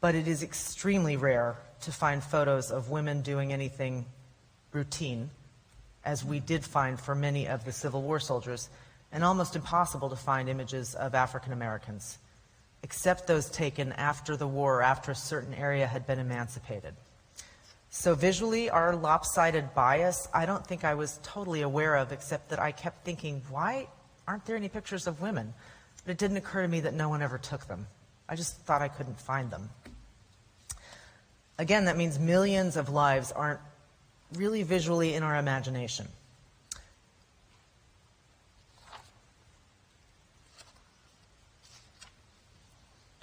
But 0.00 0.14
it 0.14 0.28
is 0.28 0.42
extremely 0.42 1.16
rare 1.16 1.56
to 1.82 1.92
find 1.92 2.22
photos 2.22 2.70
of 2.70 2.90
women 2.90 3.22
doing 3.22 3.52
anything 3.52 4.04
routine, 4.72 5.30
as 6.04 6.22
we 6.22 6.38
did 6.38 6.64
find 6.64 7.00
for 7.00 7.14
many 7.14 7.48
of 7.48 7.64
the 7.64 7.72
Civil 7.72 8.02
War 8.02 8.20
soldiers, 8.20 8.68
and 9.10 9.24
almost 9.24 9.56
impossible 9.56 10.10
to 10.10 10.16
find 10.16 10.50
images 10.50 10.94
of 10.94 11.14
African 11.14 11.54
Americans, 11.54 12.18
except 12.82 13.26
those 13.26 13.48
taken 13.48 13.92
after 13.92 14.36
the 14.36 14.46
war, 14.46 14.82
after 14.82 15.12
a 15.12 15.14
certain 15.14 15.54
area 15.54 15.86
had 15.86 16.06
been 16.06 16.18
emancipated. 16.18 16.94
So 17.98 18.14
visually, 18.14 18.68
our 18.68 18.94
lopsided 18.94 19.74
bias, 19.74 20.28
I 20.32 20.44
don't 20.44 20.64
think 20.64 20.84
I 20.84 20.94
was 20.94 21.18
totally 21.22 21.62
aware 21.62 21.96
of, 21.96 22.12
except 22.12 22.50
that 22.50 22.60
I 22.60 22.70
kept 22.70 23.06
thinking, 23.06 23.42
why 23.48 23.88
aren't 24.28 24.44
there 24.44 24.54
any 24.54 24.68
pictures 24.68 25.06
of 25.06 25.22
women? 25.22 25.54
But 26.04 26.12
it 26.12 26.18
didn't 26.18 26.36
occur 26.36 26.60
to 26.60 26.68
me 26.68 26.80
that 26.80 26.92
no 26.92 27.08
one 27.08 27.22
ever 27.22 27.38
took 27.38 27.66
them. 27.66 27.86
I 28.28 28.36
just 28.36 28.58
thought 28.60 28.82
I 28.82 28.88
couldn't 28.88 29.18
find 29.18 29.50
them. 29.50 29.70
Again, 31.58 31.86
that 31.86 31.96
means 31.96 32.18
millions 32.18 32.76
of 32.76 32.90
lives 32.90 33.32
aren't 33.32 33.60
really 34.34 34.62
visually 34.62 35.14
in 35.14 35.22
our 35.22 35.34
imagination. 35.34 36.06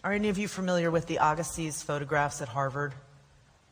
Are 0.04 0.14
any 0.14 0.30
of 0.30 0.40
you 0.40 0.48
familiar 0.48 0.90
with 0.90 1.06
the 1.06 1.20
Agassiz 1.22 1.84
photographs 1.84 2.42
at 2.42 2.48
Harvard? 2.50 2.96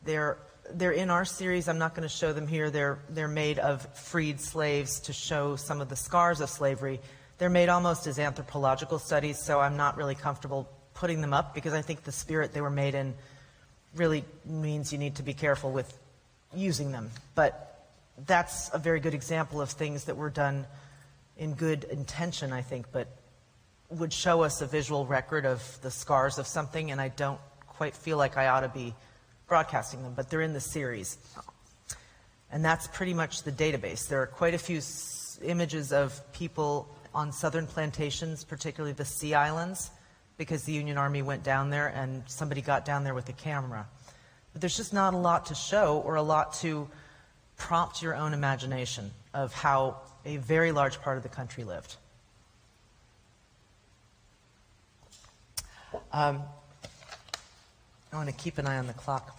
They're 0.04 0.38
they're 0.74 0.92
in 0.92 1.10
our 1.10 1.24
series. 1.24 1.68
I'm 1.68 1.78
not 1.78 1.94
going 1.94 2.08
to 2.08 2.14
show 2.14 2.32
them 2.32 2.46
here. 2.46 2.70
They're, 2.70 2.98
they're 3.08 3.28
made 3.28 3.58
of 3.58 3.86
freed 3.96 4.40
slaves 4.40 5.00
to 5.00 5.12
show 5.12 5.56
some 5.56 5.80
of 5.80 5.88
the 5.88 5.96
scars 5.96 6.40
of 6.40 6.50
slavery. 6.50 7.00
They're 7.38 7.50
made 7.50 7.68
almost 7.68 8.06
as 8.06 8.18
anthropological 8.18 8.98
studies, 8.98 9.38
so 9.38 9.60
I'm 9.60 9.76
not 9.76 9.96
really 9.96 10.14
comfortable 10.14 10.68
putting 10.94 11.20
them 11.20 11.32
up 11.32 11.54
because 11.54 11.72
I 11.72 11.82
think 11.82 12.04
the 12.04 12.12
spirit 12.12 12.52
they 12.52 12.60
were 12.60 12.70
made 12.70 12.94
in 12.94 13.14
really 13.94 14.24
means 14.44 14.92
you 14.92 14.98
need 14.98 15.16
to 15.16 15.22
be 15.22 15.34
careful 15.34 15.70
with 15.70 15.98
using 16.54 16.92
them. 16.92 17.10
But 17.34 17.86
that's 18.26 18.70
a 18.72 18.78
very 18.78 19.00
good 19.00 19.14
example 19.14 19.60
of 19.60 19.70
things 19.70 20.04
that 20.04 20.16
were 20.16 20.30
done 20.30 20.66
in 21.36 21.54
good 21.54 21.84
intention, 21.84 22.52
I 22.52 22.62
think, 22.62 22.86
but 22.92 23.08
would 23.88 24.12
show 24.12 24.42
us 24.42 24.62
a 24.62 24.66
visual 24.66 25.06
record 25.06 25.44
of 25.44 25.78
the 25.82 25.90
scars 25.90 26.38
of 26.38 26.46
something, 26.46 26.90
and 26.90 27.00
I 27.00 27.08
don't 27.08 27.40
quite 27.66 27.94
feel 27.94 28.16
like 28.16 28.36
I 28.36 28.48
ought 28.48 28.60
to 28.60 28.68
be 28.68 28.94
broadcasting 29.52 30.02
them, 30.02 30.14
but 30.16 30.30
they're 30.30 30.40
in 30.40 30.54
the 30.54 30.60
series. 30.60 31.18
And 32.50 32.64
that's 32.64 32.86
pretty 32.86 33.12
much 33.12 33.42
the 33.42 33.52
database. 33.52 34.08
There 34.08 34.22
are 34.22 34.26
quite 34.26 34.54
a 34.54 34.58
few 34.58 34.78
s- 34.78 35.38
images 35.42 35.92
of 35.92 36.18
people 36.32 36.88
on 37.14 37.32
southern 37.32 37.66
plantations, 37.66 38.44
particularly 38.44 38.94
the 38.94 39.04
Sea 39.04 39.34
Islands, 39.34 39.90
because 40.38 40.64
the 40.64 40.72
Union 40.72 40.96
Army 40.96 41.20
went 41.20 41.42
down 41.42 41.68
there 41.68 41.88
and 41.88 42.22
somebody 42.28 42.62
got 42.62 42.86
down 42.86 43.04
there 43.04 43.12
with 43.12 43.28
a 43.28 43.34
camera. 43.34 43.86
But 44.54 44.62
there's 44.62 44.78
just 44.78 44.94
not 44.94 45.12
a 45.12 45.18
lot 45.18 45.44
to 45.46 45.54
show 45.54 45.98
or 46.02 46.14
a 46.14 46.22
lot 46.22 46.54
to 46.62 46.88
prompt 47.58 48.00
your 48.00 48.14
own 48.14 48.32
imagination 48.32 49.10
of 49.34 49.52
how 49.52 49.98
a 50.24 50.38
very 50.38 50.72
large 50.72 50.98
part 51.02 51.18
of 51.18 51.22
the 51.22 51.28
country 51.28 51.64
lived. 51.64 51.96
Um, 56.10 56.42
I 58.12 58.16
want 58.16 58.28
to 58.28 58.34
keep 58.34 58.58
an 58.58 58.66
eye 58.66 58.76
on 58.76 58.86
the 58.86 58.92
clock 58.92 59.34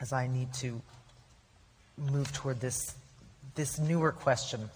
as 0.00 0.10
I 0.10 0.28
need 0.28 0.50
to 0.54 0.80
move 1.98 2.32
toward 2.32 2.58
this 2.58 2.94
this 3.54 3.78
newer 3.78 4.12
question. 4.12 4.70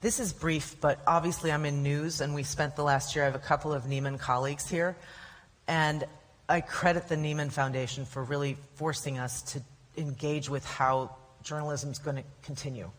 This 0.00 0.18
is 0.18 0.32
brief, 0.32 0.76
but 0.80 0.98
obviously 1.06 1.52
I'm 1.52 1.66
in 1.66 1.82
news, 1.82 2.22
and 2.22 2.34
we 2.34 2.44
spent 2.44 2.76
the 2.76 2.82
last 2.82 3.14
year. 3.14 3.24
I 3.24 3.26
have 3.26 3.34
a 3.34 3.38
couple 3.38 3.74
of 3.74 3.84
Nieman 3.84 4.18
colleagues 4.18 4.68
here, 4.68 4.96
and 5.68 6.04
I 6.48 6.62
credit 6.62 7.08
the 7.08 7.16
Nieman 7.16 7.52
Foundation 7.52 8.06
for 8.06 8.24
really 8.24 8.56
forcing 8.76 9.18
us 9.18 9.42
to 9.42 9.62
engage 9.98 10.48
with 10.48 10.64
how 10.64 11.14
journalism 11.42 11.90
is 11.90 11.98
going 11.98 12.16
to 12.16 12.24
continue. 12.42 12.90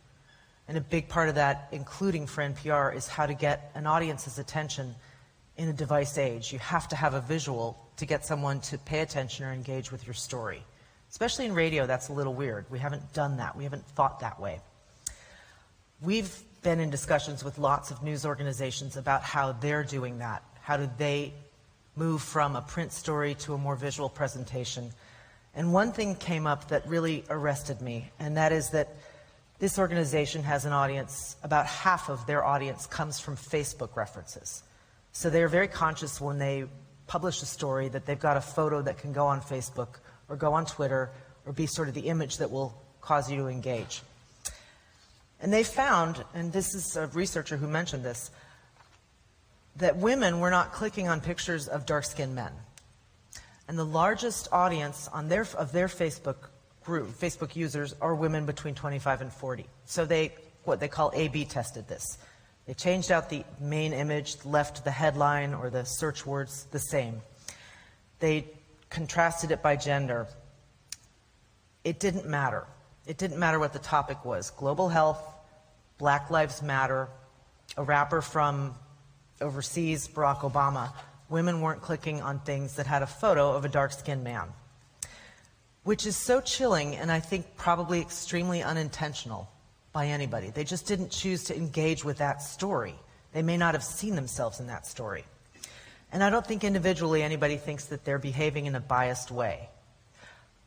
And 0.67 0.77
a 0.77 0.81
big 0.81 1.07
part 1.07 1.29
of 1.29 1.35
that, 1.35 1.67
including 1.71 2.27
for 2.27 2.43
NPR, 2.43 2.95
is 2.95 3.07
how 3.07 3.25
to 3.25 3.33
get 3.33 3.71
an 3.73 3.87
audience's 3.87 4.37
attention 4.37 4.93
in 5.57 5.69
a 5.69 5.73
device 5.73 6.17
age. 6.17 6.53
You 6.53 6.59
have 6.59 6.87
to 6.89 6.95
have 6.95 7.13
a 7.13 7.21
visual 7.21 7.77
to 7.97 8.05
get 8.05 8.25
someone 8.25 8.61
to 8.61 8.77
pay 8.77 8.99
attention 8.99 9.45
or 9.45 9.51
engage 9.51 9.91
with 9.91 10.05
your 10.05 10.13
story. 10.13 10.63
Especially 11.09 11.45
in 11.45 11.53
radio, 11.53 11.85
that's 11.85 12.09
a 12.09 12.13
little 12.13 12.33
weird. 12.33 12.65
We 12.69 12.79
haven't 12.79 13.13
done 13.13 13.37
that. 13.37 13.55
We 13.55 13.63
haven't 13.63 13.85
thought 13.85 14.19
that 14.19 14.39
way. 14.39 14.59
We've 16.01 16.35
been 16.61 16.79
in 16.79 16.89
discussions 16.89 17.43
with 17.43 17.57
lots 17.57 17.91
of 17.91 18.03
news 18.03 18.25
organizations 18.25 18.97
about 18.97 19.23
how 19.23 19.53
they're 19.53 19.83
doing 19.83 20.19
that. 20.19 20.43
How 20.61 20.77
do 20.77 20.89
they 20.97 21.33
move 21.95 22.21
from 22.21 22.55
a 22.55 22.61
print 22.61 22.91
story 22.91 23.35
to 23.35 23.53
a 23.53 23.57
more 23.57 23.75
visual 23.75 24.09
presentation? 24.09 24.91
And 25.55 25.73
one 25.73 25.91
thing 25.91 26.15
came 26.15 26.45
up 26.45 26.67
that 26.67 26.87
really 26.87 27.23
arrested 27.29 27.81
me, 27.81 28.11
and 28.19 28.37
that 28.37 28.51
is 28.51 28.69
that 28.71 28.95
this 29.59 29.79
organization 29.79 30.43
has 30.43 30.65
an 30.65 30.73
audience, 30.73 31.35
about 31.41 31.65
half 31.65 32.09
of 32.09 32.27
their 32.27 32.45
audience 32.45 32.85
comes 32.85 33.19
from 33.19 33.35
Facebook 33.35 33.95
references. 33.95 34.61
So 35.17 35.31
they're 35.31 35.47
very 35.47 35.67
conscious 35.67 36.21
when 36.21 36.37
they 36.37 36.65
publish 37.07 37.41
a 37.41 37.47
story 37.47 37.89
that 37.89 38.05
they've 38.05 38.19
got 38.19 38.37
a 38.37 38.41
photo 38.41 38.83
that 38.83 38.99
can 38.99 39.13
go 39.13 39.25
on 39.25 39.41
Facebook 39.41 39.95
or 40.29 40.35
go 40.35 40.53
on 40.53 40.67
Twitter 40.67 41.09
or 41.43 41.53
be 41.53 41.65
sort 41.65 41.87
of 41.87 41.95
the 41.95 42.01
image 42.01 42.37
that 42.37 42.51
will 42.51 42.79
cause 43.01 43.31
you 43.31 43.37
to 43.37 43.47
engage. 43.47 44.03
And 45.41 45.51
they 45.51 45.63
found, 45.63 46.23
and 46.35 46.53
this 46.53 46.75
is 46.75 46.95
a 46.95 47.07
researcher 47.07 47.57
who 47.57 47.67
mentioned 47.67 48.05
this, 48.05 48.29
that 49.77 49.97
women 49.97 50.39
were 50.39 50.51
not 50.51 50.71
clicking 50.71 51.07
on 51.07 51.19
pictures 51.19 51.67
of 51.67 51.87
dark 51.87 52.03
skinned 52.03 52.35
men. 52.35 52.51
And 53.67 53.75
the 53.75 53.85
largest 53.85 54.49
audience 54.51 55.07
on 55.11 55.29
their, 55.29 55.47
of 55.57 55.71
their 55.71 55.87
Facebook 55.87 56.49
group, 56.83 57.07
Facebook 57.07 57.55
users, 57.55 57.95
are 58.01 58.13
women 58.13 58.45
between 58.45 58.75
25 58.75 59.21
and 59.21 59.33
40. 59.33 59.65
So 59.85 60.05
they, 60.05 60.35
what 60.63 60.79
they 60.79 60.87
call 60.87 61.11
A 61.15 61.27
B 61.27 61.43
tested 61.43 61.87
this. 61.87 62.19
They 62.67 62.73
changed 62.73 63.13
out 63.13 63.29
the 63.29 63.45
main 63.61 63.93
image, 63.93 64.35
left 64.43 64.83
the 64.83 64.91
headline 64.91 65.53
or 65.53 65.69
the 65.69 65.85
search 65.85 66.25
words 66.25 66.65
the 66.71 66.79
same. 66.79 67.21
They 68.19 68.45
contrasted 68.89 69.51
it 69.51 69.63
by 69.63 69.77
gender. 69.77 70.27
It 71.85 72.01
didn't 72.01 72.27
matter. 72.27 72.67
It 73.05 73.17
didn't 73.17 73.39
matter 73.39 73.57
what 73.57 73.71
the 73.71 73.79
topic 73.79 74.25
was 74.25 74.49
global 74.49 74.89
health, 74.89 75.23
Black 75.97 76.29
Lives 76.29 76.61
Matter, 76.61 77.07
a 77.77 77.83
rapper 77.83 78.21
from 78.21 78.75
overseas, 79.39 80.09
Barack 80.09 80.39
Obama. 80.39 80.91
Women 81.29 81.61
weren't 81.61 81.81
clicking 81.81 82.21
on 82.21 82.39
things 82.41 82.75
that 82.75 82.85
had 82.85 83.01
a 83.01 83.07
photo 83.07 83.53
of 83.53 83.63
a 83.63 83.69
dark 83.69 83.93
skinned 83.93 84.25
man, 84.25 84.49
which 85.83 86.05
is 86.05 86.17
so 86.17 86.41
chilling 86.41 86.97
and 86.97 87.09
I 87.13 87.21
think 87.21 87.55
probably 87.55 88.01
extremely 88.01 88.61
unintentional 88.61 89.49
by 89.97 90.05
anybody. 90.05 90.51
They 90.51 90.63
just 90.63 90.85
didn't 90.85 91.09
choose 91.09 91.45
to 91.45 91.57
engage 91.57 92.05
with 92.05 92.19
that 92.19 92.43
story. 92.43 92.93
They 93.33 93.41
may 93.41 93.57
not 93.57 93.73
have 93.73 93.83
seen 93.83 94.13
themselves 94.13 94.59
in 94.59 94.67
that 94.67 94.85
story. 94.85 95.23
And 96.11 96.23
I 96.23 96.29
don't 96.29 96.45
think 96.45 96.63
individually 96.63 97.23
anybody 97.23 97.57
thinks 97.57 97.85
that 97.85 98.05
they're 98.05 98.19
behaving 98.19 98.67
in 98.67 98.75
a 98.75 98.79
biased 98.79 99.31
way. 99.31 99.69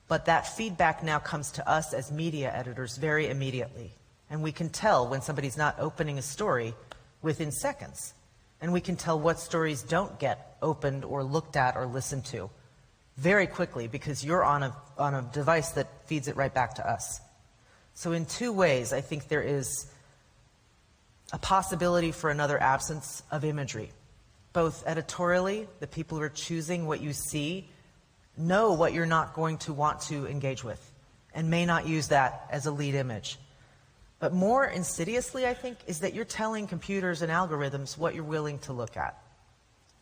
But 0.09 0.25
that 0.25 0.57
feedback 0.57 1.05
now 1.05 1.21
comes 1.21 1.53
to 1.53 1.71
us 1.71 1.95
as 1.95 2.11
media 2.11 2.53
editors 2.53 2.97
very 2.97 3.29
immediately. 3.29 3.93
And 4.31 4.43
we 4.43 4.51
can 4.51 4.69
tell 4.69 5.07
when 5.07 5.23
somebody's 5.23 5.57
not 5.57 5.77
opening 5.79 6.19
a 6.19 6.23
story 6.23 6.75
within 7.23 7.53
seconds. 7.53 8.15
And 8.61 8.73
we 8.73 8.81
can 8.81 8.97
tell 8.97 9.21
what 9.21 9.39
stories 9.39 9.85
don't 9.85 10.19
get 10.19 10.57
opened 10.61 11.05
or 11.05 11.23
looked 11.23 11.55
at 11.55 11.77
or 11.77 11.87
listened 11.87 12.25
to 12.35 12.51
very 13.17 13.47
quickly 13.47 13.87
because 13.87 14.25
you're 14.25 14.45
on 14.45 14.65
a, 14.65 14.77
on 14.99 15.15
a 15.15 15.23
device 15.33 15.71
that 15.79 15.87
feeds 16.09 16.27
it 16.27 16.35
right 16.35 16.53
back 16.53 16.75
to 16.75 16.91
us. 16.91 17.21
So, 18.01 18.13
in 18.13 18.25
two 18.25 18.51
ways, 18.51 18.95
I 18.95 19.03
think 19.03 19.29
there 19.29 19.43
is 19.43 19.85
a 21.35 21.39
possibility 21.39 22.13
for 22.13 22.31
another 22.31 22.59
absence 22.59 23.23
of 23.31 23.45
imagery. 23.45 23.91
Both 24.55 24.85
editorially, 24.87 25.69
the 25.81 25.87
people 25.87 26.17
who 26.17 26.25
are 26.25 26.31
choosing 26.31 26.87
what 26.87 27.03
you 27.03 27.13
see 27.13 27.69
know 28.39 28.73
what 28.73 28.95
you're 28.95 29.05
not 29.05 29.35
going 29.35 29.59
to 29.59 29.75
want 29.75 30.01
to 30.09 30.27
engage 30.27 30.65
with 30.65 30.81
and 31.35 31.51
may 31.51 31.67
not 31.67 31.87
use 31.87 32.09
that 32.09 32.47
as 32.51 32.65
a 32.65 32.71
lead 32.71 32.95
image. 32.95 33.39
But 34.19 34.33
more 34.33 34.65
insidiously, 34.65 35.47
I 35.47 35.53
think, 35.53 35.77
is 35.87 36.01
that 36.01 36.15
you're 36.15 36.25
telling 36.25 36.69
computers 36.69 37.21
and 37.21 37.31
algorithms 37.31 37.99
what 37.99 38.15
you're 38.15 38.25
willing 38.25 38.61
to 38.61 38.73
look 38.73 38.97
at. 38.97 39.23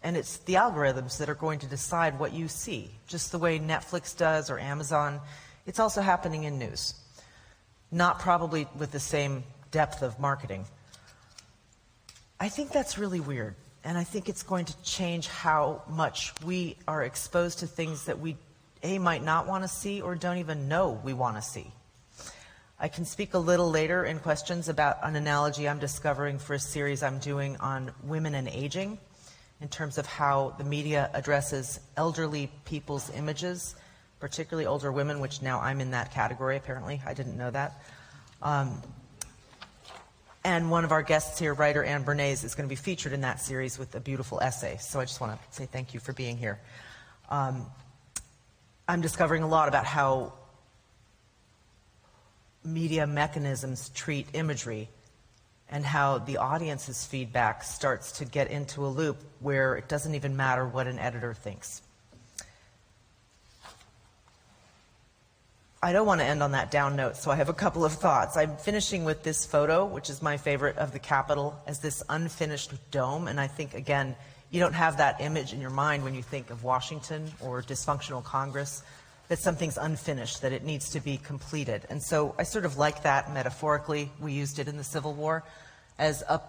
And 0.05 0.17
it's 0.17 0.37
the 0.37 0.55
algorithms 0.55 1.19
that 1.19 1.29
are 1.29 1.35
going 1.35 1.59
to 1.59 1.67
decide 1.67 2.21
what 2.21 2.33
you 2.33 2.47
see, 2.47 2.93
just 3.09 3.33
the 3.33 3.41
way 3.41 3.59
Netflix 3.59 4.17
does 4.17 4.51
or 4.51 4.61
Amazon. 4.61 5.19
It's 5.67 5.81
also 5.81 6.01
happening 6.01 6.45
in 6.45 6.61
news. 6.61 6.95
Not 7.91 8.19
probably 8.21 8.67
with 8.79 8.93
the 8.93 9.01
same 9.01 9.45
depth 9.71 10.03
of 10.03 10.19
marketing. 10.19 10.65
I 12.41 12.49
think 12.49 12.71
that's 12.71 12.99
really 12.99 13.21
weird. 13.21 13.55
And 13.85 13.97
I 13.97 14.05
think 14.05 14.29
it's 14.29 14.43
going 14.43 14.67
to 14.67 14.83
change 14.83 15.29
how 15.29 15.83
much 15.89 16.33
we 16.45 16.77
are 16.87 17.03
exposed 17.03 17.61
to 17.61 17.67
things 17.67 18.05
that 18.05 18.19
we, 18.19 18.37
A, 18.83 18.99
might 18.99 19.23
not 19.23 19.47
want 19.47 19.65
to 19.65 19.69
see 19.69 20.01
or 20.01 20.15
don't 20.15 20.39
even 20.39 20.69
know 20.69 21.01
we 21.03 21.13
want 21.13 21.37
to 21.37 21.43
see. 21.43 21.73
I 22.81 22.89
can 22.89 23.05
speak 23.05 23.35
a 23.35 23.39
little 23.39 23.71
later 23.71 24.05
in 24.05 24.21
questions 24.21 24.69
about 24.69 24.99
an 25.03 25.17
analogy 25.17 25.69
I'm 25.69 25.81
discovering 25.81 26.39
for 26.39 26.55
a 26.55 26.61
series 26.61 27.03
I'm 27.03 27.19
doing 27.19 27.57
on 27.57 27.91
women 28.05 28.35
and 28.35 28.47
aging 28.47 28.99
in 29.61 29.69
terms 29.69 29.99
of 29.99 30.07
how 30.07 30.55
the 30.59 30.65
media 30.65 31.11
addresses 31.15 31.81
elderly 31.97 32.51
people's 32.65 33.11
images, 33.11 33.75
particularly 34.21 34.67
older 34.67 34.91
women, 34.91 35.21
which 35.21 35.43
now 35.43 35.61
I'm 35.61 35.81
in 35.81 35.93
that 35.93 36.13
category 36.13 36.57
apparently. 36.57 37.01
I 37.07 37.15
didn't 37.15 37.37
know 37.37 37.51
that. 37.51 37.83
Um, 38.43 38.83
and 40.45 40.71
one 40.71 40.85
of 40.85 40.93
our 40.93 41.03
guests 41.03 41.39
here, 41.39 41.53
writer 41.53 41.83
Anne 41.85 42.05
Bernays, 42.05 42.45
is 42.45 42.55
going 42.55 42.67
to 42.67 42.73
be 42.73 42.77
featured 42.77 43.13
in 43.13 43.21
that 43.23 43.41
series 43.41 43.79
with 43.79 43.95
a 43.95 44.01
beautiful 44.01 44.41
essay. 44.41 44.77
So 44.81 45.01
I 45.01 45.05
just 45.05 45.21
want 45.21 45.33
to 45.33 45.39
say 45.55 45.67
thank 45.67 45.95
you 45.95 46.01
for 46.01 46.13
being 46.13 46.39
here. 46.39 46.61
Um, 47.29 47.67
I'm 48.87 49.01
discovering 49.01 49.43
a 49.43 49.49
lot 49.49 49.69
about 49.69 49.85
how 49.85 50.33
media 52.65 53.07
mechanisms 53.07 53.91
treat 53.91 54.27
imagery 54.33 54.89
and 55.71 55.85
how 55.85 56.19
the 56.19 56.39
audience's 56.39 57.05
feedback 57.05 57.63
starts 57.63 58.13
to 58.13 58.25
get 58.25 58.51
into 58.51 58.87
a 58.87 58.89
loop 58.89 59.19
where 59.41 59.77
it 59.77 59.89
doesn't 59.89 60.15
even 60.15 60.37
matter 60.37 60.67
what 60.67 60.87
an 60.87 60.99
editor 60.99 61.35
thinks. 61.35 61.83
I 65.81 65.93
don't 65.93 66.07
want 66.07 66.21
to 66.21 66.27
end 66.27 66.43
on 66.43 66.53
that 66.53 66.73
down 66.73 66.97
note, 66.97 67.17
so 67.17 67.31
I 67.31 67.37
have 67.37 67.49
a 67.49 67.55
couple 67.55 67.85
of 67.85 67.93
thoughts. 67.93 68.37
I'm 68.37 68.57
finishing 68.57 69.05
with 69.05 69.23
this 69.23 69.47
photo, 69.47 69.87
which 69.87 70.11
is 70.11 70.21
my 70.21 70.37
favorite 70.37 70.77
of 70.77 70.91
the 70.91 70.99
Capitol, 70.99 71.57
as 71.69 71.79
this 71.79 72.03
unfinished 72.09 72.73
dome. 72.91 73.29
And 73.29 73.39
I 73.39 73.47
think, 73.47 73.75
again, 73.75 74.17
you 74.51 74.59
don't 74.59 74.73
have 74.73 74.97
that 74.97 75.21
image 75.21 75.53
in 75.53 75.61
your 75.61 75.71
mind 75.71 76.03
when 76.03 76.17
you 76.17 76.23
think 76.23 76.51
of 76.51 76.65
Washington 76.65 77.31
or 77.41 77.63
dysfunctional 77.63 78.25
Congress, 78.25 78.83
that 79.29 79.39
something's 79.39 79.79
unfinished, 79.79 80.43
that 80.43 80.53
it 80.53 80.65
needs 80.65 80.91
to 80.91 81.01
be 81.01 81.17
completed. 81.17 81.87
And 81.91 82.03
so 82.03 82.35
I 82.41 82.43
sort 82.43 82.65
of 82.65 82.77
like 82.77 83.05
that 83.05 83.33
metaphorically. 83.33 84.11
We 84.19 84.33
used 84.33 84.59
it 84.59 84.67
in 84.67 84.79
the 84.79 84.85
Civil 84.85 85.15
War 85.15 85.45
as 85.97 86.25
a, 86.29 86.41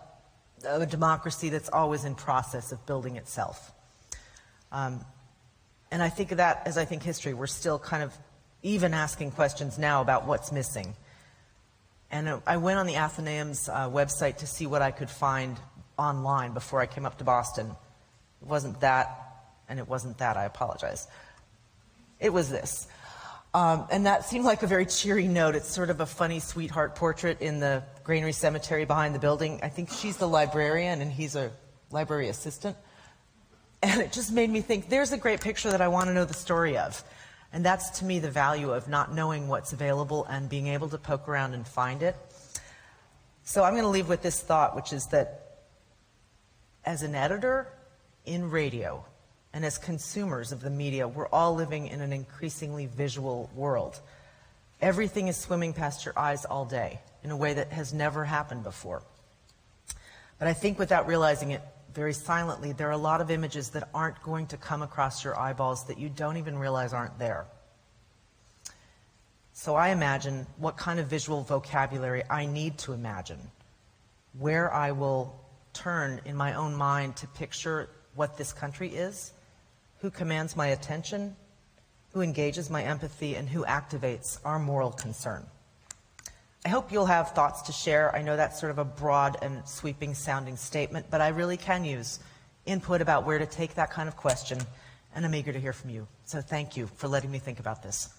a 0.67 0.87
democracy 0.87 1.49
that's 1.49 1.69
always 1.69 2.03
in 2.03 2.15
process 2.15 2.71
of 2.71 2.83
building 2.87 3.15
itself. 3.15 3.71
Um, 4.71 5.05
and 5.91 6.01
I 6.01 6.09
think 6.09 6.31
of 6.31 6.37
that 6.37 6.63
as 6.65 6.79
I 6.79 6.85
think 6.85 7.03
history. 7.03 7.35
We're 7.35 7.45
still 7.45 7.77
kind 7.77 8.01
of 8.01 8.17
even 8.63 8.93
asking 8.93 9.31
questions 9.31 9.77
now 9.77 10.01
about 10.01 10.27
what's 10.27 10.51
missing. 10.51 10.95
And 12.11 12.41
I 12.47 12.57
went 12.57 12.79
on 12.79 12.87
the 12.87 12.95
Athenaeum's 12.95 13.69
uh, 13.69 13.89
website 13.89 14.37
to 14.37 14.47
see 14.47 14.65
what 14.65 14.81
I 14.81 14.91
could 14.91 15.09
find 15.09 15.59
online 15.97 16.53
before 16.53 16.81
I 16.81 16.87
came 16.87 17.05
up 17.05 17.17
to 17.19 17.23
Boston. 17.23 17.67
It 18.41 18.47
wasn't 18.47 18.81
that, 18.81 19.09
and 19.67 19.79
it 19.79 19.87
wasn't 19.87 20.17
that, 20.17 20.37
I 20.37 20.45
apologize. 20.45 21.07
It 22.19 22.33
was 22.33 22.49
this. 22.49 22.87
Um, 23.53 23.87
and 23.91 24.05
that 24.05 24.25
seemed 24.25 24.45
like 24.45 24.61
a 24.63 24.67
very 24.67 24.85
cheery 24.85 25.27
note. 25.27 25.55
It's 25.55 25.67
sort 25.67 25.89
of 25.89 25.99
a 26.01 26.05
funny 26.05 26.39
sweetheart 26.39 26.95
portrait 26.95 27.41
in 27.41 27.59
the 27.59 27.83
Granary 28.03 28.31
Cemetery 28.31 28.85
behind 28.85 29.15
the 29.15 29.19
building. 29.19 29.59
I 29.63 29.69
think 29.69 29.89
she's 29.89 30.17
the 30.17 30.27
librarian 30.27 31.01
and 31.01 31.11
he's 31.11 31.35
a 31.35 31.51
library 31.91 32.29
assistant. 32.29 32.77
And 33.81 34.01
it 34.01 34.11
just 34.11 34.31
made 34.31 34.49
me 34.49 34.61
think 34.61 34.89
there's 34.89 35.13
a 35.13 35.17
great 35.17 35.41
picture 35.41 35.71
that 35.71 35.81
I 35.81 35.87
want 35.87 36.07
to 36.07 36.13
know 36.13 36.25
the 36.25 36.33
story 36.33 36.77
of. 36.77 37.03
And 37.51 37.65
that's 37.65 37.99
to 37.99 38.05
me 38.05 38.19
the 38.19 38.29
value 38.29 38.71
of 38.71 38.87
not 38.87 39.13
knowing 39.13 39.47
what's 39.47 39.73
available 39.73 40.25
and 40.25 40.47
being 40.49 40.67
able 40.67 40.89
to 40.89 40.97
poke 40.97 41.27
around 41.27 41.53
and 41.53 41.67
find 41.67 42.03
it. 42.03 42.15
So 43.43 43.63
I'm 43.63 43.73
going 43.73 43.83
to 43.83 43.89
leave 43.89 44.07
with 44.07 44.21
this 44.21 44.39
thought, 44.39 44.75
which 44.75 44.93
is 44.93 45.07
that 45.07 45.57
as 46.85 47.01
an 47.01 47.15
editor 47.15 47.67
in 48.25 48.51
radio 48.51 49.03
and 49.53 49.65
as 49.65 49.79
consumers 49.79 50.51
of 50.51 50.61
the 50.61 50.69
media, 50.69 51.07
we're 51.07 51.27
all 51.29 51.55
living 51.55 51.87
in 51.87 52.01
an 52.01 52.13
increasingly 52.13 52.85
visual 52.85 53.49
world. 53.55 53.99
Everything 54.81 55.27
is 55.27 55.35
swimming 55.35 55.73
past 55.73 56.05
your 56.05 56.17
eyes 56.17 56.45
all 56.45 56.65
day 56.65 56.99
in 57.23 57.31
a 57.31 57.37
way 57.37 57.53
that 57.53 57.71
has 57.71 57.93
never 57.93 58.23
happened 58.23 58.63
before. 58.63 59.01
But 60.37 60.47
I 60.47 60.53
think 60.53 60.77
without 60.79 61.07
realizing 61.07 61.51
it 61.51 61.61
very 61.93 62.13
silently, 62.13 62.71
there 62.71 62.87
are 62.87 62.91
a 62.91 62.97
lot 62.97 63.21
of 63.21 63.31
images 63.31 63.69
that 63.69 63.89
aren't 63.93 64.21
going 64.23 64.47
to 64.47 64.57
come 64.57 64.81
across 64.81 65.23
your 65.23 65.37
eyeballs 65.37 65.85
that 65.85 65.97
you 65.97 66.09
don't 66.09 66.37
even 66.37 66.57
realize 66.57 66.93
aren't 66.93 67.17
there. 67.19 67.45
So 69.53 69.75
I 69.75 69.89
imagine 69.89 70.47
what 70.57 70.77
kind 70.77 70.99
of 70.99 71.07
visual 71.07 71.43
vocabulary 71.43 72.23
I 72.29 72.45
need 72.45 72.77
to 72.79 72.93
imagine, 72.93 73.39
where 74.37 74.73
I 74.73 74.91
will 74.91 75.35
turn 75.73 76.21
in 76.25 76.35
my 76.35 76.53
own 76.53 76.75
mind 76.75 77.15
to 77.17 77.27
picture 77.27 77.89
what 78.15 78.37
this 78.37 78.53
country 78.53 78.89
is, 78.89 79.33
who 79.99 80.09
commands 80.09 80.55
my 80.55 80.67
attention, 80.67 81.35
who 82.13 82.21
engages 82.21 82.69
my 82.69 82.83
empathy, 82.83 83.35
and 83.35 83.49
who 83.49 83.65
activates 83.65 84.39
our 84.45 84.59
moral 84.59 84.91
concern. 84.91 85.45
I 86.65 86.69
hope 86.69 86.91
you'll 86.91 87.05
have 87.05 87.31
thoughts 87.31 87.61
to 87.63 87.71
share. 87.71 88.13
I 88.13 88.21
know 88.21 88.35
that's 88.35 88.59
sort 88.59 88.71
of 88.71 88.79
a 88.79 88.85
broad 88.85 89.37
and 89.41 89.65
sweeping 89.65 90.13
sounding 90.13 90.57
statement, 90.57 91.05
but 91.09 91.21
I 91.21 91.29
really 91.29 91.55
can 91.55 91.85
use 91.85 92.19
input 92.65 93.01
about 93.01 93.25
where 93.25 93.39
to 93.39 93.45
take 93.45 93.75
that 93.75 93.91
kind 93.91 94.09
of 94.09 94.17
question, 94.17 94.59
and 95.15 95.25
I'm 95.25 95.33
eager 95.33 95.53
to 95.53 95.59
hear 95.59 95.73
from 95.73 95.89
you. 95.89 96.07
So 96.25 96.41
thank 96.41 96.75
you 96.75 96.87
for 96.97 97.07
letting 97.07 97.31
me 97.31 97.39
think 97.39 97.59
about 97.59 97.81
this. 97.81 98.09